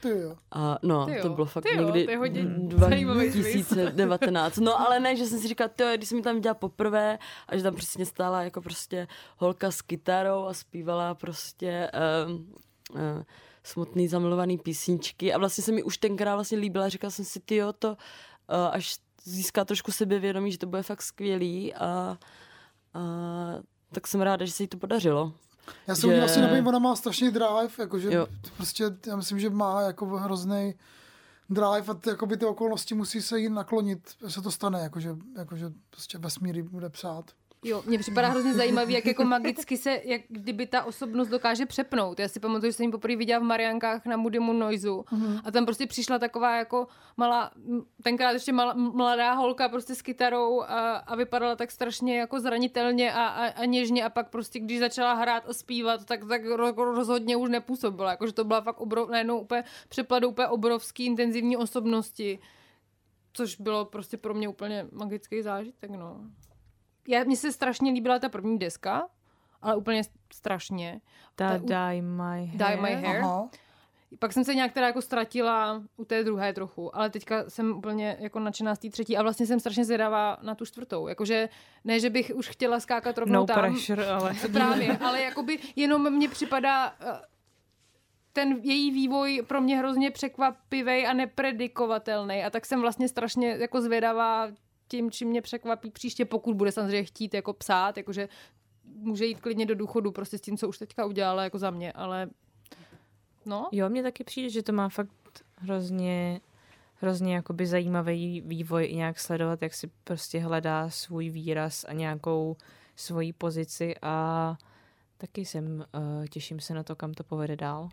[0.00, 0.36] Ty jo.
[0.50, 3.30] A no, Ty jo, to bylo fakt ty jo, někdy to je hodně dva- zajímavý
[3.30, 3.72] twist.
[3.72, 4.56] 2019.
[4.56, 7.18] No ale ne, že jsem si říkala, tyjo, když jsem ji tam viděla poprvé
[7.48, 11.90] a že tam přesně stála jako prostě holka s kytarou a zpívala prostě
[12.26, 12.54] um,
[12.94, 13.22] uh,
[13.62, 17.72] smutný zamilovaný písničky a vlastně se mi už tenkrát vlastně líbila, říkala jsem si, tyjo,
[17.72, 17.96] to uh,
[18.72, 22.18] až získá trošku sebevědomí, že to bude fakt skvělý a,
[22.94, 23.00] a
[23.92, 25.32] tak jsem ráda, že se jí to podařilo.
[25.86, 28.26] Já se Že- asi nebojím, ona má strašný drive, jakože Jo.
[28.56, 30.74] prostě, já myslím, že má jako hrozný
[31.50, 35.16] drive a ty, jakoby ty okolnosti musí se jí naklonit, že se to stane, jakože,
[35.38, 37.30] jakože prostě vesmír jí bude psát.
[37.64, 42.18] Jo, mně připadá hrozně zajímavý, jak jako magicky se, jak kdyby ta osobnost dokáže přepnout.
[42.18, 45.40] Já si pamatuju, že jsem ji poprvé viděla v Mariankách na Moodymu Noizu Mhm.
[45.44, 46.86] a tam prostě přišla taková jako
[47.16, 47.50] malá,
[48.02, 53.12] tenkrát ještě malá, mladá holka prostě s kytarou a, a vypadala tak strašně jako zranitelně
[53.12, 56.94] a, a, a něžně a pak prostě, když začala hrát a zpívat, tak, tak ro-
[56.94, 58.10] rozhodně už nepůsobila.
[58.10, 62.38] Jakože to byla fakt obrov, najednou úplně přepladu úplně obrovský intenzivní osobnosti,
[63.32, 66.20] což bylo prostě pro mě úplně magický zážitek, no.
[67.10, 69.08] Já, mně se strašně líbila ta první deska,
[69.62, 70.02] ale úplně
[70.32, 71.00] strašně.
[71.36, 72.56] Ta Ta- Dye My Hair.
[72.56, 73.20] Dye My Hair.
[73.22, 73.48] Aha.
[74.18, 78.16] Pak jsem se nějak teda jako ztratila u té druhé trochu, ale teďka jsem úplně
[78.20, 81.08] jako nadšená z té třetí a vlastně jsem strašně zvědavá na tu čtvrtou.
[81.08, 81.48] Jakože
[81.84, 83.56] ne, že bych už chtěla skákat rovnou No tam.
[83.60, 84.34] pressure, ale...
[84.52, 87.20] Právě, ale jakoby jenom mně připadá eh,
[88.32, 93.80] ten její vývoj pro mě hrozně překvapivý a nepredikovatelný a tak jsem vlastně strašně jako
[93.80, 94.48] zvědavá
[94.88, 98.28] tím, čím mě překvapí příště, pokud bude samozřejmě chtít jako psát, jakože
[98.84, 101.92] může jít klidně do důchodu prostě s tím, co už teďka udělala jako za mě,
[101.92, 102.30] ale
[103.46, 103.68] no.
[103.72, 105.10] Jo, mně taky přijde, že to má fakt
[105.56, 106.40] hrozně
[107.00, 112.56] hrozně jakoby zajímavý vývoj i nějak sledovat, jak si prostě hledá svůj výraz a nějakou
[112.96, 114.56] svoji pozici a
[115.18, 117.88] taky jsem, uh, těším se na to, kam to povede dál.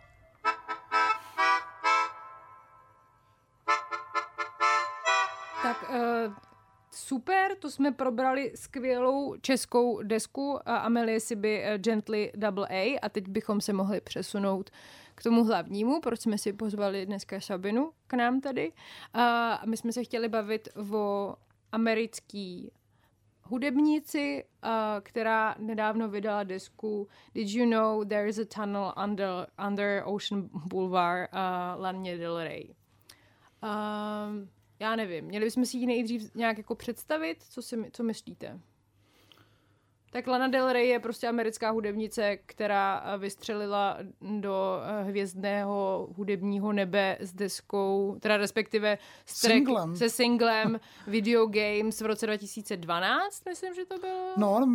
[5.62, 6.34] Tak uh,
[6.96, 13.28] super, to jsme probrali skvělou českou desku Amelie Siby uh, Gently Double A a teď
[13.28, 14.70] bychom se mohli přesunout
[15.14, 18.72] k tomu hlavnímu, proč jsme si pozvali dneska Sabinu k nám tady.
[19.14, 21.34] A my jsme se chtěli bavit o
[21.72, 22.72] americký
[23.42, 24.44] hudebníci,
[25.02, 31.30] která nedávno vydala desku Did you know there is a tunnel under, under Ocean Boulevard
[31.32, 32.74] uh, Laně Del Rey.
[33.62, 34.48] Um,
[34.80, 38.60] já nevím, měli bychom si ji nejdřív nějak jako představit, co, si, co myslíte?
[40.10, 43.98] Tak Lana Del Rey je prostě americká hudebnice, která eh, vystřelila
[44.40, 49.96] do eh, hvězdného hudebního nebe s deskou, teda respektive s track- Singlem.
[49.96, 54.32] se singlem Video Games v roce 2012, myslím, že to bylo.
[54.36, 54.66] No,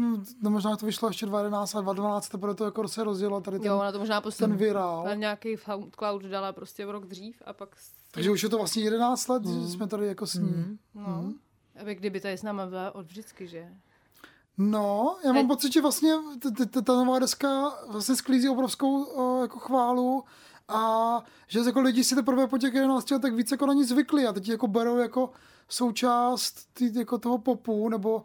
[0.42, 3.68] no, možná to vyšlo ještě 2011 a 2012, teprve to jako se rozjelo tady ten,
[3.68, 5.04] Jo, ona to možná prostě ten virál.
[5.06, 5.56] na nějaký
[6.00, 7.76] Cloud dala prostě v rok dřív a pak...
[8.12, 10.80] Takže už je to vlastně 11 let, že jsme tady jako s ní.
[10.96, 11.34] No.
[11.82, 13.68] Aby kdyby tady s náma byla od vždycky, že?
[14.58, 16.14] No, já mám A- pocit, že vlastně
[16.86, 19.08] ta nová deska vlastně sklízí obrovskou
[19.42, 20.24] jako chválu
[20.68, 24.28] a že jako lidi si teprve po těch 11 letech víc jako na ní zvykli
[24.28, 25.30] a teď jako berou jako
[25.70, 28.24] součást tý, jako toho popu, nebo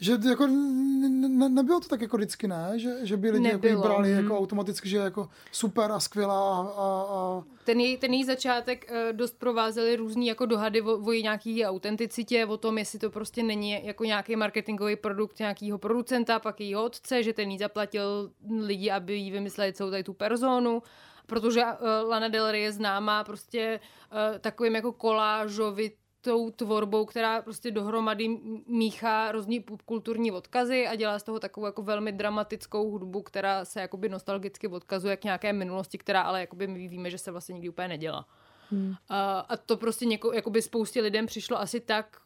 [0.00, 2.72] že jako n- n- nebylo to tak jako vždycky, ne?
[2.76, 7.44] Že, že by lidi jako brali jako automaticky, že jako super a skvělá a, a,
[7.64, 11.66] Ten její, ten její začátek eh, dost provázely různý jako dohady o, o její nějaký
[11.66, 16.84] autenticitě, o tom, jestli to prostě není jako nějaký marketingový produkt nějakého producenta, pak jejího
[16.84, 18.30] otce, že ten jí zaplatil
[18.60, 20.82] lidi, aby jí vymysleli celou tady tu personu,
[21.26, 23.80] protože uh, Lana Del Rey je známá prostě
[24.12, 24.92] uh, takovým jako
[26.20, 28.28] kolážovitou tvorbou, která prostě dohromady
[28.66, 33.80] míchá různý popkulturní odkazy a dělá z toho takovou jako velmi dramatickou hudbu, která se
[33.80, 37.68] jakoby nostalgicky odkazuje k nějaké minulosti, která ale jakoby my víme, že se vlastně nikdy
[37.68, 38.26] úplně nedělá.
[38.70, 38.94] Hmm.
[39.08, 42.16] A, a to prostě něko, jakoby spoustě lidem přišlo asi tak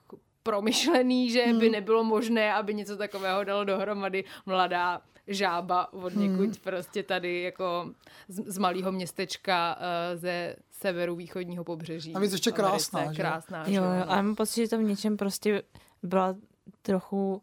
[0.43, 1.59] promyšlený, že hmm.
[1.59, 6.55] by nebylo možné, aby něco takového dalo dohromady mladá žába od někud hmm.
[6.63, 7.91] prostě tady jako
[8.29, 12.13] z, z malého městečka uh, ze severu východního pobřeží.
[12.13, 12.91] Navíc ještě v Americe.
[12.91, 13.23] krásná, že?
[13.23, 15.63] Krásná, Jo, že jo, a mám pocit, že to v něčem prostě
[16.03, 16.37] byla
[16.83, 17.43] trochu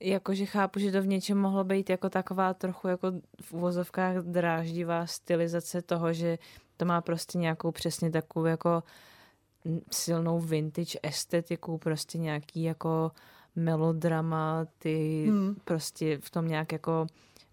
[0.00, 5.06] jakože chápu, že to v něčem mohlo být jako taková trochu jako v uvozovkách dráždivá
[5.06, 6.38] stylizace toho, že
[6.76, 8.82] to má prostě nějakou přesně takovou jako
[9.90, 13.10] silnou vintage estetiku, prostě nějaký jako
[13.56, 15.56] melodrama, ty Hmm.
[15.64, 17.06] prostě v tom nějak jako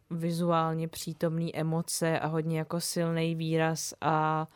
[0.09, 4.47] vizuálně přítomný emoce a hodně jako silný výraz a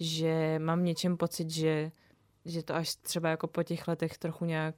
[0.00, 1.92] že mám něčem pocit, že,
[2.44, 4.74] že to až třeba jako po těch letech trochu nějak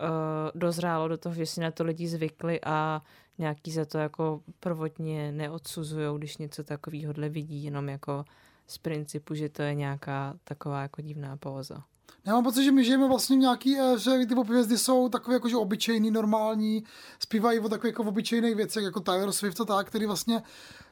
[0.00, 3.02] uh, dozrálo do toho, že si na to lidi zvykli a
[3.38, 8.24] nějaký za to jako prvotně neodsuzujou, když něco takového vidí, jenom jako
[8.66, 11.84] z principu, že to je nějaká taková jako divná póza.
[12.24, 15.34] Já mám pocit, že my žijeme vlastně v nějaký éře, kdy ty popvězdy jsou takové
[15.34, 16.84] jakože obyčejný, normální,
[17.20, 20.42] zpívají o takových jako obyčejných věcech, jako Taylor Swift a tak, který vlastně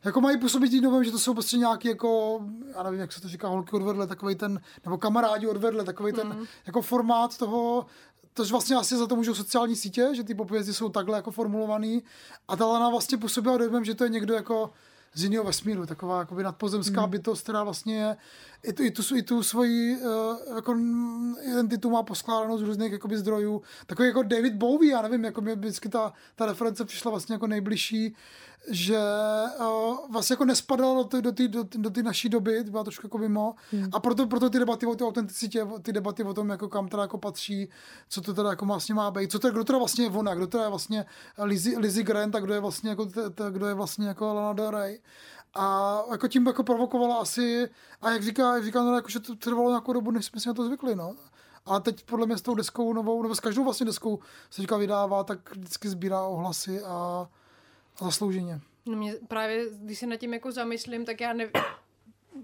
[0.04, 2.40] jako mají působit tím novým, že to jsou prostě nějaký jako,
[2.76, 6.26] já nevím, jak se to říká, holky odvedle, takový ten, nebo kamarádi odvedle, takový ten
[6.32, 6.44] Hmm.
[6.66, 7.86] jako formát toho,
[8.34, 12.02] Tož vlastně asi za to můžou sociální sítě, že ty popvězdy jsou takhle jako formulovaný.
[12.48, 14.70] A ta Lana vlastně působila dojmem, že to je někdo jako
[15.16, 17.10] z jiného vesmíru, taková jakoby nadpozemská hmm.
[17.10, 18.16] bytost, která vlastně je,
[18.62, 20.76] i tu, i tu, i tu svoji uh, jako
[21.42, 23.62] identitu má poskládanou z různých jakoby, zdrojů.
[23.86, 27.46] Takový jako David Bowie, já nevím, jako mě vždycky ta, ta reference přišla vlastně jako
[27.46, 28.16] nejbližší,
[28.70, 28.98] že
[29.60, 33.54] uh, vlastně jako nespadala do té do do, do naší doby, byla trošku jako mimo.
[33.72, 33.88] Hmm.
[33.92, 37.02] A proto, proto ty debaty o té autenticitě, ty debaty o tom, jako kam teda
[37.02, 37.68] jako patří,
[38.08, 40.46] co to teda jako vlastně má být, co to, kdo teda vlastně je ona, kdo
[40.46, 41.06] teda je vlastně
[41.38, 44.52] Lizzie, Lizzie Grant a kdo je vlastně jako, t, t, kdo je vlastně jako Lana
[44.52, 45.00] Del Rey.
[45.54, 47.68] A jako tím jako provokovala asi,
[48.02, 50.48] a jak říká, jak říká Nora, jako, že to trvalo nějakou dobu, než jsme si
[50.48, 51.14] na to zvykli, no.
[51.66, 54.18] A teď podle mě s tou deskou novou, nebo s každou vlastně deskou
[54.50, 57.28] se říká vydává, tak vždycky sbírá ohlasy a
[58.05, 58.61] zaslouženě.
[58.86, 61.53] No mě právě, když se nad tím jako zamyslím, tak já nevím,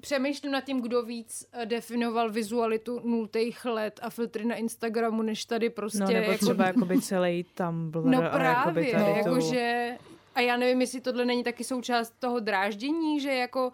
[0.00, 5.44] přemýšlím nad tím, kdo víc eh, definoval vizualitu nultých let a filtry na Instagramu, než
[5.44, 9.96] tady prostě No nebo jako, třeba jakoby celý Tumblr No právě, tady tu- jakože...
[10.34, 13.72] A já nevím, jestli tohle není taky součást toho dráždění, že jako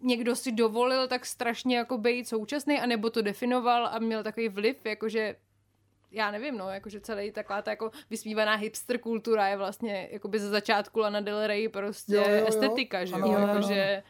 [0.00, 4.76] někdo si dovolil tak strašně jako být současný, anebo to definoval a měl takový vliv,
[4.86, 5.36] jakože
[6.12, 10.48] já nevím, no, jakože celý taková ta jako vysmívaná hipster kultura je vlastně jakoby ze
[10.48, 12.46] začátku Lana Del Rey prostě Jo, jo, jo.
[12.46, 14.02] estetika, že jo, Ano, ano, jakože...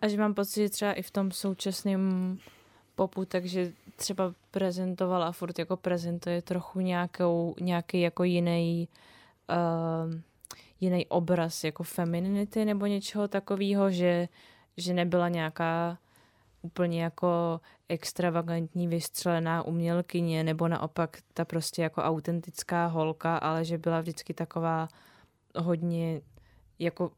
[0.00, 2.38] A že mám pocit, že třeba i v tom současném
[2.94, 8.88] popu, takže třeba prezentovala a furt jako prezentuje trochu nějakou, nějaký jako jiný
[9.50, 10.14] uh,
[10.80, 14.28] jiný obraz jako femininity nebo něčeho takového, že,
[14.76, 15.98] že nebyla nějaká
[16.62, 17.60] úplně jako
[17.90, 24.88] extravagantní vystřelená umělkyně nebo naopak ta prostě jako autentická holka, ale že byla vždycky taková
[25.56, 26.20] hodně
[26.78, 27.12] jako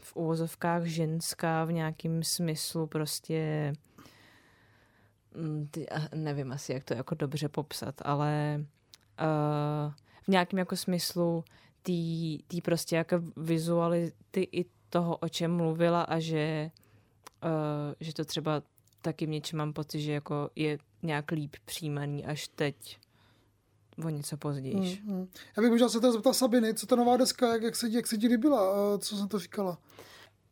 [0.00, 3.72] v uvozovkách ženská v nějakém smyslu prostě
[5.34, 8.64] mm, ty, nevím asi, jak to jako dobře popsat, ale
[9.20, 11.44] uh, v nějakém jako smyslu
[11.82, 16.70] tý prostě jako vizuality i toho, o čem mluvila a že,
[17.44, 18.62] uh, že to třeba
[19.06, 22.98] taky v něčem mám pocit, že jako je nějak líp přijímaný až teď
[24.04, 25.00] o něco později.
[25.04, 25.28] Mm, mm.
[25.56, 27.96] Já bych možná se teda zeptal Sabiny, co ta nová deska, jak, jak, se, ti-
[27.96, 29.78] jak se ti líbila, co jsem to říkala.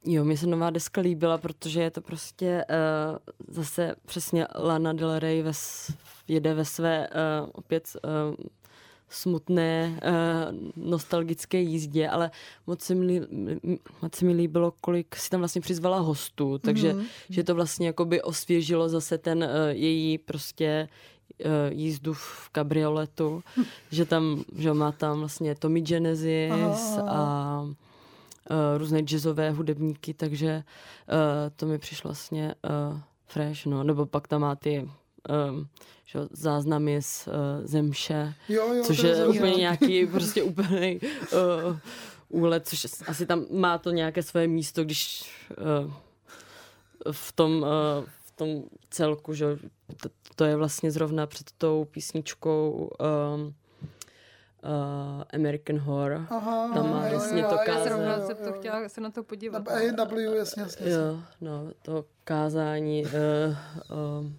[0.04, 5.18] Jo, mně se nová deska líbila, protože je to prostě uh, zase přesně Lana Del
[5.18, 5.92] Rey ve, s-
[6.28, 8.34] jede ve své uh, opět uh,
[9.14, 12.30] smutné, uh, nostalgické jízdě, ale
[12.66, 13.20] moc se, mi,
[14.02, 17.04] moc se mi líbilo, kolik si tam vlastně přizvala hostů, takže Mhm.
[17.30, 20.88] že to vlastně jakoby osvěžilo zase ten uh, její prostě
[21.44, 23.42] uh, jízdu v kabrioletu,
[23.90, 26.52] že tam, že má tam vlastně Tommy Genesis
[26.98, 27.64] Aha, a
[28.78, 30.62] různé jazzové hudebníky, takže
[31.56, 32.54] to mi přišlo vlastně
[33.26, 33.84] fresh, no.
[33.84, 34.88] Nebo pak tam má ty
[35.28, 35.68] um,
[36.04, 37.32] že, jo, záznamy z uh,
[37.66, 41.00] zemše, Jo, jo, což to je je úplně nějaký prostě úplný
[41.32, 41.78] uh,
[42.28, 45.30] úlet, což asi tam má to nějaké své místo, když
[45.84, 45.92] uh,
[47.12, 49.56] v tom, uh, v tom celku, že jo,
[50.02, 53.54] to, to je vlastně zrovna před tou písničkou um,
[54.64, 56.26] uh, American Horror.
[56.30, 57.88] Aha, Tam má jo, vlastně jo, to jo, Já kázání.
[57.88, 58.52] zrovna jo, jsem to jo.
[58.52, 59.64] chtěla se na to podívat.
[59.66, 60.90] Na AW, jasně, jasně.
[60.90, 63.04] Jo, no, to kázání.
[63.04, 63.10] Uh,
[64.20, 64.38] um,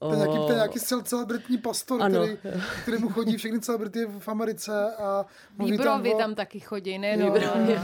[0.00, 2.20] To je nějaký, to je nějaký cel, celebritní pastor, Ano.
[2.24, 2.38] který,
[2.82, 5.26] který mu chodí všechny celebrity v Americe a
[5.58, 7.32] mluví tam, o, tam taky chodí, nejenom.
[7.32, 7.80] Výbrovi.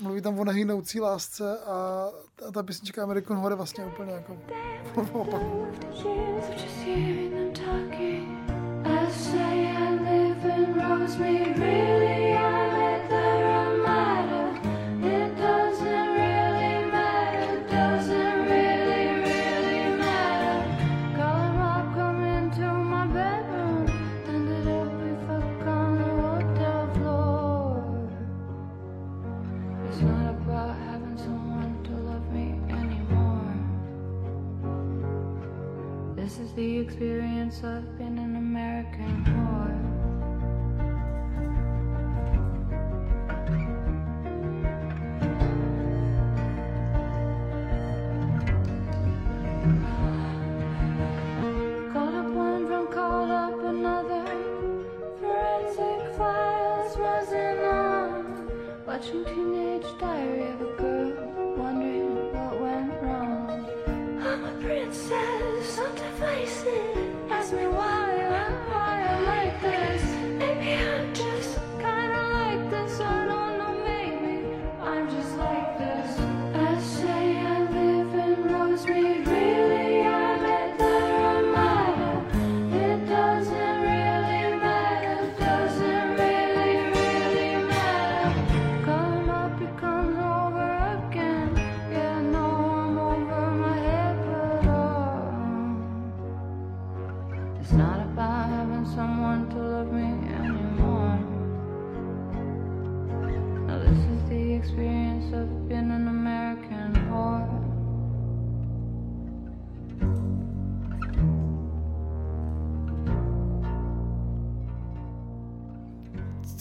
[0.00, 4.36] mluví tam o nehynoucí lásce a ta, ta písnička American Horror je vlastně úplně jako
[7.54, 8.28] talking.
[8.84, 12.23] I say I live in Rosemead, really
[37.62, 37.82] Sợ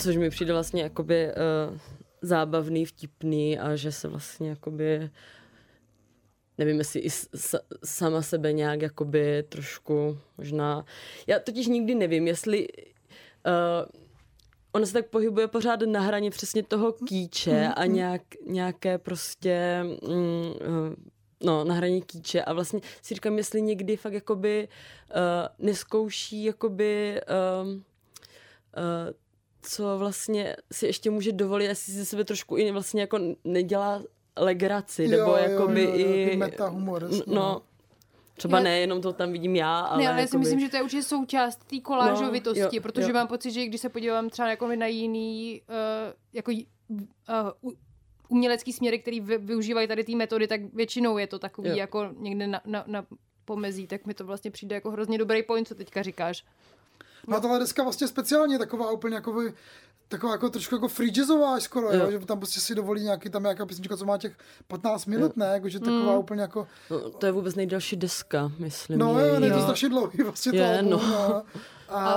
[0.03, 1.77] Což mi přijde vlastně jakoby uh,
[2.21, 5.09] zábavný, vtipný a že se vlastně jakoby
[6.57, 10.85] nevím, jestli i s, sama sebe nějak jakoby trošku možná...
[11.27, 12.67] Já totiž nikdy nevím, jestli...
[13.45, 14.03] Uh,
[14.71, 19.83] ona se tak pohybuje pořád na hraně přesně toho kýče a nějak, nějaké prostě...
[19.83, 20.53] Mm, uh,
[21.43, 24.67] no, na hraně kýče a vlastně si říkám, jestli někdy fakt jakoby
[25.15, 27.21] uh, neskouší jakoby
[27.61, 27.69] um,
[28.77, 29.22] uh,
[29.63, 34.01] co vlastně si ještě může dovolit, jestli si sebe trošku i vlastně jako nedělá
[34.37, 36.37] legraci, nebo jo, jakoby jo, jo, i...
[36.37, 37.61] meta humor, jasně, no,
[38.35, 40.39] třeba Já- ne, jenom to tam vidím já, ale ne, ale já si jakoby...
[40.39, 43.13] myslím, že to je určitě součást té kolážovitosti, No, jo, protože jo.
[43.13, 47.71] mám pocit, že když se podívám třeba jako na jiný uh, jako uh,
[48.29, 51.75] umělecký směry, který vy, využívají tady té metody, tak většinou je to takový Jo.
[51.75, 53.05] jako někde na, na, na
[53.45, 56.45] pomezí, tak mi to vlastně přijde jako hrozně dobrý point, co teďka říkáš.
[57.27, 59.53] No a tahle deska vlastně speciálně taková úplně jako by,
[60.07, 61.99] taková jako trošku jako free jazzová až skoro, jo.
[62.05, 62.11] Jo.
[62.11, 65.45] že tam prostě si dovolí nějaký tam nějaká písnička, co má těch 15 minut, ne,
[65.45, 68.99] jakože taková úplně jako, No, to je vůbec nejdelší deska, myslím.
[68.99, 69.61] no jo, ne, to je její.
[69.63, 70.97] strašně dlouhý vlastně to Je, album, no.
[70.97, 71.43] no.
[71.89, 72.13] A,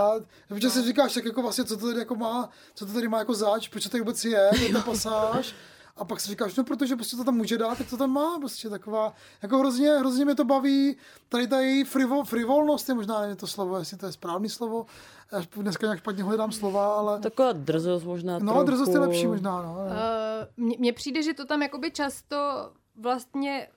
[0.56, 3.18] a si říkáš, tak jako vlastně, co to tady jako má, co to tady má
[3.18, 5.54] jako zač, proč to tady vůbec je, je to pasáž.
[5.96, 8.38] A pak si říkáš, no protože prostě to tam může dát, tak to tam má,
[8.38, 10.96] prostě taková, jako hrozně, hrozně mě to baví,
[11.28, 14.86] tady ta její frivol, frivolnost je možná, nevím to slovo, jestli to je správný slovo,
[15.32, 18.66] já dneska nějak špatně hledám slova, ale Taková drzost možná no, trochu.
[18.66, 19.74] drzost je lepší možná, no.
[20.58, 22.36] Uh, mně- přijde, že to tam jakoby často
[22.96, 23.68] vlastně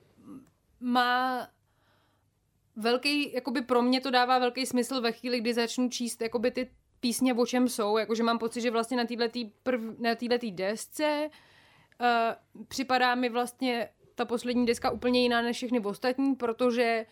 [0.80, 1.48] má
[2.76, 6.70] velký, jakoby pro mě to dává velký smysl ve chvíli, kdy začnu číst jakoby ty
[7.00, 11.30] písně, o čem jsou, jakože mám pocit, že vlastně na této prv, na této desce
[12.00, 17.06] uh, připadá mi vlastně ta poslední deska úplně jiná než všechny ostatní, protože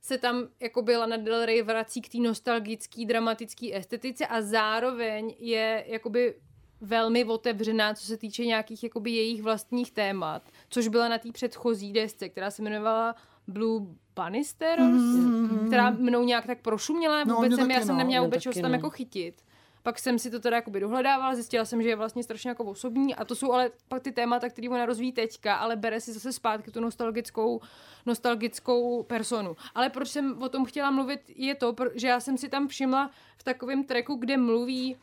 [0.00, 5.84] se tam jakoby Lana Del Rey vrací k té nostalgické, dramatické estetice a zároveň je
[5.86, 6.34] jakoby
[6.80, 11.92] velmi otevřená, co se týče nějakých jakoby jejich vlastních témat, což byla na té předchozí
[11.92, 13.14] desce, která se jmenovala
[13.48, 13.86] Blue
[14.16, 15.66] Bannister, mm-hmm.
[15.66, 18.42] která mnou nějak tak prošuměla, No, vůbec mě jsem, já jsem no, neměla mě vůbec
[18.42, 18.76] čeho se tam no.
[18.76, 19.42] jako chytit.
[19.82, 23.14] Pak jsem si to teda jakoby dohledávala, zjistila jsem, že je vlastně strašně jako osobní
[23.14, 26.32] a to jsou ale pak ty témata, které ona rozvíjí teďka, ale bere si zase
[26.32, 27.60] zpátky tu nostalgickou,
[28.06, 29.56] nostalgickou personu.
[29.74, 33.10] Ale proč jsem o tom chtěla mluvit, je to, že já jsem si tam všimla
[33.36, 34.96] v takovém tracku, kde mluví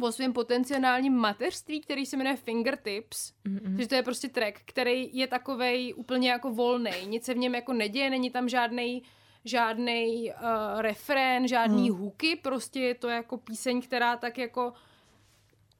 [0.00, 3.32] o svém potenciálním mateřství, který se jmenuje Fingertips.
[3.46, 3.76] Mm-hmm.
[3.76, 6.90] Že to je prostě track, který je takovej úplně jako volný.
[7.06, 9.02] Nic se v něm jako neděje, není tam žádný
[9.48, 11.98] žádný uh, refrén, žádný hmm.
[11.98, 14.72] hooky, prostě je to jako píseň, která tak jako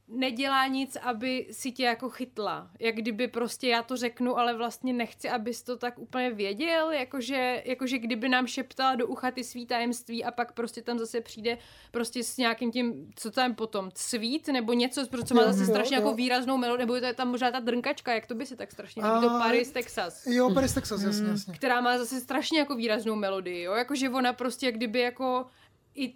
[0.09, 2.71] nedělá nic, aby si tě jako chytla.
[2.81, 7.63] Jak kdyby prostě já to řeknu, ale vlastně nechci, abys to tak úplně věděl, jakože,
[7.67, 11.59] jakože kdyby nám šeptala do ucha ty svý tajemství a pak prostě tam zase přijde
[11.91, 15.97] prostě s nějakým tím, co tam potom, svít nebo něco, co má zase Jo, strašně
[15.97, 16.15] jo, jako jo.
[16.17, 19.03] výraznou melodii, nebo je to tam možná ta drnkačka, jak to by si tak strašně
[19.05, 21.55] líbí, to A- Paris, Texas Jo, Paris, Texas, jasně, jasně.
[21.55, 25.47] která má zase strašně jako výraznou melodii, jo, jakože ona prostě jak kdyby jako
[25.95, 26.15] i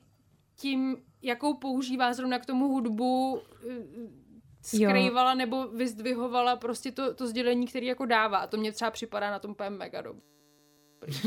[0.57, 3.75] tím, jakou používá zrovna k tomu hudbu, eh,
[4.63, 8.39] skrývala nebo vyzdvihovala prostě to, to sdělení, který jako dává.
[8.39, 10.23] A to mě třeba připadá na tom úplně mega dobře.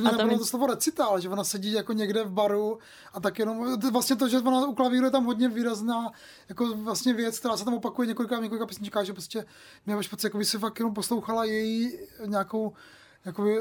[0.08, 2.80] A tam je- to slovo recitál, že ona sedí jako někde v baru
[3.14, 6.12] a tak jenom, vlastně to, že ona u klavíru je tam hodně výrazná
[6.50, 9.46] jako vlastně věc, která se tam opakuje několika, několika písničkách, že prostě
[9.86, 12.74] mě máš pocit, jako by si fakt jenom poslouchala její nějakou,
[13.26, 13.58] jakoby,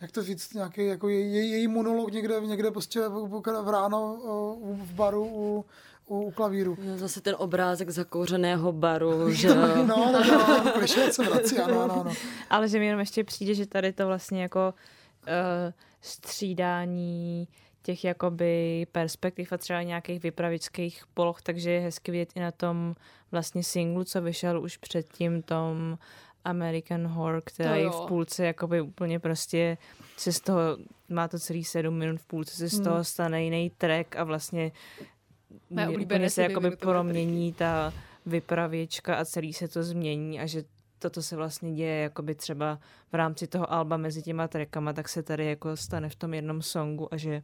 [0.00, 4.16] jak to říct, nějaký jako její, její, její monolog někde, někde prostě v, v ráno
[4.62, 5.64] v baru u,
[6.06, 6.76] u, u klavíru.
[6.94, 9.48] Zase ten obrázek zakouřeného baru, že
[9.86, 12.12] No, tak no, kliše se vrací, ano, ano, ano.
[12.50, 14.74] Ale že mi jenom ještě přijde, že tady to vlastně jako
[15.26, 17.48] uh, střídání
[17.82, 22.94] těch jakoby perspektiv a třeba nějakých vypravičských poloh, takže je hezky vidět i na tom
[23.32, 25.98] vlastně singlu, co vyšel už předtím tom
[26.44, 29.78] American Horror, který v půlce jakoby úplně prostě
[30.16, 30.60] se z toho,
[31.08, 34.72] má to celý sedm minut v půlce, se z toho stane jiný track a vlastně
[35.70, 37.92] Mé úplně se jakoby promění ta
[38.26, 40.64] vypravěčka a celý se to změní a že
[40.98, 42.78] toto se vlastně děje jakoby třeba
[43.12, 46.62] v rámci toho alba mezi těma trackama, tak se tady jako stane v tom jednom
[46.62, 47.42] songu a že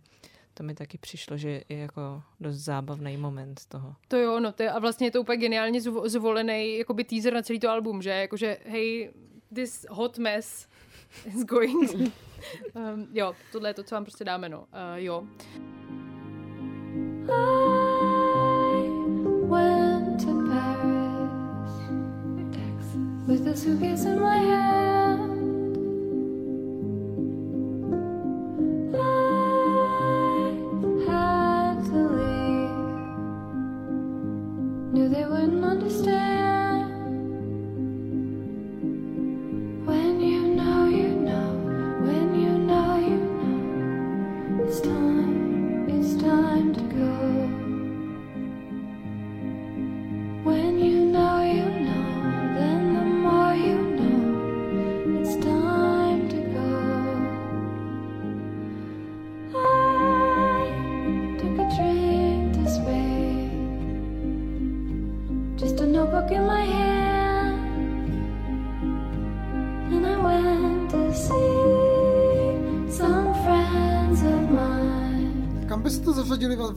[0.54, 3.94] to mi taky přišlo, že je jako dost zábavný moment toho.
[4.08, 7.34] To jo, no to je, a vlastně je to úplně geniálně zvo- zvolený jakoby teaser
[7.34, 8.10] na celý to album, že?
[8.10, 9.10] Jakože, hey,
[9.54, 10.66] this hot mess
[11.26, 11.92] is going.
[11.94, 12.10] um,
[13.14, 14.58] jo, tohle je to, co vám prostě dáme, no.
[14.58, 14.64] Uh,
[14.96, 15.24] jo.
[17.28, 18.88] I
[19.48, 21.72] went to Paris,
[22.52, 22.96] Texas,
[23.26, 25.03] with a suitcase in my hand.
[35.44, 36.43] couldn't understand.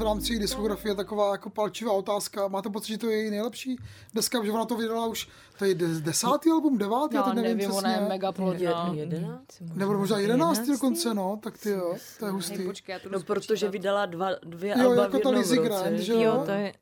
[0.08, 2.48] Rámci její diskografie, taková jako palčivá otázka.
[2.48, 3.78] Máte pocit, že to je její nejlepší
[4.14, 5.28] deska, že ona to vydala už,
[5.60, 8.04] to je des- desátý album, devátý, já Já teď nevím, nevím, ona přesně.
[8.04, 8.92] je mega plodná.
[8.94, 9.62] jedenáct?
[9.74, 12.64] Nebo možná jedenáctý dokonce, no, tak ty jo, to je Hej, hustý.
[12.66, 15.58] počkej, já to No, protože vydala dva, dvě Jo, alba jako v to jednom roce.
[15.58, 16.22] Grant, že jo?
[16.22, 16.74] Jo, to je,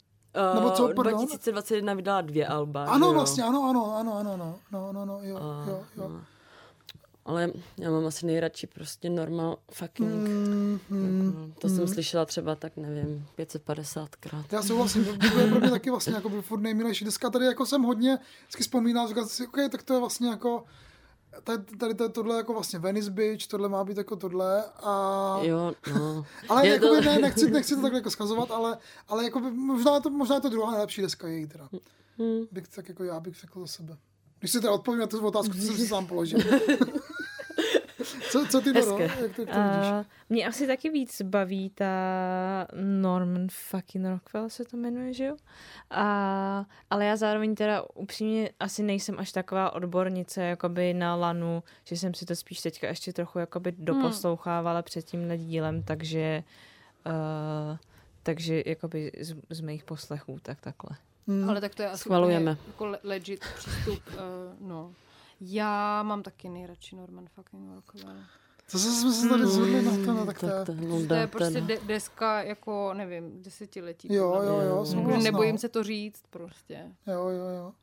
[0.49, 1.13] Uh, Nebo co, pardon?
[1.17, 2.83] 2021 vydala dvě alba.
[2.85, 3.13] Ano, jo?
[3.13, 6.09] vlastně, ano, ano, ano, ano, no, no, no, no, jo, A, jo, jo.
[6.09, 6.21] no.
[7.25, 10.09] Ale já mám asi nejradši prostě normal fucking.
[10.27, 11.25] Mm, mm.
[11.25, 14.45] Jako, to jsem slyšela třeba tak, nevím, 550krát.
[14.51, 17.29] Já souhlasím, to je pro mě taky vlastně jako furt nejmilejší deska.
[17.29, 20.63] Tady jako jsem hodně vždycky vzpomínal, říkal si, OK, tak to je vlastně jako
[21.43, 25.37] tady, tady to, tohle jako vlastně Venice Beach, tohle má být jako tohle a...
[25.41, 26.25] Jo, no.
[26.49, 28.77] Ale Je jako to- ne, nechci, nechci to takhle jako skazovat, ale,
[29.07, 31.69] ale jako by, možná, je to, možná je to druhá nejlepší deska její teda.
[32.19, 32.45] Hmm.
[32.51, 33.97] Bych, tak jako já bych řekl za sebe.
[34.39, 36.39] Když si teda odpovím na tu otázku, co jsem si sám položil.
[38.31, 38.73] co, co ty?
[38.73, 39.03] Hezké.
[39.03, 39.55] Jak to, jak to vidíš?
[39.55, 41.85] A mě asi taky víc baví ta
[42.73, 45.35] Norman fucking Rockwell se to jmenuje, že jo?
[45.89, 51.97] A, ale já zároveň teda upřímně asi nejsem až taková odbornice jakoby na lanu, že
[51.97, 56.43] jsem si to spíš teďka ještě trochu jakoby doposlouchávala před tímhle dílem, takže
[57.05, 57.77] uh,
[58.23, 60.97] takže jakoby z, z mých poslechů tak takhle.
[61.27, 61.49] Hmm.
[61.49, 62.57] Ale tak to je asi Schvalujeme.
[62.67, 64.03] jako le- legit přístup.
[64.07, 64.93] Uh, no.
[65.47, 68.17] Já mám taky nejradši Norman fucking Rockwell.
[68.69, 70.47] Zase jsme se tady zvedli na to, no tak to.
[70.47, 74.13] Tak to, no, To je prostě ten, de- deska jako, nevím, desetiletí.
[74.13, 75.59] Jo, jo, jo, Jako, souhlas, Nebojím no.
[75.59, 76.91] se to říct prostě.
[77.07, 77.73] Jo, jo, jo.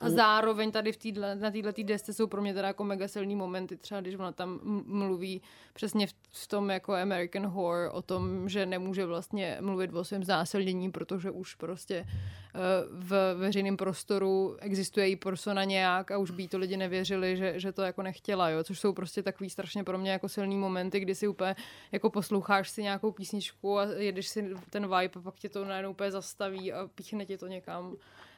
[0.00, 3.36] A zároveň tady v týdle, na této desce jsou pro mě teda jako mega silný
[3.36, 5.42] momenty, třeba když ona tam mluví
[5.74, 10.24] přesně v, v tom jako American Horror o tom, že nemůže vlastně mluvit o svém
[10.24, 12.58] znásilnění, protože už prostě eh,
[12.90, 17.72] v veřejném prostoru existuje její persona nějak a už by to lidi nevěřili, že, že
[17.72, 18.64] to jako nechtěla, jo?
[18.64, 21.56] což jsou prostě takový strašně pro mě jako silný momenty, kdy si úplně
[21.92, 25.90] jako posloucháš si nějakou písničku a jedeš si ten vibe a pak tě to najednou
[25.90, 27.96] úplně zastaví a píchne tě to někam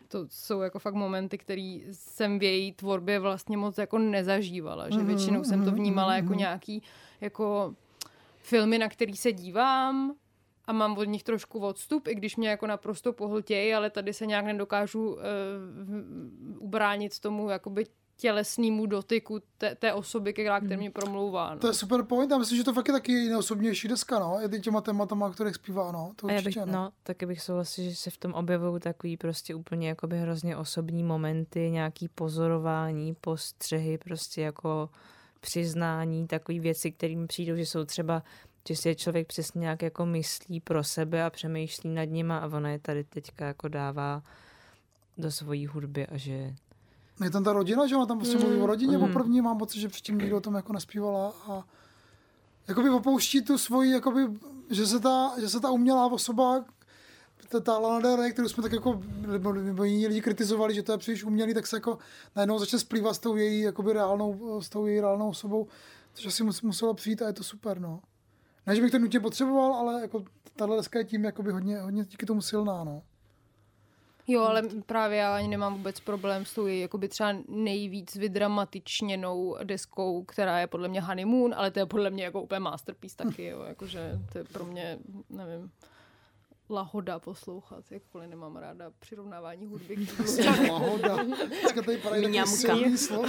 [0.09, 4.99] to jsou jako fakt momenty, které jsem v její tvorbě vlastně moc jako nezažívala, že
[5.03, 6.83] většinou jsem to vnímala jako nějaký
[7.21, 7.75] jako
[8.37, 10.15] filmy, na který se dívám
[10.65, 14.27] a mám od nich trošku odstup, i když mě jako naprosto pohltějí, ale tady se
[14.27, 15.21] nějak nedokážu uh,
[16.59, 17.85] ubránit tomu jakoby
[18.17, 21.55] tělesnému dotyku té, té osoby, která který mě promlouvá.
[21.55, 21.61] No.
[21.61, 24.61] To je super point, já myslím, že to fakt je taky neosobnější deska, no, je
[24.61, 26.73] těma tématama, o kterých zpívá, no, to A já určitě, bych, no.
[26.73, 31.03] no, taky bych souhlasil, že se v tom objevují takový prostě úplně jakoby hrozně osobní
[31.03, 34.91] momenty, nějaký pozorování, postřehy, prostě jako
[35.41, 38.23] přiznání, takové věci, které mi přijdou, že jsou třeba,
[38.69, 42.47] že si je člověk přesně nějak jako myslí pro sebe a přemýšlí nad nima a
[42.47, 44.23] ona je tady teďka jako dává
[45.19, 46.55] do svojí hudby a že
[47.25, 49.07] Je tam ta rodina, že ona tam prostě mluví o rodině Mm.
[49.07, 51.65] poprvé, mám pocit, že předtím nikdo o tom jako nespívala a
[52.69, 54.21] jakoby opouští tu svoji, jakoby,
[54.71, 56.65] že se ta, že se ta umělá osoba,
[57.49, 60.83] ta, ta Lana Del Rey, kterou jsme tak jako, nebo, nebo jiní lidi kritizovali, že
[60.83, 61.99] to je příliš umělý, tak se jako
[62.37, 65.67] najednou začne splývat s tou její, jakoby reálnou, s tou její reálnou osobou,
[66.15, 68.01] což asi mus, muselo přijít a je to super, no.
[68.67, 70.25] Ne, že bych to nutně potřeboval, ale jako
[70.57, 73.03] tahle deska je tím jakoby hodně, hodně díky tomu silná, no.
[74.29, 80.25] Jo, ale právě já ani nemám vůbec problém s tou jakoby třeba nejvíc vydramatičněnou deskou,
[80.25, 83.63] která je podle mě Honeymoon, ale to je podle mě jako úplně masterpiece taky, jo,
[83.63, 84.99] jakože to je pro mě,
[85.31, 85.71] nevím,
[86.71, 89.97] lahoda poslouchat, jakkoliv nemám ráda přirovnávání hudby.
[89.97, 90.21] k.
[90.71, 91.17] Lahoda.
[91.23, 93.29] Dneska tady padají silný slova.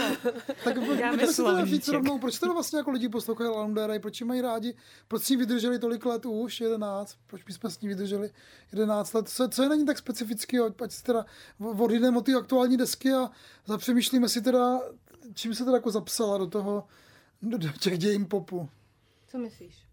[0.63, 4.41] Tak pojďme si to říct rovnou, proč to vlastně jako lidi poslouchají Rey, proč mají
[4.41, 4.75] rádi,
[5.07, 8.29] proč si vydrželi tolik let už, 11, proč my jsme s ní vydrželi
[8.71, 11.25] 11 let, co, co je není tak specifický, ať si teda
[11.79, 13.31] odjdeme od té aktuální desky a
[13.65, 14.79] zapřemýšlíme si teda,
[15.33, 16.83] čím se teda jako zapsala do toho,
[17.41, 18.69] do, do těch dějin popu.
[19.27, 19.87] Co myslíš?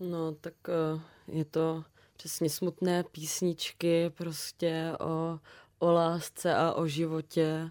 [0.00, 1.84] No, tak eh, je to
[2.22, 5.38] přesně smutné písničky prostě o,
[5.78, 7.70] o lásce a o životě.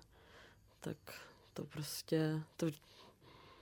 [0.79, 0.97] Tak
[1.53, 2.77] to prostě, to, co,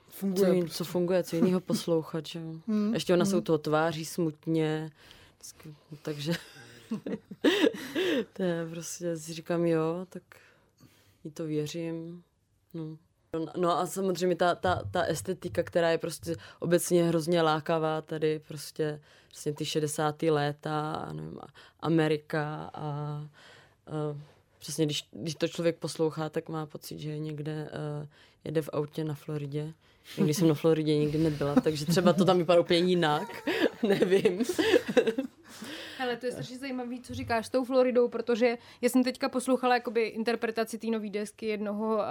[0.10, 0.54] Funguje.
[0.54, 0.78] jin, prostě.
[0.78, 2.40] co funguje, co jiného poslouchat, že?
[2.40, 2.46] jo.
[2.68, 3.40] Hmm, Ještě ona se hmm.
[3.40, 4.92] u toho tváří smutně,
[6.02, 6.34] takže
[8.34, 10.24] to je prostě, si říkám jo, tak
[11.24, 12.24] jí to věřím.
[12.74, 12.98] No.
[13.58, 19.02] No a samozřejmě ta, ta, ta estetika, která je prostě obecně hrozně lákavá tady, prostě,
[19.28, 20.24] prostě ty 60.
[20.24, 21.40] léta, nevím,
[21.80, 23.28] Amerika a, a
[24.60, 27.70] přesně když, když to člověk poslouchá, tak má pocit, že někde
[28.02, 28.08] uh,
[28.44, 29.74] jede v autě na Floridě.
[30.18, 33.50] Když jsem na Floridě nikdy nebyla, takže třeba to tam vypadá úplně jinak,
[33.88, 34.44] nevím.
[36.00, 39.74] Hele, to je strašně zajímavý, co říkáš s tou Floridou, protože já jsem teďka poslouchala
[39.74, 42.04] jakoby interpretaci té nové desky jednoho uh,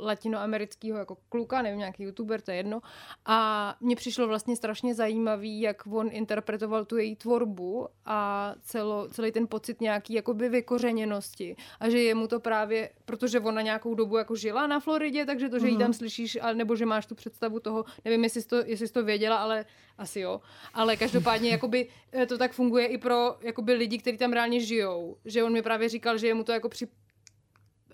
[0.00, 2.80] latinoamerického jako kluka, nevím, nějaký youtuber, to je jedno.
[3.26, 9.32] A mně přišlo vlastně strašně zajímavý, jak on interpretoval tu její tvorbu a celo, celý
[9.32, 11.56] ten pocit nějaký jakoby vykořeněnosti.
[11.80, 15.48] A že je mu to právě, protože ona nějakou dobu jako žila na Floridě, takže
[15.48, 18.48] to, že ji tam slyšíš, ale, nebo že máš tu představu toho, nevím, jestli jsi
[18.48, 19.64] to, jestli jsi to věděla, ale
[19.98, 20.40] asi jo.
[20.74, 25.16] Ale každopádně jakoby eh, to tak funguje i pro jakoby lidi, kteří tam reálně žijou.
[25.24, 26.88] Že on mi právě říkal, že je mu to jako při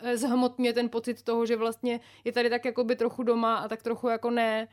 [0.01, 3.83] eh, zhmotňuje ten pocit toho, že vlastně je tady tak jakoby trochu doma a tak
[3.83, 4.69] trochu jako ne.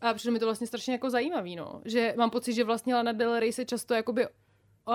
[0.00, 1.82] A přišlo mi to vlastně strašně jako zajímavý, no.
[1.84, 4.94] Že mám pocit, že vlastně Lana Del Rey se často jakoby uh,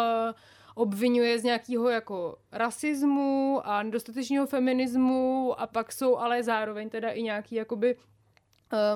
[0.76, 7.22] obvinuje z nějakého jako rasismu a nedostatečného feminismu a pak jsou ale zároveň teda i
[7.22, 7.95] nějaký jakoby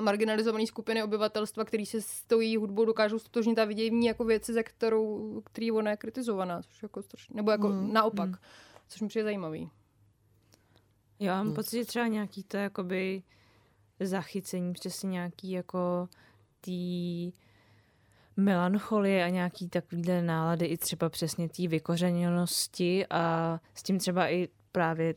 [0.00, 4.06] marginalizované skupiny obyvatelstva, který se s tou její hudbou dokážou stotožnit a vidějí v ní
[4.06, 8.30] jako věci, za kterou, který ona je kritizovaná, což jako strašně, nebo jako Mm, naopak,
[8.88, 9.70] což mi přijde zajímavý.
[11.20, 11.54] Já mám No.
[11.54, 13.22] pocit, že třeba nějaký to jakoby
[14.00, 16.08] zachycení, přesně nějaký jako
[16.60, 17.32] tý
[18.36, 24.48] melancholie a nějaký takovýhle nálady i třeba přesně té vykořeněnosti a s tím třeba i
[24.72, 25.14] právě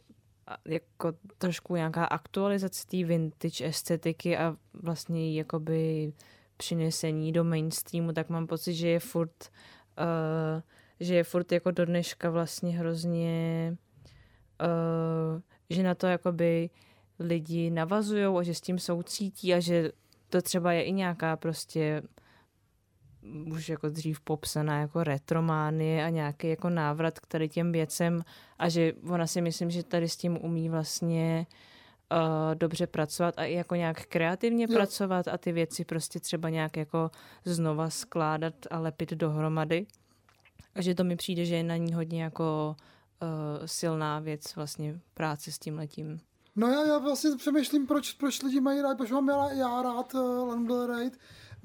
[0.66, 6.14] jako trošku nějaká aktualizace té vintage estetiky a vlastně jakoby
[6.58, 9.52] přinesení do mainstreamu, tak mám pocit, že je furt
[10.00, 10.62] uh,
[11.00, 13.78] že je furt jako do dneška vlastně hrozně
[14.62, 16.70] uh, že na to jakoby
[17.20, 19.92] lidi navazujou a že s tím soucítí a že
[20.30, 22.02] to třeba je i nějaká prostě
[23.52, 28.22] už jako dřív popsaná jako retrománie a nějaký jako návrat k tady těm věcem
[28.60, 31.48] a že ona si myslím, že tady s tím umí vlastně
[32.12, 34.76] uh, dobře pracovat a i jako nějak kreativně Jo.
[34.76, 37.12] pracovat a ty věci prostě třeba nějak jako
[37.46, 39.86] znova skládat a lepit dohromady.
[40.76, 42.76] A že to mi přijde, že je na ní hodně jako
[43.22, 46.20] uh, silná věc vlastně práce s tím letím.
[46.56, 50.14] No já, já vlastně přemýšlím, proč, proč lidi mají rád, proč mám já, já rád
[50.14, 51.12] uh, Lana Del Rey.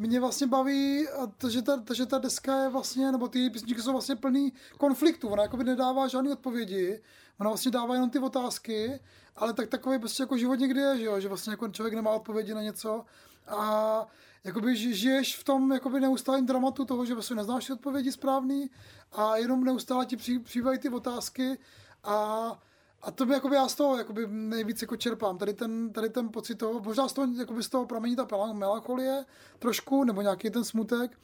[0.00, 1.06] Mě vlastně baví,
[1.38, 4.52] to, že ta, to, že ta deska je vlastně, nebo ty písničky jsou vlastně plný
[4.78, 5.28] konfliktů.
[5.28, 7.02] Ona jakoby nedává žádné odpovědi,
[7.40, 9.00] ona vlastně dává jenom ty otázky,
[9.36, 11.20] ale tak takový prostě jako život někdy je, že, jo?
[11.20, 13.04] že vlastně jako člověk nemá odpovědi na něco
[13.48, 14.06] a
[14.44, 18.70] jakoby ži- žiješ v tom jakoby neustálém dramatu toho, že vlastně neznáš odpovědi správný
[19.12, 21.58] a jenom neustále ti při, přibývají ty otázky
[22.04, 22.58] a
[23.02, 25.38] a to by jakoby já z toho jakoby nejvíc jako čerpám.
[25.38, 29.24] Tady ten, tady ten pocit toho, možná z toho, jakoby z toho pramení ta melancholie
[29.58, 31.18] trošku, nebo nějaký ten smutek.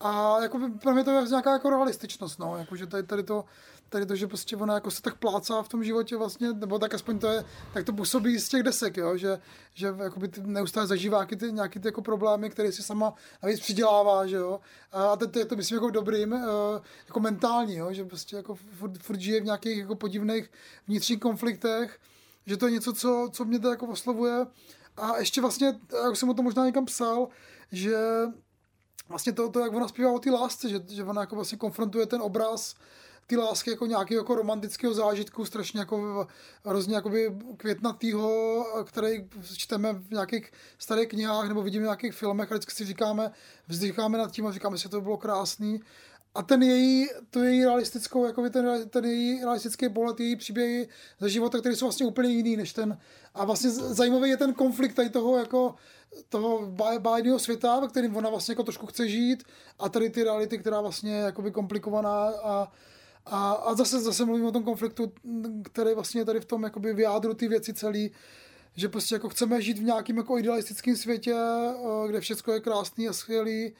[0.00, 3.44] A jakoby pro mě to je nějaká jako realističnost, no, jakože tady, tady, to,
[3.92, 6.94] tady to, že prostě ona jako se tak plácá v tom životě vlastně, nebo tak
[6.94, 7.44] aspoň to je,
[7.74, 9.40] tak to působí z těch desek, jo, že,
[9.74, 14.26] že jakoby ty neustále zažívá ty, nějaký ty jako problémy, které si sama navíc přidělává,
[14.26, 14.60] že jo,
[14.92, 16.40] a to, to, to myslím jako dobrým, eh,
[17.06, 20.50] jako mentální, jo, že prostě jako furt, furt žije v nějakých jako podivných
[20.86, 21.98] vnitřních konfliktech,
[22.46, 24.46] že to je něco, co, co mě to jako oslovuje.
[24.96, 27.28] A ještě vlastně, já už jsem o tom možná někam psal,
[27.72, 27.96] že
[29.08, 32.06] vlastně to, to jak ona zpívá o té lásce, že, že ona jako vlastně konfrontuje
[32.06, 32.74] ten obraz
[33.32, 36.26] ty lásky jako nějakého jako romantického zážitku, strašně jako
[36.64, 42.54] hrozně jakoby květnatýho, který čteme v nějakých starých knihách nebo vidíme v nějakých filmech a
[42.54, 43.30] vždycky si říkáme,
[43.68, 45.80] vzdycháme nad tím a říkáme si, že to bylo krásný.
[46.34, 50.88] A ten její, to její realistickou, jakoby ten, ten její realistický pohled, její příběhy
[51.20, 52.98] ze života, které jsou vlastně úplně jiný než ten.
[53.34, 55.74] A vlastně zajímavý je ten konflikt tady toho jako
[56.28, 59.44] toho báj- bájného světa, ve kterém ona vlastně jako trošku chce žít
[59.78, 62.72] a tady ty reality, která vlastně je jakoby komplikovaná a,
[63.26, 65.12] a, a zase, zase mluvím o tom konfliktu,
[65.64, 68.10] který vlastně tady v tom jakoby v jádru ty věci celý,
[68.76, 73.08] že prostě jako chceme žít v nějakém jako idealistickém světě, eh, kde všechno je krásný
[73.08, 73.72] a skvělý,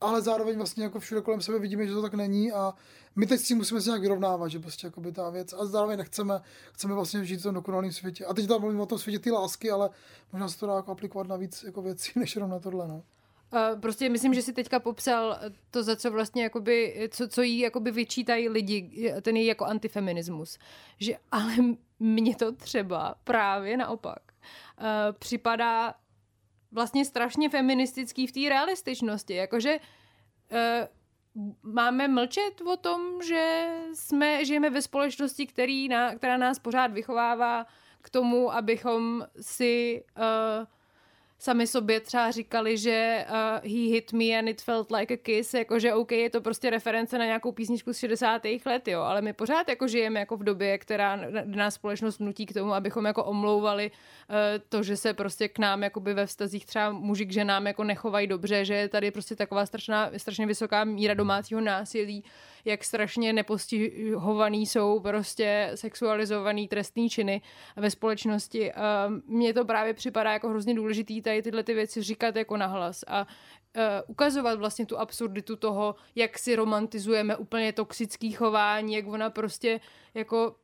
[0.00, 2.74] ale zároveň vlastně jako všude kolem sebe vidíme, že to tak není a
[3.16, 5.98] my teď s tím musíme se nějak vyrovnávat, že prostě jakoby ta věc a zároveň
[5.98, 6.40] nechceme,
[6.72, 8.24] chceme vlastně žít v tom dokonalém světě.
[8.24, 9.90] A teď tam mluvím o tom světě ty lásky, ale
[10.32, 13.02] možná se to dá jako aplikovat na víc jako věcí, než jenom na tohle, no.
[13.80, 15.38] Prostě myslím, že si teďka popsal
[15.70, 20.58] to, za co vlastně jakoby, co, co jí jakoby vyčítají lidi, ten její jako antifeminismus.
[20.98, 21.54] Že ale
[21.98, 24.22] mně to třeba právě naopak
[24.80, 24.86] uh,
[25.18, 25.94] připadá
[26.72, 29.34] vlastně strašně feministický v té realističnosti.
[29.34, 29.78] Jakože
[31.62, 37.66] máme mlčet o tom, že jsme, žijeme ve společnosti, který na, která nás pořád vychovává
[38.02, 40.66] k tomu, abychom si uh,
[41.40, 45.54] sami sobě třeba říkali, že uh, he hit me and it felt like a kiss,
[45.54, 48.42] jakože OK, je to prostě reference na nějakou písničku z 60.
[48.66, 52.54] let, jo, ale my pořád jako žijeme jako v době, která nás společnost nutí k
[52.54, 54.36] tomu, abychom jako omlouvali uh,
[54.68, 58.26] to, že se prostě k nám jakoby ve vztazích třeba muži k ženám jako nechovají
[58.26, 62.24] dobře, že je tady prostě taková strašná, strašně vysoká míra domácího násilí,
[62.64, 67.42] jak strašně nepostihovaný jsou prostě sexualizovaný trestný činy
[67.76, 68.72] ve společnosti.
[69.26, 73.26] Mně to právě připadá jako hrozně důležitý tady tyhle ty věci říkat jako nahlas a
[73.76, 79.80] uh, ukazovat vlastně tu absurditu toho, jak si romantizujeme úplně toxický chování, jak ona prostě
[80.14, 80.54] jako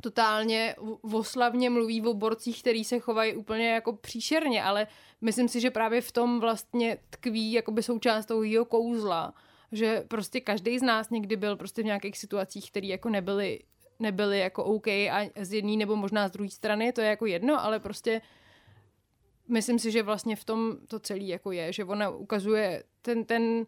[0.00, 4.86] totálně oslavně mluví o borcích, který se chovají úplně jako příšerně, ale
[5.20, 9.34] myslím si, že právě v tom vlastně tkví jakoby součást toho jejího kouzla,
[9.72, 13.60] že prostě každý z nás někdy byl prostě v nějakých situacích, které jako nebyly
[13.98, 17.64] nebyly jako OK a z jedné nebo možná z druhé strany, to je jako jedno,
[17.64, 18.20] ale prostě
[19.48, 23.66] myslím si, že vlastně v tom to celé jako je, že ona ukazuje ten, ten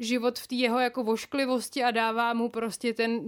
[0.00, 3.26] život v té jeho jako vošklivosti a dává mu prostě ten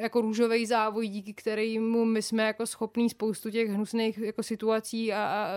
[0.00, 5.18] jako růžový závoj, díky kterému my jsme jako schopní spoustu těch hnusných jako situací a,
[5.18, 5.48] a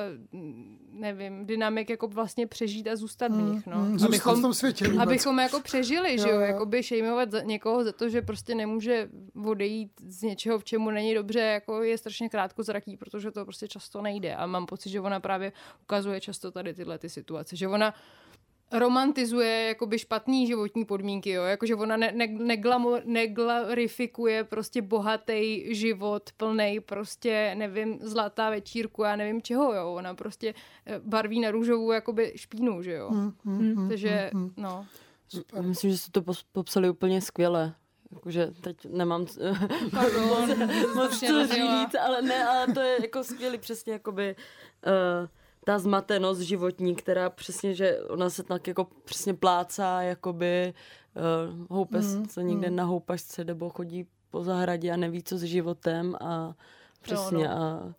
[0.92, 3.78] nevím, dynamik jako vlastně přežít a zůstat v nich, no.
[3.78, 5.02] mm, zůstat v tom světě vůbec.
[5.02, 9.10] abychom jako přežili, že Jo, jakoby šejmovat za, někoho za to, že prostě nemůže
[9.46, 14.02] odejít z něčeho, v čemu není dobře, jako je strašně krátkozraký, protože to prostě často
[14.02, 15.52] nejde a mám pocit, že ona právě
[15.84, 17.94] ukazuje často tady tyhle ty situace, že ona
[18.72, 26.30] romantizuje jakoby špatný životní podmínky, jo, jakože ona ne, ne, neglamo, neglarifikuje prostě bohatý život,
[26.38, 30.53] plnej prostě, nevím, zlatá večírku, já nevím čeho, jo, ona prostě
[30.85, 33.10] eh, barví na růžovou jakoby špínu, že jo.
[33.11, 34.53] Mm, mm, mm, Takže, mm, mm.
[34.57, 34.85] no.
[35.56, 37.73] Já myslím, že jste to popsali úplně skvěle.
[38.11, 39.26] Jakože teď nemám
[39.91, 44.35] Pardon, moc strašně co říct, ale ne, ale to je jako skvělý přesně jakoby
[44.88, 45.27] uh,
[45.66, 50.74] ta zmatenost životní, která přesně, že ona se tak jako přesně plácá, jakoby
[51.60, 52.76] uh, houpe Mm, se někde mm.
[52.76, 56.54] na houpačce nebo chodí po zahradě a neví, co s životem a
[57.02, 57.52] přesně no.
[57.58, 57.94] a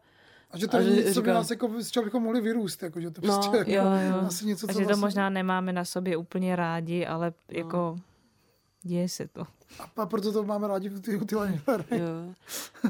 [0.51, 2.23] A že to A není že nic, co by říká- nás jako, z čeho bychom
[2.23, 4.27] mohli vyrůst, jako, že to No, prostě jako, Jo, jo.
[4.27, 7.59] asi něco, A co že to vlastně, možná nemáme na sobě úplně rádi, ale No.
[7.59, 7.97] jako
[8.83, 9.47] děje se to.
[9.97, 11.45] a proto to máme rádi ty, ty jo.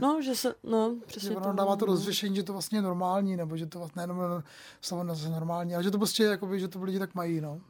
[0.02, 1.52] No, že se, no, Že přesně ono to.
[1.52, 4.43] dává to rozřešení, že to vlastně je normální, nebo že to vlastně nejenom
[4.81, 7.60] slovo normální, ale že to prostě, jakoby, že to lidi tak mají, no.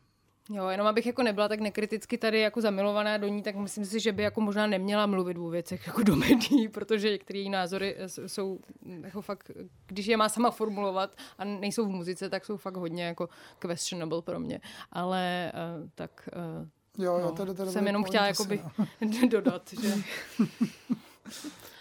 [0.51, 4.01] Jo, jenom abych jako nebyla tak nekriticky tady jako zamilovaná do ní, tak myslím si,
[4.01, 7.97] že by jako možná neměla mluvit o věcech jako do médií, protože některé její názory
[7.99, 8.59] eh, jsou
[9.03, 9.51] jako fakt,
[9.87, 13.29] když je má sama formulovat a nejsou v muzice, tak jsou fakt hodně jako
[13.59, 14.61] questionable pro mě.
[14.93, 16.29] Ale uh, tak
[16.61, 18.63] uh, Jo, jo, no, tady, tady jsem jenom chtěla jakoby
[19.31, 19.95] dodat, že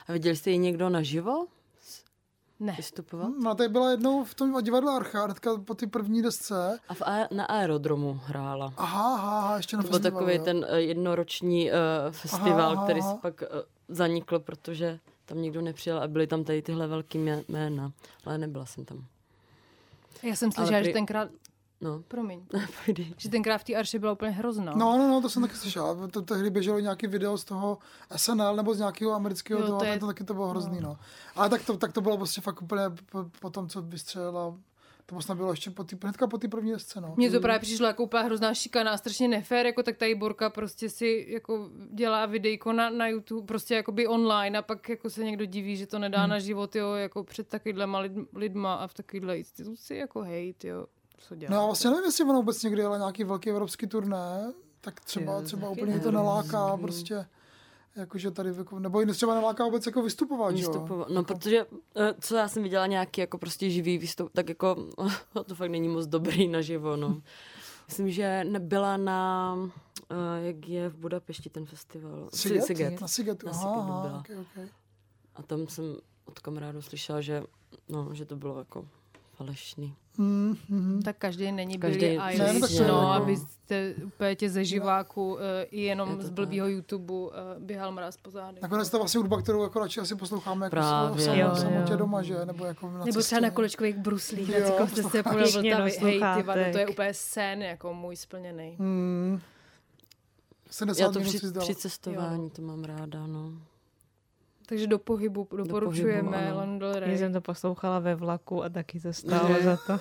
[0.07, 1.45] A viděli jste ji někdo naživo
[2.59, 2.73] ne.
[2.77, 3.29] vystupovat?
[3.43, 6.79] No, tady byla jednou v tom divadle Archa, hnedka po ty první desce.
[6.89, 8.73] A v a- na aerodromu hrála.
[8.77, 10.43] Aha, aha, aha ještě na To byl festivalu, takový jo.
[10.43, 11.77] ten eh, jednoroční uh,
[12.11, 13.47] festival, Aha, aha, který se pak uh,
[13.87, 17.91] zanikl, protože tam nikdo nepřijel a byly tam tady tyhle velký mě- jména.
[18.25, 19.05] Ale nebyla jsem tam.
[20.23, 21.29] Já jsem slyšela, prý- že tenkrát,
[21.81, 22.41] No, promiň,
[23.17, 24.73] že tenkrát v té arše byla úplně hrozná.
[24.75, 26.07] No, no, no, to jsem taky slyšel.
[26.11, 27.77] To, tehdy běželo nějaký video z toho
[28.15, 30.81] SNL nebo z nějakého amerického Jo, toho, to to, je- to taky to bylo hrozný,
[30.81, 30.97] no.
[31.35, 34.57] Ale tak to, tak to bylo prostě fakt úplně po, po tom, co vystřelila.
[35.05, 37.13] To snad bylo ještě po tý, hnedka po té první desce, no.
[37.17, 40.49] Mně to právě přišlo jako úplně hrozná šikana a strašně nefér, jako tak tady Borka
[40.49, 45.23] prostě si jako dělá videjko na, na YouTube, prostě jakoby online a pak jako se
[45.23, 46.29] někdo diví, že to nedá Hmm.
[46.29, 50.85] na život, jo, jako před takovýhlema lid, lidma a v takovýhle instituci, jako hejt, jo,
[51.27, 51.55] co dělá.
[51.55, 55.33] No a vlastně nevím, jestli ona vůbec někdy jela nějaký velký evropský turné, tak třeba,
[55.33, 56.13] Jo, třeba úplně to nevím.
[56.13, 57.25] naláká prostě,
[57.95, 60.53] jakože tady, jako, nebo jiný třeba naláká vůbec jako vystupovat?
[60.53, 61.09] Vystupovat.
[61.09, 61.65] No, protože
[61.95, 64.75] eh, co já jsem viděla nějaký jako prostě živý výstup, tak jako
[65.45, 67.21] to fakt není moc dobrý naživo, no.
[67.87, 69.67] Myslím, že nebyla na, uh,
[70.41, 72.29] jak je v Budapešti ten festival.
[72.33, 72.65] Si- Siget?
[72.65, 73.01] Siget.
[73.01, 74.19] Na Sigetu, Na aha, Sigetu aha, byla.
[74.19, 74.67] okay, okay.
[75.35, 75.95] A tam jsem
[76.25, 77.43] od kamarádu slyšela, že,
[77.89, 78.87] no, že to bylo jako
[79.33, 79.95] falešný.
[80.17, 84.35] Mm, mm, Tak každý není Každý- Billie Ne, Eilish, no tak no, jako- abyste úplně
[84.35, 88.29] tě ze živáku eh, i Je jenom to z blbýho YouTube eh, běhal mráz po
[88.31, 88.61] zádech.
[88.61, 91.25] Nakonec to je vlastně hudba, kterou jako radši asi posloucháme jako Právě.
[91.25, 91.97] sam, Jo, samotě jo.
[91.97, 92.45] doma, že?
[92.45, 93.21] Nebo, jako na Nebo cestě.
[93.21, 95.91] třeba na kolečkových bruslích, na Jo, cyklostezce podle Pěkně do Vltavy.
[96.01, 98.77] Hej, ty vado, to je úplně sen, jako můj splněný.
[100.69, 103.51] 70 Já to při, při cestování to mám ráda, no.
[104.71, 106.57] Takže do pohybu doporučujeme pohybu, ano.
[106.57, 107.17] Lana Del Já Rey.
[107.17, 109.93] jsem to poslouchala ve vlaku a taky to stálo za to.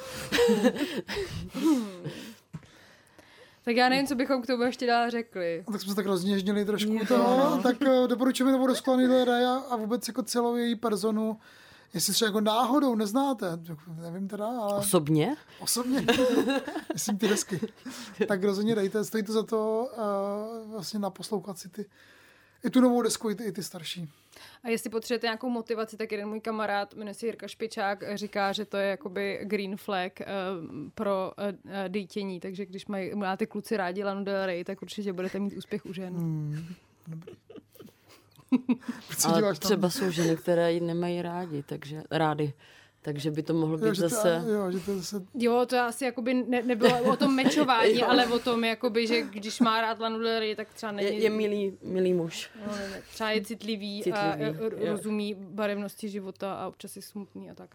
[3.64, 5.64] Tak já nevím, co bychom k tomu ještě dál řekli.
[5.66, 7.04] No, tak jsme se tak rozněžnili trošku Jo.
[7.08, 11.38] toho, tak uh, doporučujeme nebo rozklony Del Rey a, a vůbec jako celou její personu,
[11.94, 13.46] jestli třeba jako náhodou neznáte,
[14.02, 15.36] nevím teda, ale Osobně?
[15.60, 16.06] osobně,
[16.92, 17.60] myslím ty desky,
[18.28, 19.88] tak rozhodně dejte, stojí to za to
[20.66, 21.84] uh, vlastně naposlouchat si ty,
[22.64, 24.08] i tu novou desku, i ty, i ty starší.
[24.64, 28.64] A jestli potřebujete nějakou motivaci, tak jeden můj kamarád, jmenuje se Jirka Špičák, říká, že
[28.64, 30.26] to je jakoby green flag uh,
[30.94, 35.12] pro uh, uh, dejtění, takže když mají, máte kluci rádi Lanu Del Rey, tak určitě
[35.12, 36.14] budete mít úspěch u žen.
[36.14, 36.66] Hmm.
[37.06, 37.32] Dobrý.
[39.24, 39.54] Ale tam?
[39.54, 42.52] třeba jsou ženy, které ji nemají rádi, takže rádi.
[43.02, 44.44] Takže by to mohlo být jo, že to, zase...
[44.46, 48.38] jo, že to zase Jo, to asi jakoby ne, nebylo o tom mečování, ale o
[48.38, 51.08] tom, jakoby, že když má rád Lanu Del Rey, tak třeba není...
[51.08, 52.50] Je, je milý, milý muž.
[52.66, 54.54] No, ne, ne, třeba je citlivý, Citlivý, a jo.
[54.78, 57.74] rozumí barevnosti života a občas je smutný a tak.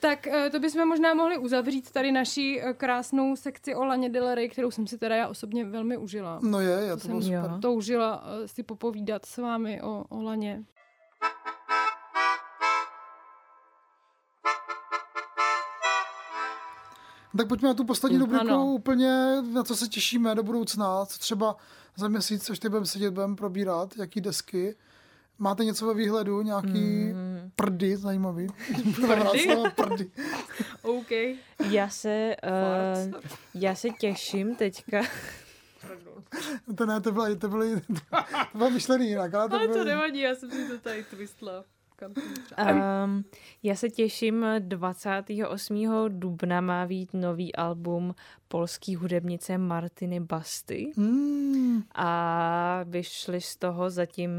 [0.00, 4.34] Tak eh, to bychom možná mohli uzavřít tady naší eh, krásnou sekci o Laně Del
[4.34, 6.40] Rey, kterou jsem si teda já osobně velmi užila.
[6.42, 7.50] No je, je, to jsem bylo super.
[7.50, 7.58] Jo.
[7.62, 10.64] toužila eh, si popovídat s vámi o, o Laně.
[17.36, 21.18] Tak pojďme na tu poslední Mm, rubriku úplně, na co se těšíme do budoucna, co
[21.18, 21.56] třeba
[21.96, 24.76] za měsíc, až ty budeme sedět, budeme probírat, jaký desky.
[25.38, 27.50] Máte něco ve výhledu, nějaký Mm.
[27.56, 28.46] prdy zajímavý?
[29.06, 29.46] prdy?
[29.76, 30.10] prdy.
[30.82, 31.10] OK.
[31.70, 32.36] Já se,
[33.06, 33.20] uh,
[33.54, 35.02] já se těším teďka.
[36.76, 37.64] To ne, to bylo, to bylo,
[38.52, 41.04] to bylo myšlený jinak, ale to, Ale to bylo, nevadí, já jsem si to tady
[41.04, 41.64] twistla.
[42.02, 43.24] Um,
[43.62, 46.08] já se těším, 28.
[46.08, 48.14] dubna má být nový album
[48.48, 50.92] polský hudebnice Martiny Basty.
[50.96, 54.30] Hmm, A vyšly z toho zatím,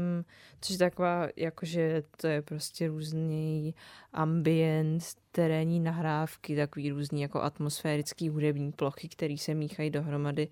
[0.60, 3.74] což je taková, jakože to je prostě různý
[4.12, 5.02] ambient,
[5.32, 10.48] terénní nahrávky, takový různý jako atmosférický hudební plochy, které se míchají dohromady.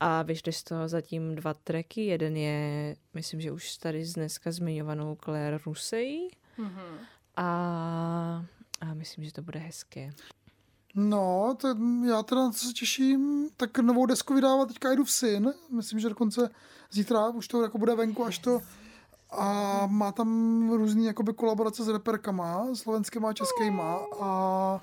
[0.00, 2.04] A vyšly z toho zatím dva tracky.
[2.04, 6.28] Jeden je, myslím, že už tady z dneska zmiňovanou Claire Rusey.
[6.58, 6.98] Mhm.
[7.36, 8.44] A,
[8.80, 10.12] a myslím, že to bude hezké.
[10.94, 11.68] No, to,
[12.08, 15.52] já teda na co se těším, tak novou desku vydává teďka Edu v syn.
[15.70, 16.50] Myslím, že dokonce
[16.90, 18.60] zítra už to jako bude venku, až to
[19.30, 24.80] a má tam různý jakoby kolaborace s reperkama, slovenskýma a českýma a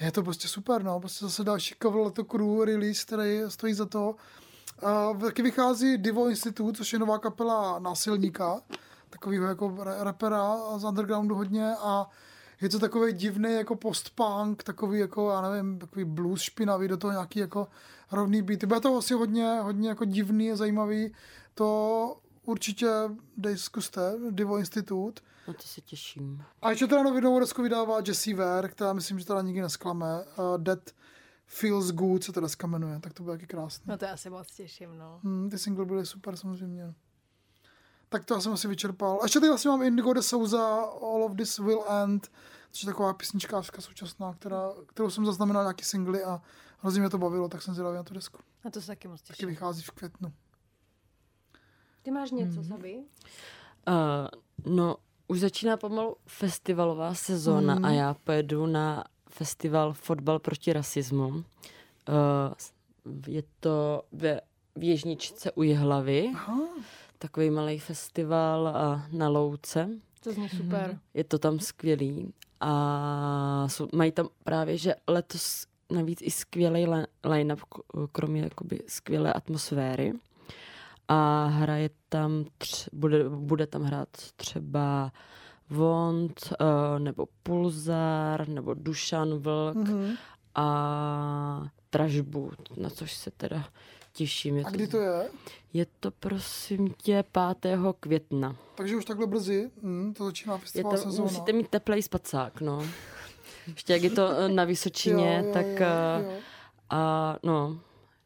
[0.00, 4.14] je to prostě super, no, prostě zase další Cavalletto Crew release, který stojí za to.
[4.82, 8.60] A taky vychází Divo Institute, což je nová kapela násilníka,
[9.10, 12.06] takového jako ra- rapera z undergroundu hodně a
[12.60, 17.12] je to takový divný jako post-punk, takový jako, já nevím, takový blues špinavý, do toho
[17.12, 17.68] nějaký jako
[18.12, 18.64] rovný beat.
[18.64, 21.14] Bude to asi hodně, hodně jako divný a zajímavý.
[21.54, 22.16] To
[22.48, 22.88] určitě
[23.36, 25.22] dej zkuste, Divo Institute.
[25.48, 26.44] Na to se těším.
[26.62, 30.24] A ještě teda novou desku vydává Jessie Ware, která myslím, že teda nikdy nesklame.
[30.24, 30.90] Uh, Dead
[31.46, 33.84] Feels Good se ta deska jmenuje, tak to bude taky krásný.
[33.86, 35.20] No to já se moc těším, no.
[35.24, 36.94] Hmm, ty single byly super samozřejmě.
[38.08, 39.18] Tak to já jsem asi vyčerpal.
[39.20, 40.66] A ještě tady vlastně mám Indigo de Souza,
[41.02, 42.30] All of This Will End,
[42.70, 46.42] což je taková písničkářka současná, která, kterou jsem zaznamenal nějaký singly a
[46.78, 48.38] hrozně mě to bavilo, tak jsem zvědavý na tu desku.
[48.64, 49.48] Na to se taky moc Taky těším.
[49.48, 50.32] vychází v květnu.
[52.08, 52.96] Ty máš něco, Sabi?
[53.88, 54.96] Uh, no,
[55.28, 57.84] už začíná pomalu festivalová sezóna Mhm.
[57.84, 61.26] a já pojedu na festival Fotbal proti rasismu.
[61.28, 61.44] Uh,
[63.26, 64.40] je to ve
[64.76, 66.58] Věžničce u Jihlavy, Aha,
[67.18, 69.88] takový malý festival uh, na Louce.
[70.22, 70.98] To zní super.
[71.14, 77.06] Je to tam skvělý a jsou, mají tam právě, že letos navíc i skvělý li-
[77.24, 77.60] line-up,
[78.12, 80.12] kromě jakoby skvělé atmosféry.
[81.08, 85.12] A hraje tam, tř, bude, bude tam hrát třeba
[85.70, 90.14] Vond, uh, nebo Pulzar, nebo Dušan Vlk mhm.
[90.54, 93.64] a Tražbu, na což se teda
[94.12, 94.56] těším.
[94.56, 95.28] Je A to, kdy to je?
[95.72, 97.24] je to prosím tě
[97.60, 97.78] 5.
[98.00, 98.56] května.
[98.74, 101.24] Takže už takhle brzy, hmm, to začíná Je festival to, sezóna.
[101.30, 102.86] musíte mít teplej spacák, no.
[103.66, 106.32] Ještě jak je to eh, na Vysočině, Jo, jo, tak jo, eh, jo.
[106.90, 107.80] a no,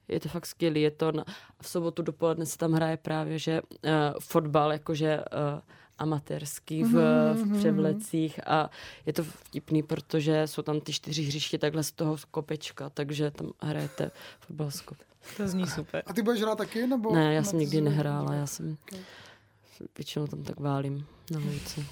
[0.09, 0.83] je to fakt skvělý.
[0.83, 1.25] Je to na,
[1.63, 5.61] v sobotu dopoledne se tam hraje právě, že uh, fotbal, jakože uh,
[5.99, 6.95] amatérský v,
[7.35, 8.71] v převlecích a
[9.07, 13.51] je to vtipný, protože jsou tam ty čtyři hřiště takhle z toho kopečka, takže tam
[13.63, 14.11] hrajete
[14.41, 15.05] fotbal z kope.
[15.37, 16.03] To zní super.
[16.07, 16.87] A ty budeš hrát taky?
[16.87, 19.01] Nebo Ne, já jsem nikdy nehrála, já jsem Ok.
[19.99, 21.87] většinou tam tak válím na ulici.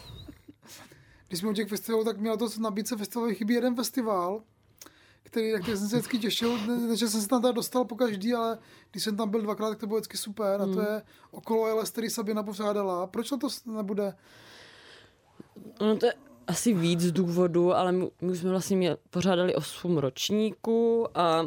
[1.29, 4.43] Když jsme u těch festivalů, tak měl to nabídce festivalu chybí jeden festival,
[5.23, 8.35] který, tak jsem se vždycky těšil, ne, že jsem se tam teda dostal po každý,
[8.35, 8.59] ale
[8.91, 10.61] když jsem tam byl dvakrát, tak to bylo vždycky super.
[10.61, 10.75] A Hmm.
[10.75, 13.07] to je okolo LS, který Sabina pořádala.
[13.07, 14.15] Proč to nebude?
[15.81, 16.15] No to je
[16.47, 21.43] asi víc důvodů, ale my, my jsme vlastně měli, pořádali osm ročníků a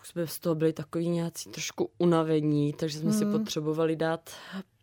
[0.00, 4.30] už jsme z toho byli takový nějací trošku unavení, takže jsme si potřebovali dát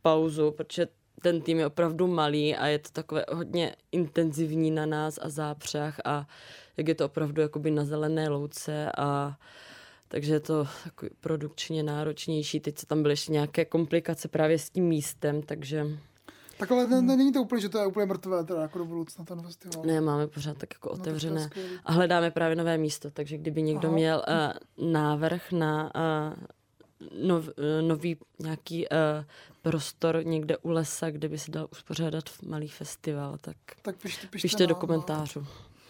[0.01, 0.88] pauzu, protože
[1.22, 5.99] ten tým je opravdu malý a je to takové hodně intenzivní na nás a zápřah
[6.05, 6.27] a
[6.77, 9.38] jak je to opravdu jakoby na zelené louce a
[10.07, 12.60] takže je to takový produkčně náročnější.
[12.60, 15.85] Teď se tam byly ještě nějaké komplikace právě s tím místem, takže
[16.57, 18.85] Tak ale ne, ne, není to úplně, že to je úplně mrtvé, teda jako do
[18.85, 19.85] budoucna ten festival.
[19.85, 21.43] Ne, máme pořád tak jako No, otevřené.
[21.43, 21.69] skvělý.
[21.85, 23.95] a hledáme právě nové místo, takže kdyby někdo Aha.
[23.97, 24.23] měl
[24.77, 28.97] uh, návrh na uh, nov, uh, nový nějaký uh,
[29.61, 34.41] prostor někde u lesa, kde by se dal uspořádat malý festival, tak Tak pište, pište,
[34.45, 35.47] pište do komentářů.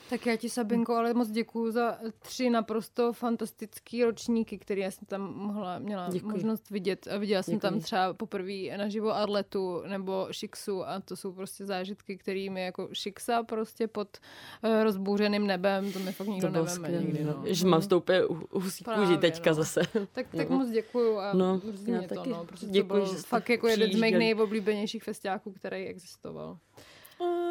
[0.10, 5.06] Tak já ti, Sabinko, ale moc děkuju za tři naprosto fantastický ročníky, které já jsem
[5.08, 6.32] tam mohla, měla Děkuji.
[6.32, 7.08] možnost vidět.
[7.08, 7.62] A viděla jsem Děkuji.
[7.62, 13.44] tam třeba poprvé naživo Arletu nebo Šiksu a to jsou prostě zážitky, kterými jako Šiksa
[13.44, 14.18] prostě pod
[14.64, 17.02] uh, rozbouřeným nebem, to mi fakt nikdo To neveme skvělé.
[17.04, 17.24] nikdy.
[17.24, 17.44] No.
[17.46, 19.54] Že mám stoupě husí kůži teďka no.
[19.56, 19.82] zase.
[20.12, 20.58] Tak, tak No.
[20.58, 23.22] moc děkuju a No, no, já mě to, taky no, protože děkuji, to byl že
[23.22, 26.58] fakt jako jeden z mých nejoblíbenějších festiáků, který existoval.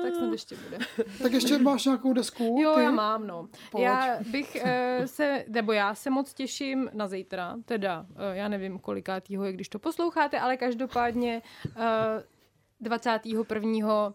[0.04, 0.78] Tak snad ještě bude.
[1.22, 2.56] Tak ještě máš nějakou desku?
[2.60, 2.82] Jo, ty?
[2.82, 3.48] já mám, no.
[3.70, 3.84] Pojď.
[3.84, 8.78] Já bych uh, se, nebo já se moc těším na zítra, teda uh, já nevím,
[8.78, 11.74] kolikátýho je, když to posloucháte, ale každopádně uh,
[12.80, 14.14] 21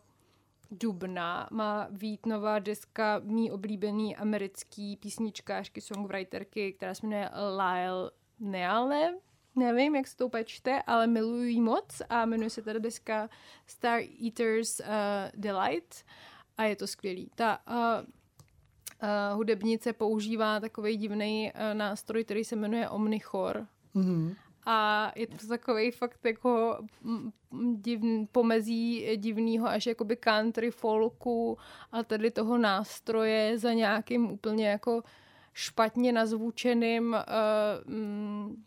[0.72, 9.14] dubna má vít nová deska mý oblíbený americký písničkářky, songwriterky, která se jmenuje Lyle Neale.
[9.60, 13.30] Nevím, jak se to úplně čte, ale miluji ji moc a jmenuje se teda deska
[13.68, 14.86] Star Eaters uh,
[15.34, 16.06] Delight
[16.58, 17.32] a je to skvělý.
[17.36, 23.68] Ta uh, uh, hudebnice používá takový divný uh, nástroj, který se jmenuje Omnichor.
[23.94, 24.36] Mhm.
[24.66, 31.58] A je to takový fakt jako mm, mm, divn, pomezí divného až jakoby country folku
[31.92, 35.04] a tady toho nástroje za nějakým úplně jako
[35.54, 38.64] špatně nazvučeným uh, mm,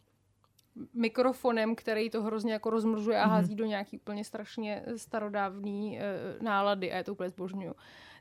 [0.95, 6.93] mikrofonem, který to hrozně jako rozmržuje a hází do nějaký úplně strašně starodávný uh, nálady
[6.93, 7.75] a já to úplně zbožňuju,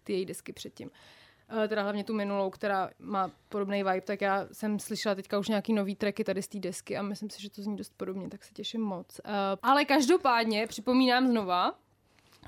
[0.04, 0.90] ty její desky předtím.
[1.64, 5.48] eh, teda hlavně tu minulou, která má podobný vibe, tak já jsem slyšela teďka už
[5.48, 8.30] nějaký nový tracky tady z té desky a myslím si, že to zní dost podobně,
[8.30, 9.22] tak se těším moc.
[9.26, 9.32] Uh,
[9.64, 11.74] ale každopádně připomínám znova,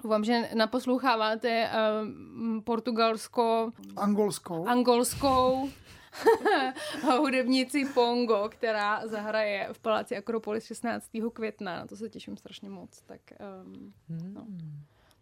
[0.03, 4.67] Doufám, že naposloucháváte uh, portugalsko, Angolskou.
[4.67, 5.69] angolskou
[7.17, 11.09] hudebnici Pongo, která zahraje v Paláci Akropolis 16.
[11.33, 11.75] května.
[11.75, 13.01] Na to se těším strašně moc.
[13.01, 13.21] Tak
[13.65, 14.47] um, no,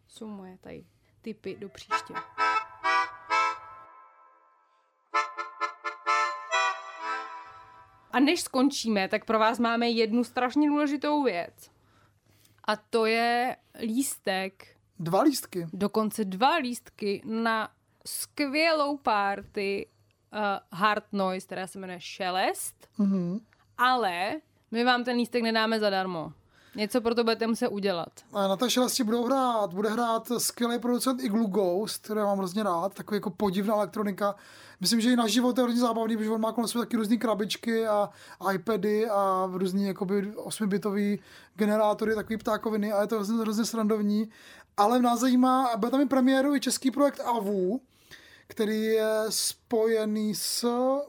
[0.08, 0.86] jsou moje tady
[1.22, 2.14] tipy do příště.
[8.12, 11.72] A než skončíme, tak pro vás máme jednu strašně důležitou věc.
[12.64, 15.68] A to je lístek Dva lístky.
[15.74, 17.72] dokonce dva lístky na
[18.06, 19.88] skvělou party
[20.34, 20.40] uh,
[20.80, 23.40] Hard Noise, která se jmenuje Šelest, Mhm.
[23.78, 24.32] ale
[24.72, 26.34] my vám ten lístek nedáme zadarmo.
[26.76, 28.10] Něco pro to budete muset udělat.
[28.34, 32.64] A na té šelesti budou hrát, bude hrát skvělý producent Iglu Ghost, který mám hrozně
[32.64, 34.36] rád, takový jako podivná elektronika.
[34.80, 37.18] Myslím, že i na život je hrozně zábavný, protože on má kolem sebe taky různé
[37.18, 38.10] krabičky a
[38.54, 41.20] iPady a různý jakoby 8-bitový
[41.56, 44.30] generátory, takový ptákoviny a je to hrozně, hrozně srandovní.
[44.78, 47.82] Ale nás zajímá, bude tam i premiéru i český projekt AVU,
[48.52, 50.66] který je spojený s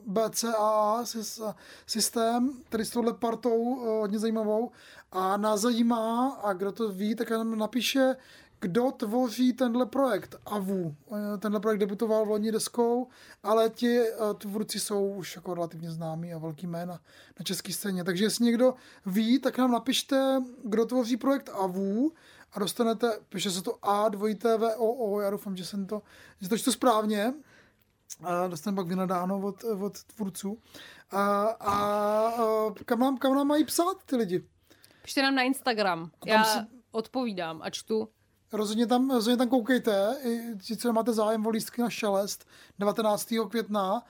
[0.06, 1.55] BCA sys-
[1.86, 4.70] systém, který s touhle partou eh, hodně zajímavou.
[5.12, 8.16] A nás zajímá, a kdo to ví, tak nám napíše,
[8.60, 10.94] kdo tvoří tenhle projekt AVU.
[11.12, 13.09] Eh, Tenhle projekt debutoval v loni deskou,
[13.43, 16.94] ale ti eh, tvůrci jsou už jako relativně známí a velký jména
[17.39, 18.05] na české scéně.
[18.05, 18.74] Takže jestli někdo
[19.06, 22.12] ví, tak nám napište, kdo tvoří projekt AVU
[22.52, 26.02] a dostanete, píše se to A, dvojité V, O, O, já doufám, že jsem to,
[26.40, 27.34] že to čtu správně,
[28.24, 30.58] a dostaneme pak vynadáno od, od tvůrců.
[31.10, 31.74] A, a,
[32.28, 34.44] a kam, nám, kam nám mají psát ty lidi?
[35.02, 36.10] Pište nám na Instagram.
[36.26, 36.58] Já si-
[36.90, 38.08] odpovídám a čtu.
[38.52, 42.46] Rozhodně tam, rozhodně tam koukejte, i ti, co máte zájem o lístky na šelest
[42.78, 43.28] 19.
[43.50, 44.02] května,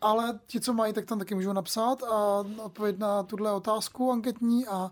[0.00, 4.66] ale ti, co mají, tak tam taky můžou napsat a odpovědět na tuhle otázku anketní
[4.66, 4.90] a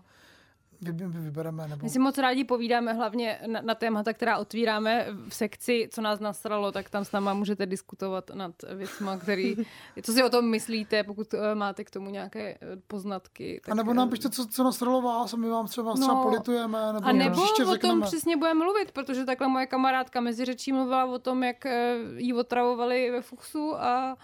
[0.81, 1.67] vybereme.
[1.67, 1.83] Nebo...
[1.83, 6.19] My si moc rádi povídáme hlavně na, na témata, která otvíráme v sekci, co nás
[6.19, 9.55] nasralo, tak tam s náma můžete diskutovat nad věcma, který,
[10.03, 13.61] co si o tom myslíte, pokud eh, máte k tomu nějaké eh, poznatky.
[13.71, 16.23] A nebo nám eh, pište, co, co nasralo vás a my vám třeba, no, třeba
[16.23, 18.05] politujeme, nebo A nebo o tom řekneme.
[18.05, 21.65] přesně budeme mluvit, protože takhle moje kamarádka mezi řečí mluvila o tom, jak
[22.17, 24.17] jí otravovali ve Fuchsu a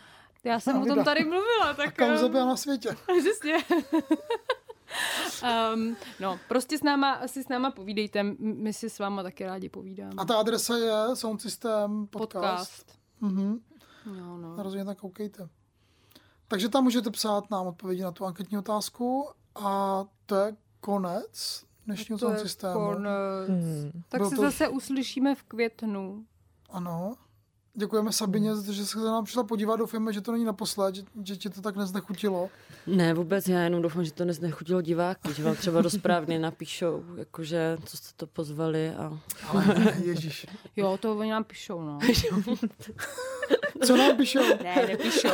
[0.43, 1.65] já jsem A o tom tady mluvila.
[1.69, 2.89] A Tak, eh, byla na světě.
[3.19, 3.57] Přesně.
[5.73, 9.69] um, no, prostě s náma, si s náma povídejte, my si s váma taky rádi
[9.69, 10.13] povídáme.
[10.17, 12.41] A ta adresa je Sound System Podcast.
[12.41, 12.99] Podcast.
[13.21, 13.59] Mhm.
[14.05, 14.63] No, no.
[14.63, 15.49] Rozhodně tak koukejte.
[16.47, 22.19] Takže tam můžete psát nám odpovědi na tu anketní otázku a to je konec dnešního
[22.19, 22.73] To sound je systému.
[22.73, 23.49] konec.
[24.09, 26.25] Tak Byl se to- zase uslyšíme v květnu.
[26.69, 27.15] Ano.
[27.79, 29.75] Děkujeme Sabině, že se nám přišla podívat.
[29.75, 32.49] Doufáme, že to není naposled, že, že ti to tak neznechutilo.
[32.87, 37.03] Ne, vůbec, já jenom doufám, že to neznechutilo diváky, že vám třeba do správně napíšou,
[37.17, 39.19] jakože, co jste to pozvali a...
[39.47, 40.45] Ale ježíš.
[40.75, 41.99] Jo, to oni nám píšou, no.
[43.85, 44.39] Co nám píšou?
[44.63, 45.29] Ne, nepíšou.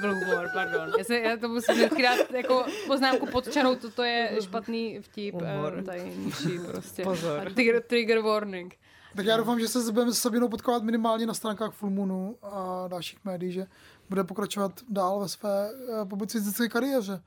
[0.00, 0.92] Byl humor, pardon.
[0.98, 5.34] Já, se, já to musím vždycky dát jako poznámku pod čarou, toto je špatný vtip.
[5.78, 7.02] eh, Tady nižší prostě.
[7.02, 7.40] Pozor.
[7.40, 8.74] A Trigger, trigger warning.
[9.16, 12.88] Tak já doufám, že se budeme s Sabinou potkávat minimálně na stránkách Full Moonu a
[12.88, 13.66] dalších médií, že
[14.08, 17.22] bude pokračovat dál ve své eh, publicistické kariéře.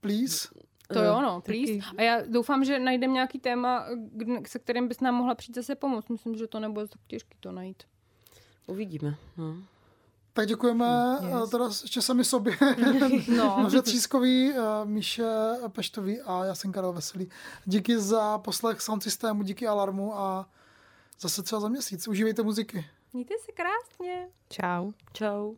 [0.00, 0.48] Please.
[0.92, 1.72] To jo, no, please.
[1.98, 3.86] A já doufám, že najdeme nějaký téma,
[4.46, 6.08] se kterým bys nám mohla přijít zase pomoct.
[6.08, 7.82] Myslím, že to nebude tak těžké to najít.
[8.66, 9.54] Uvidíme, no.
[10.32, 10.86] Tak děkujeme
[11.22, 11.32] Yes.
[11.40, 11.50] yes.
[11.50, 12.56] teda ještě sami sobě.
[13.36, 13.56] No.
[13.62, 15.24] Nože Třískový, eh, Míše
[15.68, 17.30] Peštový a já jsem Karel Veselý.
[17.64, 20.48] Díky za poslech sound systému, díky alarmu a
[21.20, 22.08] zase třeba za měsíc.
[22.08, 22.86] Užívejte muziky.
[23.12, 24.28] Mějte se krásně.
[24.48, 24.90] Čau.
[25.12, 25.54] Čau.